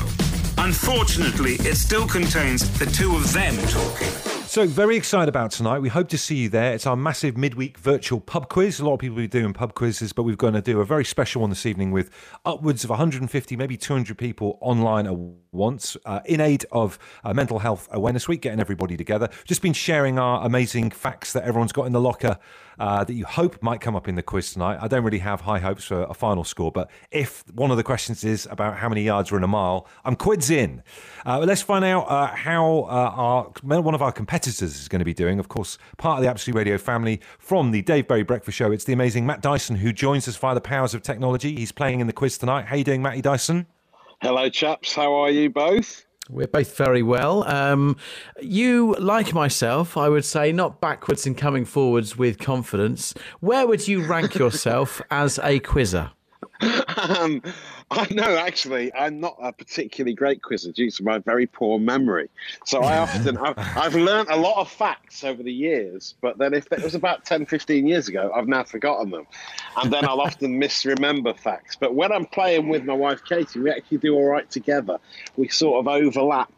Unfortunately, 0.57 1.55
it 1.55 1.75
still 1.75 2.07
contains 2.07 2.69
the 2.79 2.85
two 2.85 3.13
of 3.17 3.33
them 3.33 3.57
talking. 3.67 4.36
So, 4.47 4.65
very 4.65 4.95
excited 4.95 5.27
about 5.27 5.51
tonight. 5.51 5.79
We 5.79 5.89
hope 5.89 6.07
to 6.07 6.17
see 6.17 6.35
you 6.35 6.47
there. 6.47 6.73
It's 6.73 6.87
our 6.87 6.95
massive 6.95 7.35
midweek 7.35 7.77
virtual 7.77 8.21
pub 8.21 8.47
quiz. 8.47 8.79
A 8.79 8.85
lot 8.85 8.93
of 8.93 8.99
people 8.99 9.19
are 9.19 9.27
doing 9.27 9.51
pub 9.51 9.73
quizzes, 9.73 10.13
but 10.13 10.23
we're 10.23 10.37
going 10.37 10.53
to 10.53 10.61
do 10.61 10.79
a 10.79 10.85
very 10.85 11.03
special 11.03 11.41
one 11.41 11.49
this 11.49 11.65
evening 11.65 11.91
with 11.91 12.09
upwards 12.45 12.85
of 12.85 12.89
150, 12.89 13.57
maybe 13.57 13.75
200 13.75 14.17
people 14.17 14.57
online 14.61 15.05
at 15.05 15.13
once 15.51 15.97
uh, 16.05 16.21
in 16.25 16.39
aid 16.39 16.65
of 16.71 16.97
uh, 17.25 17.33
Mental 17.33 17.59
Health 17.59 17.89
Awareness 17.91 18.29
Week, 18.29 18.41
getting 18.41 18.61
everybody 18.61 18.95
together. 18.95 19.27
Just 19.43 19.61
been 19.61 19.73
sharing 19.73 20.17
our 20.17 20.45
amazing 20.45 20.91
facts 20.91 21.33
that 21.33 21.43
everyone's 21.43 21.73
got 21.73 21.85
in 21.85 21.91
the 21.91 22.01
locker 22.01 22.39
uh, 22.79 23.03
that 23.03 23.13
you 23.13 23.25
hope 23.25 23.61
might 23.61 23.81
come 23.81 23.95
up 23.95 24.07
in 24.07 24.15
the 24.15 24.23
quiz 24.23 24.53
tonight. 24.53 24.79
I 24.81 24.87
don't 24.87 25.03
really 25.03 25.19
have 25.19 25.41
high 25.41 25.59
hopes 25.59 25.85
for 25.85 26.03
a 26.03 26.13
final 26.13 26.43
score, 26.43 26.71
but 26.71 26.89
if 27.11 27.43
one 27.53 27.71
of 27.71 27.77
the 27.77 27.83
questions 27.83 28.23
is 28.23 28.47
about 28.51 28.77
how 28.77 28.89
many 28.89 29.03
yards 29.03 29.31
are 29.31 29.37
in 29.37 29.43
a 29.43 29.47
mile, 29.47 29.87
I'm 30.05 30.15
quids 30.15 30.49
in. 30.49 30.83
Uh, 31.25 31.39
let's 31.39 31.61
find 31.61 31.83
out 31.83 32.09
uh, 32.09 32.27
how 32.27 32.81
uh, 32.89 33.11
our 33.15 33.43
one 33.61 33.95
of 33.95 34.01
our 34.01 34.11
competitors 34.11 34.61
is 34.61 34.87
going 34.87 34.99
to 34.99 35.05
be 35.05 35.13
doing. 35.13 35.39
Of 35.39 35.47
course, 35.47 35.77
part 35.97 36.17
of 36.17 36.23
the 36.23 36.29
Absolute 36.29 36.57
Radio 36.57 36.77
family 36.77 37.21
from 37.39 37.71
the 37.71 37.81
Dave 37.81 38.07
Berry 38.07 38.23
Breakfast 38.23 38.57
Show. 38.57 38.71
It's 38.71 38.85
the 38.85 38.93
amazing 38.93 39.25
Matt 39.25 39.41
Dyson 39.41 39.75
who 39.75 39.91
joins 39.93 40.27
us 40.27 40.35
via 40.35 40.53
the 40.53 40.61
powers 40.61 40.93
of 40.93 41.01
technology. 41.01 41.55
He's 41.55 41.71
playing 41.71 41.99
in 41.99 42.07
the 42.07 42.13
quiz 42.13 42.37
tonight. 42.37 42.65
How 42.65 42.75
you 42.75 42.83
doing, 42.83 43.01
Matty 43.01 43.21
Dyson? 43.21 43.67
Hello, 44.21 44.49
chaps. 44.49 44.95
How 44.95 45.13
are 45.13 45.29
you 45.29 45.49
both? 45.49 46.06
We're 46.29 46.47
both 46.47 46.75
very 46.75 47.03
well. 47.03 47.43
Um, 47.47 47.97
you, 48.41 48.95
like 48.99 49.33
myself, 49.33 49.95
I 49.97 50.09
would 50.09 50.25
say, 50.25 50.51
not 50.51 50.81
backwards 50.81 51.25
in 51.25 51.35
coming 51.35 51.65
forwards 51.65 52.17
with 52.17 52.39
confidence. 52.39 53.13
Where 53.39 53.67
would 53.67 53.87
you 53.87 54.05
rank 54.05 54.35
yourself 54.35 55.01
as 55.09 55.39
a 55.43 55.59
quizzer? 55.59 56.11
Um, 56.61 57.41
I 57.91 58.07
know, 58.11 58.37
actually, 58.37 58.93
I'm 58.93 59.19
not 59.19 59.37
a 59.41 59.53
particularly 59.53 60.13
great 60.13 60.41
quizzer 60.41 60.71
due 60.71 60.89
to 60.91 61.03
my 61.03 61.19
very 61.19 61.45
poor 61.45 61.79
memory. 61.79 62.29
So 62.65 62.81
I 62.81 62.97
often, 62.97 63.37
I've, 63.37 63.57
I've 63.57 63.95
learned 63.95 64.29
a 64.29 64.35
lot 64.35 64.57
of 64.57 64.69
facts 64.69 65.23
over 65.23 65.41
the 65.41 65.53
years, 65.53 66.15
but 66.21 66.37
then 66.37 66.53
if 66.53 66.71
it 66.71 66.83
was 66.83 66.95
about 66.95 67.25
10, 67.25 67.45
15 67.45 67.87
years 67.87 68.07
ago, 68.07 68.31
I've 68.35 68.47
now 68.47 68.63
forgotten 68.63 69.11
them. 69.11 69.27
And 69.77 69.93
then 69.93 70.05
I'll 70.05 70.21
often 70.21 70.59
misremember 70.59 71.37
facts. 71.37 71.75
But 71.75 71.95
when 71.95 72.11
I'm 72.11 72.25
playing 72.25 72.67
with 72.67 72.83
my 72.83 72.93
wife, 72.93 73.23
Katie, 73.23 73.59
we 73.59 73.69
actually 73.69 73.99
do 73.99 74.15
all 74.15 74.25
right 74.25 74.49
together. 74.49 74.97
We 75.37 75.47
sort 75.49 75.79
of 75.79 75.87
overlap 75.87 76.51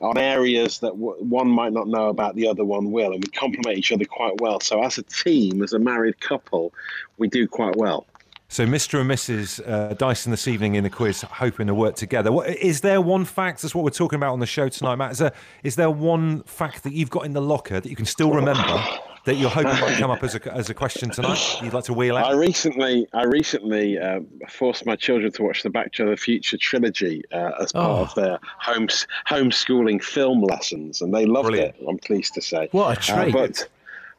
on 0.00 0.16
areas 0.16 0.78
that 0.78 0.96
one 0.96 1.48
might 1.48 1.72
not 1.72 1.86
know 1.86 2.08
about, 2.08 2.34
the 2.34 2.48
other 2.48 2.64
one 2.64 2.90
will, 2.90 3.12
and 3.12 3.22
we 3.22 3.30
complement 3.30 3.76
each 3.76 3.92
other 3.92 4.06
quite 4.06 4.40
well. 4.40 4.60
So 4.60 4.82
as 4.82 4.96
a 4.96 5.02
team, 5.02 5.62
as 5.62 5.72
a 5.72 5.78
married 5.78 6.20
couple, 6.20 6.72
we 7.18 7.28
do 7.28 7.46
quite 7.46 7.76
well. 7.76 8.06
So, 8.52 8.66
Mr. 8.66 9.00
and 9.00 9.08
Mrs. 9.08 9.60
Uh, 9.64 9.94
Dyson 9.94 10.32
this 10.32 10.48
evening 10.48 10.74
in 10.74 10.82
the 10.82 10.90
quiz, 10.90 11.22
hoping 11.22 11.68
to 11.68 11.74
work 11.74 11.94
together. 11.94 12.32
What, 12.32 12.48
is 12.48 12.80
there 12.80 13.00
one 13.00 13.24
fact? 13.24 13.62
That's 13.62 13.76
what 13.76 13.84
we're 13.84 13.90
talking 13.90 14.16
about 14.16 14.32
on 14.32 14.40
the 14.40 14.46
show 14.46 14.68
tonight, 14.68 14.96
Matt. 14.96 15.12
Is 15.12 15.18
there, 15.18 15.32
is 15.62 15.76
there 15.76 15.88
one 15.88 16.42
fact 16.42 16.82
that 16.82 16.92
you've 16.92 17.10
got 17.10 17.26
in 17.26 17.32
the 17.32 17.40
locker 17.40 17.78
that 17.78 17.88
you 17.88 17.94
can 17.94 18.06
still 18.06 18.32
remember 18.32 18.82
that 19.24 19.36
you're 19.36 19.50
hoping 19.50 19.70
might 19.80 19.98
come 19.98 20.10
up 20.10 20.24
as 20.24 20.34
a, 20.34 20.52
as 20.52 20.68
a 20.68 20.74
question 20.74 21.10
tonight? 21.10 21.38
You'd 21.62 21.72
like 21.74 21.84
to 21.84 21.94
wheel 21.94 22.16
out? 22.16 22.26
I 22.26 22.34
recently, 22.36 23.06
I 23.12 23.22
recently 23.22 24.00
uh, 24.00 24.18
forced 24.48 24.84
my 24.84 24.96
children 24.96 25.30
to 25.30 25.44
watch 25.44 25.62
the 25.62 25.70
Back 25.70 25.92
to 25.92 26.06
the 26.10 26.16
Future 26.16 26.56
trilogy 26.56 27.22
uh, 27.32 27.52
as 27.60 27.70
part 27.70 28.00
Oh. 28.00 28.02
of 28.02 28.14
their 28.16 28.40
home 28.58 28.88
homeschooling 29.28 30.02
film 30.02 30.40
lessons, 30.42 31.02
and 31.02 31.14
they 31.14 31.24
loved 31.24 31.50
Brilliant. 31.50 31.76
it. 31.78 31.86
I'm 31.88 31.98
pleased 31.98 32.34
to 32.34 32.40
say. 32.42 32.68
What 32.72 32.98
a 32.98 33.00
treat. 33.00 33.32
but, 33.32 33.68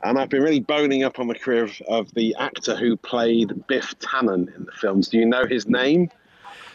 and 0.04 0.18
I've 0.20 0.30
been 0.30 0.42
really 0.44 0.60
boning 0.60 1.04
up 1.04 1.20
on 1.20 1.28
the 1.28 1.36
career 1.36 1.64
of, 1.64 1.82
of 1.88 2.14
the 2.14 2.36
actor 2.40 2.76
who 2.76 2.98
played 2.98 3.68
Biff 3.68 3.98
Tannen 4.00 4.56
in 4.56 4.66
the 4.66 4.72
films. 4.72 5.08
Do 5.08 5.18
you 5.18 5.26
know 5.26 5.46
his 5.46 5.68
name? 5.68 6.10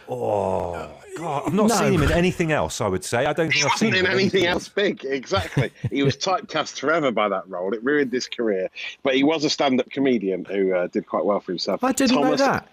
Oh, 0.09 0.89
God, 1.17 1.43
I've 1.47 1.55
not 1.55 1.69
No. 1.69 1.75
seen 1.75 1.93
him 1.95 2.03
in 2.03 2.12
anything 2.12 2.53
else, 2.53 2.81
I 2.81 2.87
would 2.87 3.05
say. 3.05 3.27
I 3.27 3.33
don't 3.33 3.53
think 3.53 3.65
I've 3.65 3.73
seen 3.79 3.93
him 3.95 4.07
in 4.07 4.12
anything 4.12 4.47
else 4.47 4.69
big. 4.69 5.05
Exactly. 5.05 5.73
he 5.91 6.03
was 6.05 6.17
typecast 6.17 6.79
forever 6.79 7.11
by 7.11 7.29
that 7.29 7.49
role. 7.49 7.73
It 7.75 7.83
ruined 7.83 8.12
his 8.12 8.29
career. 8.29 8.69
But 9.03 9.17
he 9.17 9.25
was 9.25 9.45
a 9.45 9.51
stand-up 9.51 9.91
comedian 9.91 10.45
who 10.45 10.75
uh, 10.75 10.87
did 10.87 11.07
quite 11.07 11.25
well 11.25 11.41
for 11.41 11.51
himself. 11.53 11.83
I 11.83 11.93
didn't 11.93 12.17
Thomas, 12.17 12.39
know 12.41 12.47
that. 12.47 12.69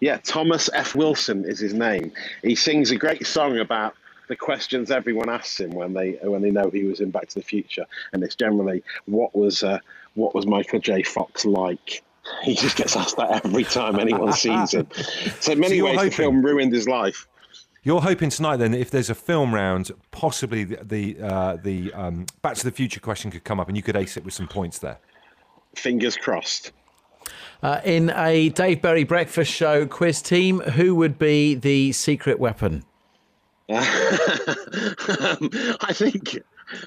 Yeah, 0.00 0.16
Thomas 0.18 0.70
F. 0.72 0.94
Wilson 0.94 1.44
is 1.44 1.58
his 1.58 1.74
name. 1.74 2.12
He 2.42 2.54
sings 2.54 2.90
a 2.90 2.96
great 2.96 3.26
song 3.26 3.58
about 3.58 3.94
the 4.30 4.36
questions 4.36 4.92
everyone 4.92 5.28
asks 5.28 5.58
him 5.58 5.72
when 5.72 5.92
they 5.92 6.12
when 6.22 6.40
they 6.40 6.52
know 6.52 6.70
he 6.70 6.84
was 6.84 7.00
in 7.00 7.10
Back 7.10 7.28
to 7.30 7.34
the 7.34 7.44
Future, 7.44 7.84
and 8.12 8.22
it's 8.22 8.36
generally 8.36 8.82
what 9.06 9.34
was 9.34 9.64
uh, 9.64 9.80
what 10.14 10.34
was 10.36 10.46
Michael 10.46 10.78
J. 10.78 11.02
Fox 11.02 11.44
like. 11.44 12.02
He 12.44 12.54
just 12.54 12.76
gets 12.76 12.94
asked 12.96 13.16
that 13.16 13.44
every 13.44 13.64
time 13.64 13.98
anyone 13.98 14.32
sees 14.34 14.74
him. 14.74 14.86
So 15.40 15.52
in 15.52 15.58
many 15.58 15.76
you're 15.76 15.86
ways, 15.86 15.96
hoping- 15.96 16.10
the 16.10 16.16
film 16.16 16.44
ruined 16.44 16.72
his 16.72 16.86
life. 16.86 17.26
You're 17.82 18.02
hoping 18.02 18.28
tonight, 18.28 18.58
then, 18.58 18.74
if 18.74 18.90
there's 18.90 19.08
a 19.08 19.14
film 19.14 19.54
round, 19.54 19.90
possibly 20.12 20.64
the 20.64 20.84
the, 20.84 21.20
uh, 21.20 21.56
the 21.56 21.92
um, 21.94 22.26
Back 22.42 22.54
to 22.56 22.64
the 22.64 22.70
Future 22.70 23.00
question 23.00 23.30
could 23.32 23.42
come 23.42 23.58
up, 23.58 23.68
and 23.68 23.76
you 23.76 23.82
could 23.82 23.96
ace 23.96 24.16
it 24.16 24.24
with 24.24 24.34
some 24.34 24.46
points 24.46 24.78
there. 24.78 24.98
Fingers 25.74 26.16
crossed. 26.16 26.72
Uh, 27.62 27.80
in 27.84 28.10
a 28.10 28.50
Dave 28.50 28.80
Berry 28.80 29.04
Breakfast 29.04 29.50
Show 29.50 29.86
quiz 29.86 30.22
team, 30.22 30.60
who 30.60 30.94
would 30.94 31.18
be 31.18 31.54
the 31.56 31.90
secret 31.92 32.38
weapon? 32.38 32.84
Um, 33.70 35.50
I 35.80 35.92
think 35.92 36.42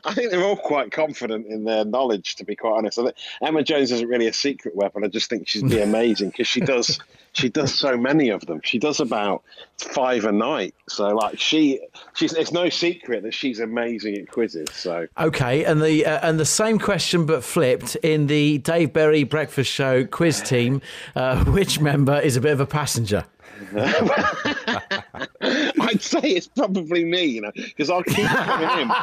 I 0.06 0.14
think 0.14 0.32
they're 0.32 0.44
all 0.44 0.58
quite 0.58 0.92
confident 0.92 1.48
in 1.48 1.64
their 1.64 1.86
knowledge. 1.86 2.36
To 2.36 2.46
be 2.46 2.56
quite 2.56 2.78
honest, 2.78 3.00
I 3.00 3.04
think 3.04 3.16
Emma 3.42 3.64
Jones 3.64 3.92
isn't 3.92 4.08
really 4.08 4.28
a 4.28 4.34
secret 4.34 4.76
weapon. 4.76 5.04
I 5.04 5.08
just 5.08 5.30
think 5.30 5.48
she'd 5.48 5.70
be 5.70 5.82
amazing 5.82 6.30
because 6.30 6.48
she 6.48 6.62
does 6.62 7.00
she 7.34 7.50
does 7.50 7.74
so 7.74 7.98
many 7.98 8.30
of 8.30 8.46
them. 8.46 8.62
She 8.64 8.80
does 8.80 9.00
about 9.00 9.44
five 9.78 10.26
a 10.26 10.32
night. 10.32 10.76
So 10.90 11.08
like 11.16 11.40
she 11.40 11.80
she's 12.16 12.34
it's 12.34 12.52
no 12.52 12.70
secret 12.70 13.24
that 13.24 13.34
she's 13.34 13.60
amazing 13.60 14.18
at 14.18 14.30
quizzes. 14.30 14.70
So 14.74 15.08
Okay, 15.18 15.66
and 15.66 15.82
the 15.82 16.06
uh, 16.06 16.28
and 16.28 16.40
the 16.40 16.46
same 16.46 16.80
question 16.80 17.26
but 17.26 17.44
flipped 17.44 17.96
in 17.98 18.28
the 18.28 18.60
Dave 18.60 18.94
Berry 18.94 19.24
Breakfast 19.24 19.72
Show 19.72 20.06
quiz 20.06 20.42
team. 20.42 20.82
Uh, 21.16 21.44
which 21.46 21.80
member 21.80 22.20
is 22.20 22.36
a 22.36 22.42
bit 22.42 22.52
of 22.52 22.60
a 22.60 22.66
passenger? 22.66 23.26
I'd 25.94 26.02
say 26.02 26.20
it's 26.22 26.48
probably 26.48 27.06
me, 27.06 27.26
you 27.26 27.42
know, 27.42 27.52
because 27.56 27.90
I'll 27.90 28.04
keep 28.04 28.28
coming 28.28 28.80
in. 28.82 28.92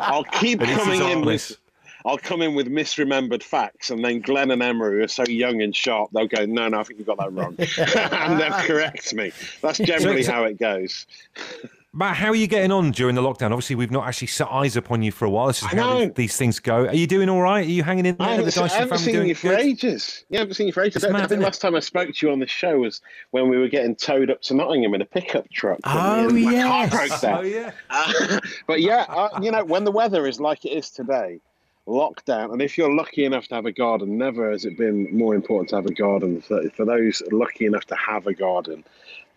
I'll 0.00 0.24
keep 0.24 0.60
But 0.60 0.68
coming 0.68 1.02
in 1.02 1.22
with. 1.24 1.56
I'll 2.04 2.18
come 2.18 2.40
in 2.40 2.54
with 2.54 2.68
misremembered 2.68 3.42
facts, 3.42 3.90
and 3.90 4.04
then 4.04 4.20
Glenn 4.20 4.52
and 4.52 4.62
Emma, 4.62 4.84
who 4.84 5.02
are 5.02 5.08
so 5.08 5.24
young 5.24 5.60
and 5.60 5.74
sharp, 5.74 6.10
they'll 6.12 6.28
go, 6.28 6.46
"No, 6.46 6.68
no, 6.68 6.78
I 6.78 6.82
think 6.84 7.00
you 7.00 7.04
got 7.04 7.18
that 7.18 7.32
wrong," 7.32 7.56
and 8.12 8.40
they'll 8.40 8.52
correct 8.64 9.12
me. 9.12 9.32
That's 9.60 9.78
generally 9.78 10.22
so- 10.22 10.30
how 10.32 10.44
it 10.44 10.56
goes. 10.58 11.06
Matt, 11.96 12.16
how 12.16 12.28
are 12.28 12.34
you 12.34 12.46
getting 12.46 12.72
on 12.72 12.90
during 12.90 13.14
the 13.14 13.22
lockdown? 13.22 13.52
Obviously, 13.52 13.74
we've 13.74 13.90
not 13.90 14.06
actually 14.06 14.26
set 14.26 14.48
eyes 14.50 14.76
upon 14.76 15.02
you 15.02 15.10
for 15.10 15.24
a 15.24 15.30
while. 15.30 15.46
This 15.46 15.62
is 15.62 15.64
I 15.64 15.68
how 15.68 15.76
know. 15.76 16.00
these, 16.00 16.12
these 16.12 16.36
things 16.36 16.58
go. 16.58 16.84
Are 16.84 16.94
you 16.94 17.06
doing 17.06 17.30
all 17.30 17.40
right? 17.40 17.66
Are 17.66 17.70
you 17.70 17.82
hanging 17.82 18.04
in 18.04 18.16
there? 18.16 18.26
I 18.26 18.30
haven't, 18.32 18.44
the 18.44 18.52
seen, 18.52 18.64
I 18.64 18.68
haven't 18.68 18.98
seen 18.98 19.26
you 19.26 19.34
for 19.34 19.48
good? 19.48 19.60
ages. 19.60 20.26
Yeah, 20.28 20.40
I 20.40 20.42
haven't 20.42 20.54
seen 20.56 20.66
you 20.66 20.74
for 20.74 20.82
ages. 20.82 21.04
I, 21.04 21.08
mad, 21.08 21.22
I 21.22 21.26
think 21.26 21.40
last 21.40 21.62
time 21.62 21.74
I 21.74 21.80
spoke 21.80 22.14
to 22.14 22.26
you 22.26 22.30
on 22.30 22.38
the 22.38 22.46
show 22.46 22.80
was 22.80 23.00
when 23.30 23.48
we 23.48 23.56
were 23.56 23.68
getting 23.68 23.96
towed 23.96 24.30
up 24.30 24.42
to 24.42 24.54
Nottingham 24.54 24.92
in 24.92 25.00
a 25.00 25.06
pickup 25.06 25.48
truck. 25.48 25.78
Oh, 25.84 26.28
and 26.28 26.34
my 26.34 26.52
yes. 26.52 26.90
car 26.90 26.98
broke 26.98 27.20
down. 27.22 27.38
Oh 27.38 27.42
yeah. 27.48 27.70
Uh, 27.88 28.40
but 28.66 28.82
yeah, 28.82 29.06
uh, 29.08 29.40
you 29.40 29.50
know, 29.50 29.64
when 29.64 29.84
the 29.84 29.92
weather 29.92 30.26
is 30.26 30.38
like 30.38 30.66
it 30.66 30.72
is 30.72 30.90
today, 30.90 31.40
lockdown, 31.88 32.52
and 32.52 32.60
if 32.60 32.76
you're 32.76 32.94
lucky 32.94 33.24
enough 33.24 33.48
to 33.48 33.54
have 33.54 33.64
a 33.64 33.72
garden, 33.72 34.18
never 34.18 34.50
has 34.50 34.66
it 34.66 34.76
been 34.76 35.16
more 35.16 35.34
important 35.34 35.70
to 35.70 35.76
have 35.76 35.86
a 35.86 35.94
garden. 35.94 36.42
For, 36.42 36.68
for 36.76 36.84
those 36.84 37.22
lucky 37.32 37.64
enough 37.64 37.86
to 37.86 37.96
have 37.96 38.26
a 38.26 38.34
garden, 38.34 38.84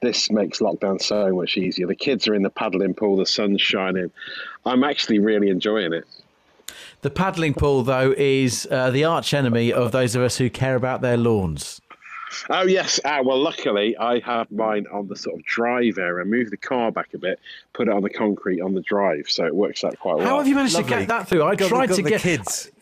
this 0.02 0.32
makes 0.32 0.60
lockdown 0.60 1.02
so 1.02 1.36
much 1.36 1.58
easier. 1.58 1.88
The 1.88 1.96
kids 1.96 2.28
are 2.28 2.34
in 2.36 2.42
the 2.44 2.50
paddling 2.50 2.94
pool, 2.94 3.18
the 3.18 3.26
sun's 3.26 3.62
shining. 3.62 4.12
I'm 4.66 4.84
actually 4.84 5.20
really 5.20 5.50
enjoying 5.50 5.94
it. 5.94 6.06
The 7.02 7.10
paddling 7.10 7.54
pool, 7.54 7.84
though, 7.84 8.14
is 8.18 8.68
uh, 8.70 8.92
the 8.92 9.04
arch 9.06 9.34
enemy 9.34 9.72
of 9.72 9.92
those 9.92 10.16
of 10.16 10.22
us 10.22 10.38
who 10.38 10.50
care 10.50 10.76
about 10.76 11.02
their 11.02 11.18
lawns. 11.18 11.82
Oh 12.52 12.62
yes. 12.62 13.00
Ah, 13.06 13.22
well, 13.24 13.40
luckily 13.42 13.98
I 13.98 14.20
have 14.20 14.52
mine 14.52 14.86
on 14.94 15.08
the 15.08 15.16
sort 15.16 15.40
of 15.40 15.46
drive 15.46 15.98
area. 15.98 16.24
Move 16.26 16.52
the 16.52 16.58
car 16.58 16.92
back 16.92 17.12
a 17.16 17.18
bit, 17.18 17.40
put 17.74 17.88
it 17.88 17.92
on 17.94 18.04
the 18.04 18.10
concrete 18.10 18.62
on 18.62 18.76
the 18.76 18.82
drive, 18.82 19.26
so 19.28 19.46
it 19.48 19.56
works 19.56 19.84
out 19.84 19.98
quite 19.98 20.18
well. 20.18 20.28
How 20.28 20.38
have 20.38 20.48
you 20.48 20.54
managed 20.54 20.76
Lovely. 20.76 20.92
to 20.92 21.00
get 21.00 21.08
that 21.08 21.28
through? 21.28 21.42
I 21.44 21.56
Got 21.56 21.66
the- 21.66 21.70
tried 21.70 21.90
got 21.90 21.96
to 21.96 22.02
the 22.04 22.10
get 22.12 22.22
kids. 22.22 22.70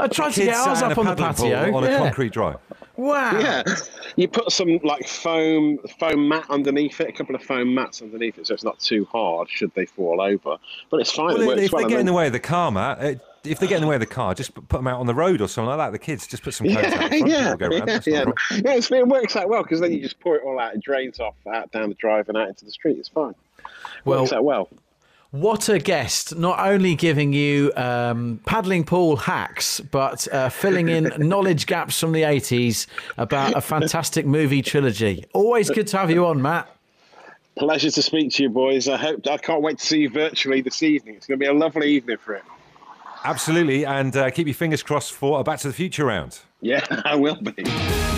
I 0.00 0.08
tried 0.08 0.30
to 0.30 0.40
kids 0.40 0.46
get 0.46 0.56
ours 0.56 0.82
up 0.82 0.96
a 0.96 1.00
on 1.00 1.06
the 1.06 1.14
paddling 1.14 1.34
pool 1.34 1.50
patio 1.50 1.76
on 1.76 1.84
a 1.84 1.88
Yeah. 1.88 1.98
concrete 1.98 2.32
drive. 2.32 2.56
Wow. 2.98 3.38
Yeah, 3.38 3.62
you 4.16 4.26
put 4.26 4.50
some 4.50 4.80
like 4.82 5.06
foam 5.06 5.78
foam 6.00 6.28
mat 6.28 6.46
underneath 6.50 7.00
it, 7.00 7.08
a 7.08 7.12
couple 7.12 7.36
of 7.36 7.42
foam 7.42 7.72
mats 7.72 8.02
underneath 8.02 8.38
it, 8.38 8.48
so 8.48 8.54
it's 8.54 8.64
not 8.64 8.80
too 8.80 9.04
hard 9.04 9.48
should 9.48 9.72
they 9.74 9.86
fall 9.86 10.20
over. 10.20 10.56
But 10.90 11.00
it's 11.00 11.12
fine. 11.12 11.38
Well, 11.38 11.46
works 11.46 11.62
if 11.62 11.72
well. 11.72 11.78
they 11.78 11.84
and 11.84 11.90
get 11.92 12.00
in 12.00 12.06
the 12.06 12.12
way 12.12 12.26
of 12.26 12.32
the 12.32 12.40
car, 12.40 12.72
Matt, 12.72 12.98
uh, 12.98 13.14
if 13.44 13.60
they 13.60 13.68
get 13.68 13.76
in 13.76 13.82
the 13.82 13.86
way 13.86 13.94
of 13.94 14.00
the 14.00 14.06
car, 14.06 14.34
just 14.34 14.52
put 14.52 14.78
them 14.78 14.88
out 14.88 14.98
on 14.98 15.06
the 15.06 15.14
road 15.14 15.40
or 15.40 15.46
something 15.46 15.68
like 15.68 15.78
that. 15.78 15.92
The 15.92 16.00
kids 16.00 16.26
just 16.26 16.42
put 16.42 16.54
some 16.54 16.66
coats 16.66 16.92
out 16.92 16.92
yeah, 16.92 16.98
the 16.98 17.08
front. 17.08 17.28
yeah, 17.28 17.54
people 17.54 17.56
go 17.56 17.66
around. 17.66 17.78
yeah, 17.78 17.84
That's 17.86 18.06
not 18.08 18.26
a 18.26 18.34
yeah. 18.50 18.60
yeah 18.64 18.74
it's, 18.74 18.90
it 18.90 19.06
works 19.06 19.36
out 19.36 19.48
well 19.48 19.62
because 19.62 19.78
then 19.78 19.92
you 19.92 20.00
just 20.00 20.18
pour 20.18 20.34
it 20.34 20.42
all 20.44 20.58
out, 20.58 20.74
it 20.74 20.80
drains 20.80 21.20
off 21.20 21.36
out 21.46 21.70
down 21.70 21.90
the 21.90 21.94
drive 21.94 22.28
and 22.28 22.36
out 22.36 22.48
into 22.48 22.64
the 22.64 22.72
street. 22.72 22.98
It's 22.98 23.08
fine. 23.08 23.36
Well, 24.04 24.22
works 24.22 24.32
out 24.32 24.42
well. 24.44 24.68
What 25.30 25.68
a 25.68 25.78
guest! 25.78 26.36
Not 26.36 26.58
only 26.58 26.94
giving 26.94 27.34
you 27.34 27.70
um, 27.76 28.40
paddling 28.46 28.84
pool 28.84 29.16
hacks, 29.16 29.78
but 29.78 30.26
uh, 30.32 30.48
filling 30.48 30.88
in 30.88 31.12
knowledge 31.18 31.66
gaps 31.66 32.00
from 32.00 32.12
the 32.12 32.22
80s 32.22 32.86
about 33.18 33.54
a 33.54 33.60
fantastic 33.60 34.24
movie 34.24 34.62
trilogy. 34.62 35.26
Always 35.34 35.68
good 35.68 35.86
to 35.88 35.98
have 35.98 36.10
you 36.10 36.24
on, 36.24 36.40
Matt. 36.40 36.74
Pleasure 37.58 37.90
to 37.90 38.02
speak 38.02 38.32
to 38.34 38.44
you, 38.44 38.48
boys. 38.48 38.88
I 38.88 38.96
hope 38.96 39.26
I 39.26 39.36
can't 39.36 39.60
wait 39.60 39.78
to 39.78 39.84
see 39.84 40.00
you 40.00 40.08
virtually 40.08 40.62
this 40.62 40.82
evening. 40.82 41.16
It's 41.16 41.26
going 41.26 41.38
to 41.38 41.44
be 41.44 41.48
a 41.48 41.52
lovely 41.52 41.90
evening 41.90 42.16
for 42.16 42.34
it. 42.34 42.44
Absolutely, 43.24 43.84
and 43.84 44.16
uh, 44.16 44.30
keep 44.30 44.46
your 44.46 44.54
fingers 44.54 44.82
crossed 44.82 45.12
for 45.12 45.40
a 45.40 45.44
Back 45.44 45.58
to 45.60 45.68
the 45.68 45.74
Future 45.74 46.06
round. 46.06 46.38
Yeah, 46.62 46.86
I 47.04 47.16
will 47.16 47.36
be. 47.36 48.17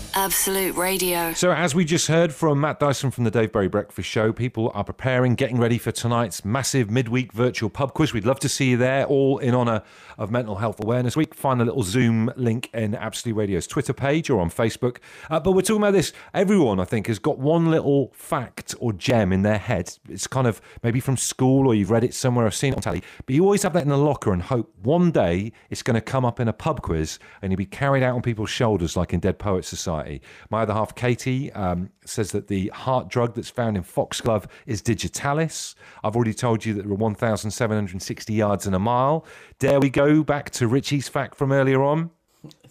Absolute 0.13 0.75
Radio. 0.75 1.31
So, 1.33 1.51
as 1.51 1.73
we 1.73 1.85
just 1.85 2.07
heard 2.07 2.33
from 2.33 2.59
Matt 2.59 2.79
Dyson 2.79 3.11
from 3.11 3.23
the 3.23 3.31
Dave 3.31 3.53
Berry 3.53 3.69
Breakfast 3.69 4.09
Show, 4.09 4.33
people 4.33 4.69
are 4.73 4.83
preparing, 4.83 5.35
getting 5.35 5.57
ready 5.57 5.77
for 5.77 5.91
tonight's 5.91 6.43
massive 6.43 6.91
midweek 6.91 7.31
virtual 7.31 7.69
pub 7.69 7.93
quiz. 7.93 8.13
We'd 8.13 8.25
love 8.25 8.39
to 8.41 8.49
see 8.49 8.71
you 8.71 8.77
there, 8.77 9.05
all 9.05 9.37
in 9.37 9.55
honour 9.55 9.83
of 10.17 10.29
Mental 10.29 10.55
Health 10.55 10.83
Awareness 10.83 11.15
Week. 11.15 11.33
Find 11.33 11.61
a 11.61 11.65
little 11.65 11.83
Zoom 11.83 12.31
link 12.35 12.69
in 12.73 12.93
Absolute 12.93 13.35
Radio's 13.35 13.67
Twitter 13.67 13.93
page 13.93 14.29
or 14.29 14.41
on 14.41 14.49
Facebook. 14.49 14.97
Uh, 15.29 15.39
but 15.39 15.53
we're 15.53 15.61
talking 15.61 15.81
about 15.81 15.93
this. 15.93 16.11
Everyone, 16.33 16.79
I 16.79 16.85
think, 16.85 17.07
has 17.07 17.17
got 17.17 17.39
one 17.39 17.71
little 17.71 18.11
fact 18.13 18.75
or 18.79 18.91
gem 18.91 19.31
in 19.31 19.43
their 19.43 19.59
head. 19.59 19.97
It's 20.09 20.27
kind 20.27 20.45
of 20.45 20.61
maybe 20.83 20.99
from 20.99 21.15
school 21.15 21.67
or 21.67 21.73
you've 21.73 21.91
read 21.91 22.03
it 22.03 22.13
somewhere 22.13 22.45
or 22.45 22.51
seen 22.51 22.73
it 22.73 22.75
on 22.75 22.81
telly. 22.81 23.01
But 23.25 23.33
you 23.33 23.43
always 23.45 23.63
have 23.63 23.73
that 23.73 23.83
in 23.83 23.89
the 23.89 23.97
locker 23.97 24.33
and 24.33 24.41
hope 24.41 24.73
one 24.83 25.11
day 25.11 25.53
it's 25.69 25.83
going 25.83 25.95
to 25.95 26.01
come 26.01 26.25
up 26.25 26.39
in 26.39 26.49
a 26.49 26.53
pub 26.53 26.81
quiz 26.81 27.17
and 27.41 27.51
you'll 27.51 27.57
be 27.57 27.65
carried 27.65 28.03
out 28.03 28.15
on 28.15 28.21
people's 28.21 28.49
shoulders 28.49 28.97
like 28.97 29.13
in 29.13 29.21
Dead 29.21 29.39
Poets 29.39 29.69
Society. 29.69 30.00
My 30.49 30.61
other 30.61 30.73
half, 30.73 30.95
Katie, 30.95 31.51
um, 31.53 31.89
says 32.05 32.31
that 32.31 32.47
the 32.47 32.67
heart 32.69 33.09
drug 33.09 33.35
that's 33.35 33.49
found 33.49 33.77
in 33.77 33.83
Foxglove 33.83 34.47
is 34.65 34.81
digitalis. 34.81 35.75
I've 36.03 36.15
already 36.15 36.33
told 36.33 36.65
you 36.65 36.73
that 36.73 36.83
there 36.83 36.91
are 36.91 36.95
1,760 36.95 38.33
yards 38.33 38.67
in 38.67 38.73
a 38.73 38.79
mile. 38.79 39.25
Dare 39.59 39.79
we 39.79 39.89
go 39.89 40.23
back 40.23 40.49
to 40.51 40.67
Richie's 40.67 41.07
fact 41.07 41.35
from 41.35 41.51
earlier 41.51 41.83
on? 41.83 42.11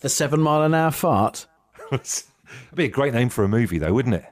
The 0.01 0.09
seven 0.09 0.41
mile 0.41 0.63
an 0.63 0.75
hour 0.75 0.91
fart. 0.91 1.47
That'd 1.91 2.25
be 2.75 2.85
a 2.85 2.89
great 2.89 3.15
name 3.15 3.29
for 3.29 3.45
a 3.45 3.49
movie, 3.49 3.79
though, 3.79 3.93
wouldn't 3.93 4.17
it? 4.17 4.25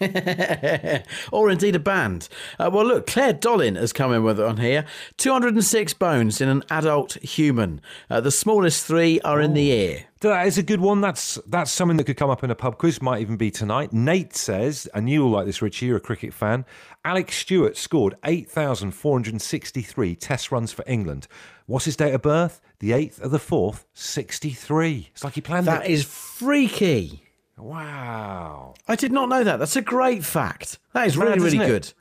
or 1.32 1.50
indeed 1.50 1.74
a 1.74 1.80
band. 1.80 2.28
Uh, 2.58 2.70
well, 2.72 2.86
look, 2.86 3.06
Claire 3.06 3.32
Dollin 3.32 3.74
has 3.74 3.92
come 3.92 4.12
in 4.12 4.22
with 4.22 4.38
it 4.38 4.46
on 4.46 4.58
here. 4.58 4.84
206 5.16 5.94
bones 5.94 6.40
in 6.40 6.48
an 6.48 6.62
adult 6.70 7.14
human. 7.14 7.80
Uh, 8.08 8.20
the 8.20 8.30
smallest 8.30 8.86
three 8.86 9.20
are 9.20 9.40
in 9.40 9.54
the 9.54 9.70
ear. 9.70 10.04
That 10.20 10.46
is 10.48 10.58
a 10.58 10.62
good 10.64 10.80
one. 10.80 11.00
That's 11.00 11.38
that's 11.46 11.70
something 11.70 11.96
that 11.98 12.04
could 12.04 12.16
come 12.16 12.28
up 12.30 12.42
in 12.42 12.50
a 12.50 12.54
pub 12.56 12.76
quiz. 12.78 13.00
Might 13.00 13.20
even 13.20 13.36
be 13.36 13.50
tonight. 13.52 13.92
Nate 13.92 14.34
says, 14.34 14.88
and 14.92 15.08
you'll 15.08 15.30
like 15.30 15.46
this, 15.46 15.62
Richie. 15.62 15.86
You're 15.86 15.98
a 15.98 16.00
cricket 16.00 16.34
fan. 16.34 16.64
Alex 17.04 17.36
Stewart 17.36 17.76
scored 17.76 18.16
8,463 18.24 20.14
test 20.16 20.50
runs 20.50 20.72
for 20.72 20.84
England. 20.86 21.28
What's 21.66 21.84
his 21.84 21.96
date 21.96 22.14
of 22.14 22.22
birth? 22.22 22.60
The 22.80 22.90
8th 22.90 23.20
of 23.20 23.30
the 23.30 23.38
4th, 23.38 23.84
63. 23.94 25.08
It's 25.12 25.24
like 25.24 25.34
he 25.34 25.40
planned 25.40 25.66
That 25.66 25.84
it. 25.86 25.90
is 25.90 26.04
freaky. 26.04 27.22
Wow. 27.56 28.74
I 28.86 28.94
did 28.96 29.12
not 29.12 29.28
know 29.28 29.42
that. 29.44 29.58
That's 29.58 29.76
a 29.76 29.82
great 29.82 30.24
fact. 30.24 30.78
That 30.94 31.06
is 31.06 31.16
really, 31.16 31.38
really 31.40 31.58
good. 31.58 31.92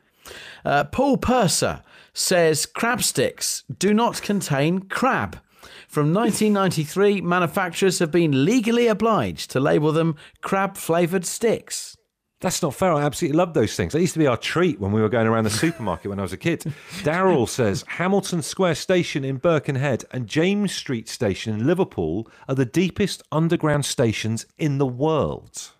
Uh, 0.63 0.83
Paul 0.85 1.17
Purser 1.17 1.81
says 2.13 2.65
crab 2.65 3.03
sticks 3.03 3.63
do 3.79 3.93
not 3.93 4.21
contain 4.21 4.81
crab. 4.81 5.39
From 5.87 6.13
1993, 6.13 7.21
manufacturers 7.21 7.99
have 7.99 8.11
been 8.11 8.45
legally 8.45 8.87
obliged 8.87 9.51
to 9.51 9.59
label 9.59 9.91
them 9.91 10.15
crab 10.41 10.77
flavoured 10.77 11.25
sticks. 11.25 11.95
That's 12.39 12.61
not 12.61 12.75
fair. 12.75 12.93
I 12.93 13.01
absolutely 13.01 13.35
love 13.37 13.55
those 13.55 13.75
things. 13.75 13.93
They 13.93 14.01
used 14.01 14.13
to 14.13 14.19
be 14.19 14.27
our 14.27 14.37
treat 14.37 14.79
when 14.79 14.91
we 14.91 15.01
were 15.01 15.09
going 15.09 15.25
around 15.25 15.45
the 15.45 15.49
supermarket 15.49 16.09
when 16.09 16.19
I 16.19 16.21
was 16.21 16.33
a 16.33 16.37
kid. 16.37 16.61
Daryl 17.01 17.49
says 17.49 17.83
Hamilton 17.87 18.43
Square 18.43 18.75
Station 18.75 19.25
in 19.25 19.37
Birkenhead 19.37 20.05
and 20.11 20.27
James 20.27 20.71
Street 20.71 21.09
Station 21.09 21.55
in 21.55 21.65
Liverpool 21.65 22.29
are 22.47 22.53
the 22.53 22.63
deepest 22.65 23.23
underground 23.31 23.85
stations 23.85 24.45
in 24.59 24.77
the 24.77 24.85
world. 24.85 25.71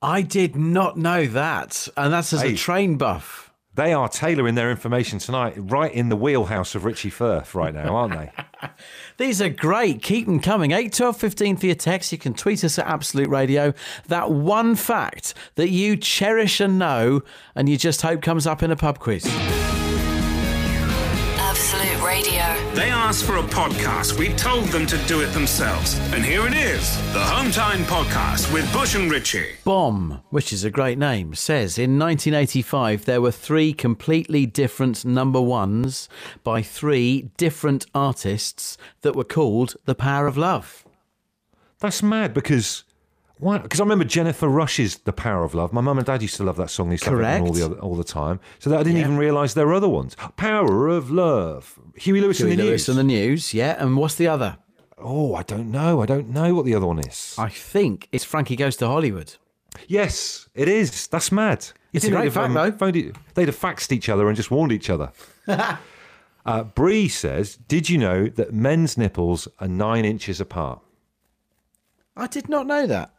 I 0.00 0.22
did 0.22 0.56
not 0.56 0.96
know 0.96 1.26
that. 1.26 1.88
And 1.94 2.10
that's 2.10 2.32
as 2.32 2.40
Hey. 2.40 2.54
a 2.54 2.56
train 2.56 2.96
buff. 2.96 3.47
They 3.78 3.92
are 3.92 4.08
tailoring 4.08 4.56
their 4.56 4.72
information 4.72 5.20
tonight 5.20 5.54
right 5.56 5.92
in 5.92 6.08
the 6.08 6.16
wheelhouse 6.16 6.74
of 6.74 6.84
Richie 6.84 7.10
Firth 7.10 7.54
right 7.54 7.72
now, 7.72 7.94
aren't 7.94 8.12
they? 8.12 8.32
These 9.18 9.40
are 9.40 9.48
great. 9.48 10.02
Keep 10.02 10.26
them 10.26 10.40
coming. 10.40 10.72
8, 10.72 10.92
12, 10.92 11.16
15 11.16 11.56
for 11.58 11.66
your 11.66 11.76
text. 11.76 12.10
You 12.10 12.18
can 12.18 12.34
tweet 12.34 12.64
us 12.64 12.76
at 12.80 12.88
Absolute 12.88 13.28
Radio. 13.28 13.72
That 14.08 14.32
one 14.32 14.74
fact 14.74 15.34
that 15.54 15.70
you 15.70 15.96
cherish 15.96 16.58
and 16.58 16.76
know 16.76 17.20
and 17.54 17.68
you 17.68 17.76
just 17.76 18.02
hope 18.02 18.20
comes 18.20 18.48
up 18.48 18.64
in 18.64 18.72
a 18.72 18.76
pub 18.76 18.98
quiz. 18.98 19.22
Absolute 22.68 22.74
Radio. 22.74 22.74
They 22.74 22.90
asked 22.90 23.24
for 23.24 23.36
a 23.36 23.42
podcast. 23.42 24.18
We 24.18 24.32
told 24.34 24.68
them 24.68 24.86
to 24.86 24.98
do 25.06 25.20
it 25.20 25.32
themselves. 25.32 25.98
And 26.12 26.24
here 26.24 26.46
it 26.46 26.54
is 26.54 26.96
the 27.12 27.20
Hometime 27.20 27.84
Podcast 27.84 28.52
with 28.52 28.70
Bush 28.72 28.94
and 28.94 29.10
Richie. 29.10 29.56
Bomb, 29.64 30.20
which 30.30 30.52
is 30.52 30.64
a 30.64 30.70
great 30.70 30.98
name, 30.98 31.34
says 31.34 31.78
in 31.78 31.98
1985 31.98 33.04
there 33.04 33.20
were 33.20 33.32
three 33.32 33.72
completely 33.72 34.46
different 34.46 35.04
number 35.04 35.40
ones 35.40 36.08
by 36.44 36.62
three 36.62 37.30
different 37.36 37.86
artists 37.94 38.76
that 39.02 39.16
were 39.16 39.24
called 39.24 39.76
The 39.84 39.94
Power 39.94 40.26
of 40.26 40.36
Love. 40.36 40.84
That's 41.80 42.02
mad 42.02 42.34
because 42.34 42.84
why? 43.38 43.58
Because 43.58 43.80
I 43.80 43.84
remember 43.84 44.04
Jennifer 44.04 44.48
Rush's 44.48 44.98
"The 44.98 45.12
Power 45.12 45.44
of 45.44 45.54
Love." 45.54 45.72
My 45.72 45.80
mum 45.80 45.98
and 45.98 46.06
dad 46.06 46.22
used 46.22 46.36
to 46.36 46.44
love 46.44 46.56
that 46.56 46.70
song. 46.70 46.88
They 46.88 46.94
used 46.94 47.04
to 47.04 47.18
it 47.18 47.40
all 47.40 47.52
the 47.52 47.64
other, 47.64 47.76
all 47.80 47.94
the 47.96 48.04
time. 48.04 48.40
So 48.58 48.70
that 48.70 48.80
I 48.80 48.82
didn't 48.82 49.00
even 49.00 49.16
realise 49.16 49.54
there 49.54 49.66
were 49.66 49.74
other 49.74 49.88
ones. 49.88 50.16
"Power 50.36 50.88
of 50.88 51.10
Love," 51.10 51.78
Huey 51.96 52.20
Lewis 52.20 52.38
Huey 52.38 52.50
and 52.52 52.60
the 52.60 52.64
Lewis 52.64 52.88
News. 52.88 52.88
and 52.88 52.98
the 52.98 53.12
News, 53.14 53.54
yeah. 53.54 53.76
And 53.78 53.96
what's 53.96 54.14
the 54.16 54.26
other? 54.28 54.58
Oh, 54.98 55.34
I 55.34 55.42
don't 55.44 55.70
know. 55.70 56.02
I 56.02 56.06
don't 56.06 56.28
know 56.30 56.54
what 56.54 56.64
the 56.64 56.74
other 56.74 56.86
one 56.86 56.98
is. 56.98 57.34
I 57.38 57.48
think 57.48 58.08
it's 58.10 58.24
Frankie 58.24 58.56
Goes 58.56 58.76
to 58.78 58.86
Hollywood. 58.88 59.34
Yes, 59.86 60.48
it 60.54 60.68
is. 60.68 61.06
That's 61.06 61.30
mad. 61.30 61.66
You 61.92 61.98
It's 61.98 62.04
a 62.04 62.10
great 62.10 62.18
they'd 62.18 62.24
have, 62.24 62.34
fact, 62.34 62.54
though. 62.54 62.72
phoned 62.72 62.96
it- 62.96 63.16
they'd 63.34 63.46
have 63.48 63.56
faxed 63.58 63.92
each 63.92 64.08
other 64.08 64.26
and 64.26 64.36
just 64.36 64.50
warned 64.50 64.72
each 64.72 64.90
other. 64.90 65.12
uh, 66.44 66.64
Bree 66.64 67.08
says, 67.08 67.56
"Did 67.56 67.88
you 67.88 67.98
know 67.98 68.26
that 68.26 68.52
men's 68.52 68.98
nipples 68.98 69.46
are 69.60 69.68
nine 69.68 70.04
inches 70.04 70.40
apart?" 70.40 70.80
I 72.16 72.26
did 72.26 72.48
not 72.48 72.66
know 72.66 72.86
that. 72.88 73.12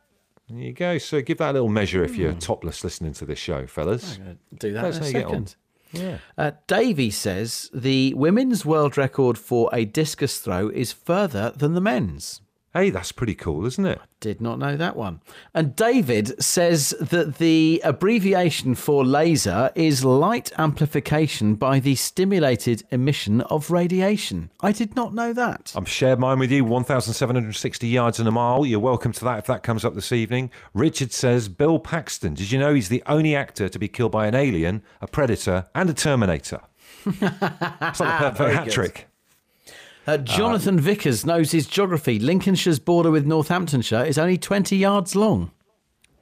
There 0.49 0.59
you 0.59 0.73
go. 0.73 0.97
So 0.97 1.21
give 1.21 1.38
that 1.38 1.51
a 1.51 1.53
little 1.53 1.69
measure 1.69 2.03
if 2.03 2.15
Hmm. 2.15 2.21
you're 2.21 2.33
topless 2.33 2.83
listening 2.83 3.13
to 3.13 3.25
this 3.25 3.39
show, 3.39 3.67
fellas. 3.67 4.19
Do 4.57 4.73
that 4.73 4.81
That's 4.81 4.97
in 4.97 5.03
a 5.03 5.05
how 5.05 5.07
you 5.07 5.13
get 5.13 5.25
on. 5.25 5.31
second. 5.47 5.55
Yeah. 5.91 6.17
Uh, 6.38 6.51
Davey 6.67 7.09
says 7.09 7.69
the 7.73 8.13
women's 8.15 8.63
world 8.65 8.97
record 8.97 9.38
for 9.38 9.69
a 9.73 9.85
discus 9.85 10.39
throw 10.39 10.69
is 10.69 10.91
further 10.91 11.51
than 11.55 11.73
the 11.73 11.81
men's. 11.81 12.41
Hey, 12.71 12.91
that's 12.91 13.12
pretty 13.12 13.34
cool, 13.34 13.65
isn't 13.65 13.86
it? 13.86 13.97
I 13.99 14.05
Did 14.19 14.41
not 14.41 14.60
know 14.60 14.77
that 14.77 14.95
one. 14.95 15.21
And 15.55 15.75
David 15.75 16.41
says 16.41 16.93
that 17.01 17.39
the 17.39 17.82
abbreviation 17.84 18.75
for 18.75 19.03
laser 19.03 19.71
is 19.73 20.05
light 20.05 20.51
amplification 20.60 21.55
by 21.55 21.79
the 21.79 21.95
stimulated 21.95 22.84
emission 22.91 23.41
of 23.41 23.71
radiation. 23.71 24.51
I 24.62 24.71
did 24.71 24.95
not 24.95 25.15
know 25.15 25.34
that. 25.34 25.73
I've 25.75 25.89
shared 25.89 26.19
mine 26.19 26.38
with 26.38 26.51
you 26.51 26.63
1,760 26.63 27.88
yards 27.88 28.19
in 28.19 28.27
a 28.27 28.32
mile. 28.32 28.63
You're 28.67 28.79
welcome 28.79 29.13
to 29.13 29.25
that 29.25 29.39
if 29.39 29.45
that 29.47 29.63
comes 29.63 29.84
up 29.84 29.95
this 29.95 30.12
evening. 30.12 30.51
Richard 30.75 31.12
says 31.12 31.49
Bill 31.49 31.79
Paxton. 31.79 32.36
Did 32.36 32.51
you 32.51 32.60
know 32.60 32.75
he's 32.75 32.89
the 32.89 33.01
only 33.08 33.36
actor 33.36 33.67
to 33.67 33.79
be 33.79 33.88
killed 33.88 34.12
by 34.12 34.27
an 34.27 34.36
alien, 34.36 34.84
a 35.01 35.08
predator, 35.08 35.65
and 35.73 35.89
a 35.89 35.93
Terminator? 35.93 36.62
It's 37.05 37.99
like 37.99 38.19
the 38.19 38.32
perfect 38.32 38.55
hat 38.55 38.69
trick. 38.69 39.08
Uh, 40.08 40.17
Jonathan 40.17 40.79
Vickers 40.79 41.25
knows 41.25 41.52
his 41.52 41.67
geography. 41.67 42.19
Lincolnshire's 42.19 42.79
border 42.79 43.12
with 43.12 43.25
Northamptonshire 43.25 44.06
is 44.06 44.17
only 44.17 44.37
20 44.37 44.75
yards 44.75 45.15
long. 45.15 45.52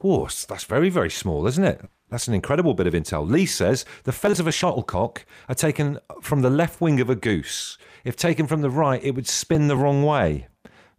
Oh, 0.03 0.25
that's 0.25 0.65
very, 0.65 0.89
very 0.89 1.09
small, 1.09 1.47
isn't 1.47 1.63
it? 1.63 1.81
That's 2.09 2.27
an 2.27 2.33
incredible 2.33 2.73
bit 2.73 2.87
of 2.87 2.93
intel. 2.93 3.29
Lee 3.29 3.45
says 3.45 3.85
the 4.03 4.11
feathers 4.11 4.39
of 4.39 4.47
a 4.47 4.51
shuttlecock 4.51 5.25
are 5.49 5.55
taken 5.55 5.99
from 6.21 6.41
the 6.41 6.49
left 6.49 6.79
wing 6.79 7.01
of 7.01 7.09
a 7.09 7.15
goose. 7.15 7.77
If 8.03 8.15
taken 8.15 8.47
from 8.47 8.61
the 8.61 8.69
right, 8.69 9.03
it 9.03 9.11
would 9.11 9.27
spin 9.27 9.67
the 9.67 9.75
wrong 9.77 10.03
way. 10.03 10.47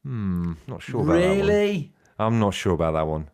Hmm, 0.02 0.54
not 0.66 0.82
sure 0.82 1.02
about 1.02 1.12
that 1.14 1.28
one. 1.28 1.38
Really? 1.38 1.92
I'm 2.18 2.38
not 2.38 2.54
sure 2.54 2.74
about 2.74 2.92
that 2.92 3.06
one. 3.06 3.30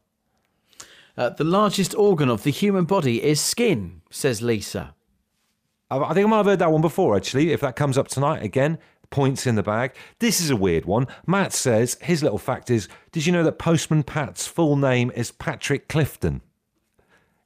Uh, 1.17 1.31
the 1.31 1.45
largest 1.45 1.95
organ 1.95 2.29
of 2.29 2.43
the 2.43 2.51
human 2.51 2.85
body 2.85 3.23
is 3.23 3.41
skin, 3.41 4.03
says 4.11 4.43
Lisa. 4.43 4.95
I 5.91 6.13
think 6.13 6.27
I 6.27 6.31
might 6.31 6.39
have 6.39 6.47
heard 6.47 6.59
that 6.59 6.73
one 6.73 6.81
before, 6.81 7.17
actually. 7.17 7.53
If 7.53 7.61
that 7.61 7.77
comes 7.77 7.97
up 7.97 8.09
tonight 8.09 8.43
again, 8.43 8.79
points 9.11 9.47
in 9.47 9.55
the 9.55 9.63
bag. 9.63 9.93
This 10.19 10.41
is 10.41 10.51
a 10.51 10.57
weird 10.57 10.85
one. 10.85 11.07
Matt 11.27 11.53
says 11.53 11.97
his 12.01 12.23
little 12.23 12.39
fact 12.39 12.71
is 12.71 12.89
Did 13.13 13.27
you 13.27 13.33
know 13.33 13.43
that 13.45 13.59
Postman 13.59 14.03
Pat's 14.03 14.47
full 14.47 14.77
name 14.77 15.11
is 15.15 15.31
Patrick 15.31 15.89
Clifton? 15.89 16.41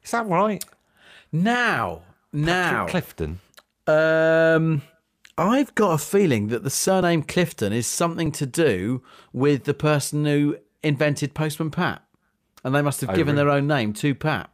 Is 0.03 0.11
that 0.13 0.27
right? 0.27 0.65
Now, 1.33 2.03
now, 2.33 2.87
Patrick 2.87 2.91
Clifton? 2.91 3.41
um, 3.87 4.83
I've 5.37 5.75
got 5.75 5.93
a 5.93 5.99
feeling 5.99 6.49
that 6.49 6.65
the 6.65 6.71
surname 6.71 7.23
Clifton 7.23 7.73
is 7.73 7.87
something 7.87 8.33
to 8.33 8.47
do 8.47 9.03
with 9.33 9.65
the 9.65 9.75
person 9.75 10.25
who 10.25 10.57
invented 10.83 11.35
Postman 11.35 11.71
Pat, 11.71 12.03
and 12.65 12.75
they 12.75 12.83
must 12.83 13.01
have 13.03 13.11
Oh, 13.11 13.15
given 13.17 13.35
really? 13.37 13.45
their 13.47 13.55
own 13.55 13.67
name 13.67 13.93
to 13.95 14.15
Pat. 14.15 14.51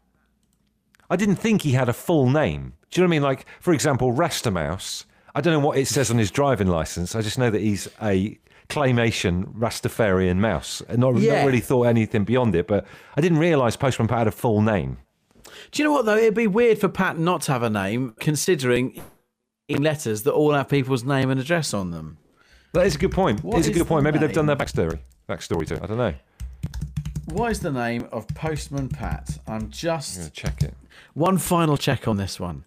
I 1.09 1.17
didn't 1.17 1.37
think 1.37 1.63
he 1.63 1.73
had 1.73 1.89
a 1.89 1.93
full 1.93 2.29
name. 2.29 2.73
Do 2.91 3.01
you 3.01 3.07
know 3.07 3.09
what 3.09 3.15
I 3.15 3.17
mean? 3.17 3.23
Like, 3.23 3.47
for 3.61 3.73
example, 3.73 4.13
Rastamouse. 4.13 5.05
I 5.35 5.41
don't 5.41 5.53
know 5.53 5.67
what 5.67 5.79
it 5.79 5.87
says 5.87 6.11
on 6.11 6.19
his 6.19 6.31
driving 6.31 6.69
license. 6.69 7.15
I 7.15 7.21
just 7.23 7.39
know 7.39 7.51
that 7.51 7.61
he's 7.61 7.89
a 8.03 8.39
claymation 8.69 9.53
Rastafarian 9.55 10.37
mouse. 10.39 10.83
And 10.89 10.99
not, 10.99 11.17
Yeah. 11.17 11.41
not 11.41 11.47
really 11.47 11.61
thought 11.61 11.85
anything 11.85 12.25
beyond 12.25 12.55
it, 12.55 12.67
but 12.69 12.87
I 13.17 13.21
didn't 13.21 13.39
realise 13.39 13.77
Postman 13.77 14.09
Pat 14.09 14.19
had 14.19 14.27
a 14.29 14.33
full 14.33 14.63
name. 14.63 14.99
Do 15.71 15.83
you 15.83 15.89
know 15.89 15.93
what 15.93 16.05
though? 16.07 16.17
It'd 16.17 16.35
be 16.35 16.47
weird 16.47 16.79
for 16.79 16.89
Pat 16.89 17.19
not 17.19 17.43
to 17.43 17.53
have 17.53 17.63
a 17.63 17.71
name, 17.71 18.15
considering 18.21 19.01
in 19.69 19.83
letters 19.83 20.23
that 20.23 20.33
all 20.33 20.53
have 20.53 20.69
people's 20.69 21.05
name 21.05 21.31
and 21.31 21.41
address 21.41 21.75
on 21.75 21.91
them. 21.91 22.19
That 22.73 22.87
is 22.87 22.97
a 22.97 22.99
good 22.99 23.13
point. 23.13 23.43
What 23.45 23.59
it's 23.59 23.69
a 23.69 23.73
good 23.73 23.87
point. 23.87 24.03
Maybe 24.05 24.19
they've 24.19 24.33
done 24.33 24.47
their 24.47 24.57
backstory. 24.57 24.99
Backstory 25.29 25.67
to 25.69 25.75
it. 25.75 25.83
I 25.83 25.87
don't 25.87 25.99
know. 25.99 26.15
What 27.27 27.51
is 27.51 27.61
the 27.61 27.71
name 27.73 28.07
of 28.13 28.27
Postman 28.29 28.89
Pat? 28.89 29.39
I'm 29.47 29.71
just 29.71 30.19
I'm 30.21 30.31
check 30.31 30.63
it. 30.63 30.75
one 31.15 31.39
final 31.39 31.77
check 31.77 32.07
on 32.09 32.17
this 32.17 32.39
one. 32.39 32.65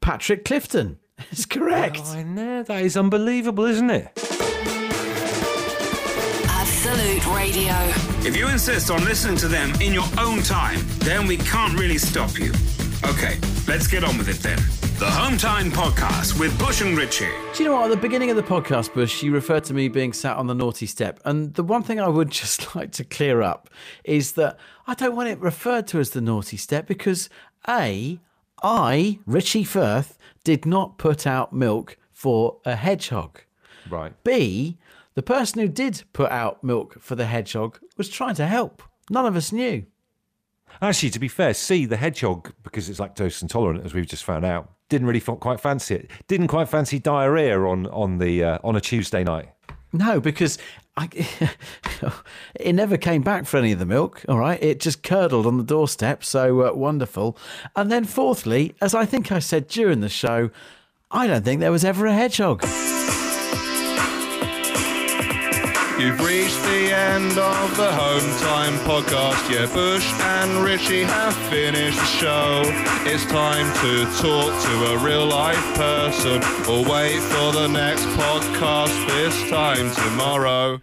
Patrick 0.00 0.44
Clifton 0.44 0.98
is 1.30 1.46
correct. 1.46 2.00
I 2.06 2.22
know 2.22 2.62
that 2.62 2.82
is 2.82 2.96
unbelievable, 2.96 3.64
isn't 3.64 3.90
it? 3.90 4.08
Absolute 6.48 7.26
Radio. 7.34 7.74
If 8.26 8.36
you 8.36 8.48
insist 8.48 8.90
on 8.90 9.04
listening 9.04 9.36
to 9.38 9.48
them 9.48 9.72
in 9.80 9.92
your 9.92 10.06
own 10.18 10.42
time, 10.42 10.80
then 10.98 11.26
we 11.26 11.36
can't 11.36 11.78
really 11.78 11.98
stop 11.98 12.38
you. 12.38 12.52
Okay, 13.04 13.38
let's 13.66 13.86
get 13.86 14.04
on 14.04 14.18
with 14.18 14.28
it 14.28 14.38
then. 14.42 14.58
The 14.98 15.06
Hometime 15.06 15.70
Podcast 15.70 16.40
with 16.40 16.58
Bush 16.58 16.80
and 16.80 16.98
Ritchie. 16.98 17.28
Do 17.54 17.62
you 17.62 17.68
know 17.68 17.76
what? 17.76 17.84
At 17.84 17.90
the 17.90 17.96
beginning 17.96 18.30
of 18.30 18.36
the 18.36 18.42
podcast, 18.42 18.92
Bush, 18.92 19.22
you 19.22 19.32
referred 19.32 19.62
to 19.64 19.74
me 19.74 19.86
being 19.88 20.12
sat 20.12 20.36
on 20.36 20.48
the 20.48 20.54
naughty 20.56 20.86
step. 20.86 21.20
And 21.24 21.54
the 21.54 21.62
one 21.62 21.84
thing 21.84 22.00
I 22.00 22.08
would 22.08 22.30
just 22.32 22.74
like 22.74 22.90
to 22.92 23.04
clear 23.04 23.40
up 23.40 23.70
is 24.02 24.32
that 24.32 24.58
I 24.88 24.94
don't 24.94 25.14
want 25.14 25.28
it 25.28 25.38
referred 25.38 25.86
to 25.88 26.00
as 26.00 26.10
the 26.10 26.20
naughty 26.20 26.56
step 26.56 26.88
because 26.88 27.30
A, 27.68 28.18
I, 28.62 29.18
Richie 29.26 29.64
Firth, 29.64 30.18
did 30.44 30.66
not 30.66 30.98
put 30.98 31.26
out 31.26 31.52
milk 31.52 31.96
for 32.12 32.58
a 32.64 32.76
hedgehog. 32.76 33.40
Right. 33.88 34.12
B, 34.24 34.78
the 35.14 35.22
person 35.22 35.60
who 35.60 35.68
did 35.68 36.02
put 36.12 36.30
out 36.30 36.62
milk 36.62 37.00
for 37.00 37.14
the 37.14 37.26
hedgehog 37.26 37.78
was 37.96 38.08
trying 38.08 38.34
to 38.36 38.46
help. 38.46 38.82
None 39.10 39.26
of 39.26 39.36
us 39.36 39.52
knew. 39.52 39.84
Actually, 40.80 41.10
to 41.10 41.18
be 41.18 41.28
fair, 41.28 41.54
C, 41.54 41.86
the 41.86 41.96
hedgehog, 41.96 42.52
because 42.62 42.88
it's 42.88 43.00
lactose 43.00 43.42
intolerant, 43.42 43.84
as 43.84 43.94
we've 43.94 44.06
just 44.06 44.24
found 44.24 44.44
out, 44.44 44.70
didn't 44.88 45.06
really 45.06 45.20
quite 45.20 45.60
fancy 45.60 45.96
it. 45.96 46.10
Didn't 46.28 46.48
quite 46.48 46.68
fancy 46.68 46.98
diarrhea 46.98 47.60
on 47.60 47.86
on 47.88 48.18
the 48.18 48.44
uh, 48.44 48.58
on 48.64 48.76
a 48.76 48.80
Tuesday 48.80 49.24
night. 49.24 49.48
No, 49.92 50.20
because 50.20 50.58
I, 50.98 51.08
it 52.58 52.72
never 52.74 52.96
came 52.96 53.22
back 53.22 53.46
for 53.46 53.56
any 53.56 53.70
of 53.70 53.78
the 53.78 53.86
milk. 53.86 54.24
All 54.28 54.38
right, 54.38 54.60
it 54.60 54.80
just 54.80 55.04
curdled 55.04 55.46
on 55.46 55.56
the 55.56 55.62
doorstep. 55.62 56.24
So 56.24 56.62
uh, 56.62 56.72
wonderful. 56.74 57.36
And 57.76 57.90
then, 57.90 58.04
fourthly, 58.04 58.74
as 58.80 58.94
I 58.94 59.06
think 59.06 59.30
I 59.30 59.38
said 59.38 59.68
during 59.68 60.00
the 60.00 60.08
show, 60.08 60.50
I 61.10 61.28
don't 61.28 61.44
think 61.44 61.60
there 61.60 61.72
was 61.72 61.84
ever 61.84 62.06
a 62.06 62.12
hedgehog. 62.12 62.64
You've 65.98 66.20
reached 66.20 66.62
the 66.62 66.94
end 66.94 67.36
of 67.36 67.76
the 67.76 67.90
Hometime 67.90 68.78
podcast. 68.86 69.50
Yeah, 69.50 69.66
Bush 69.74 70.08
and 70.20 70.64
Richie 70.64 71.02
have 71.02 71.34
finished 71.50 71.98
the 71.98 72.06
show. 72.06 72.62
It's 73.04 73.24
time 73.24 73.66
to 73.82 74.04
talk 74.22 74.62
to 74.62 74.92
a 74.92 74.98
real 74.98 75.26
life 75.26 75.74
person 75.74 76.40
or 76.70 76.84
wait 76.88 77.18
for 77.18 77.50
the 77.52 77.66
next 77.66 78.04
podcast 78.14 79.08
this 79.08 79.50
time 79.50 79.90
tomorrow. 79.92 80.80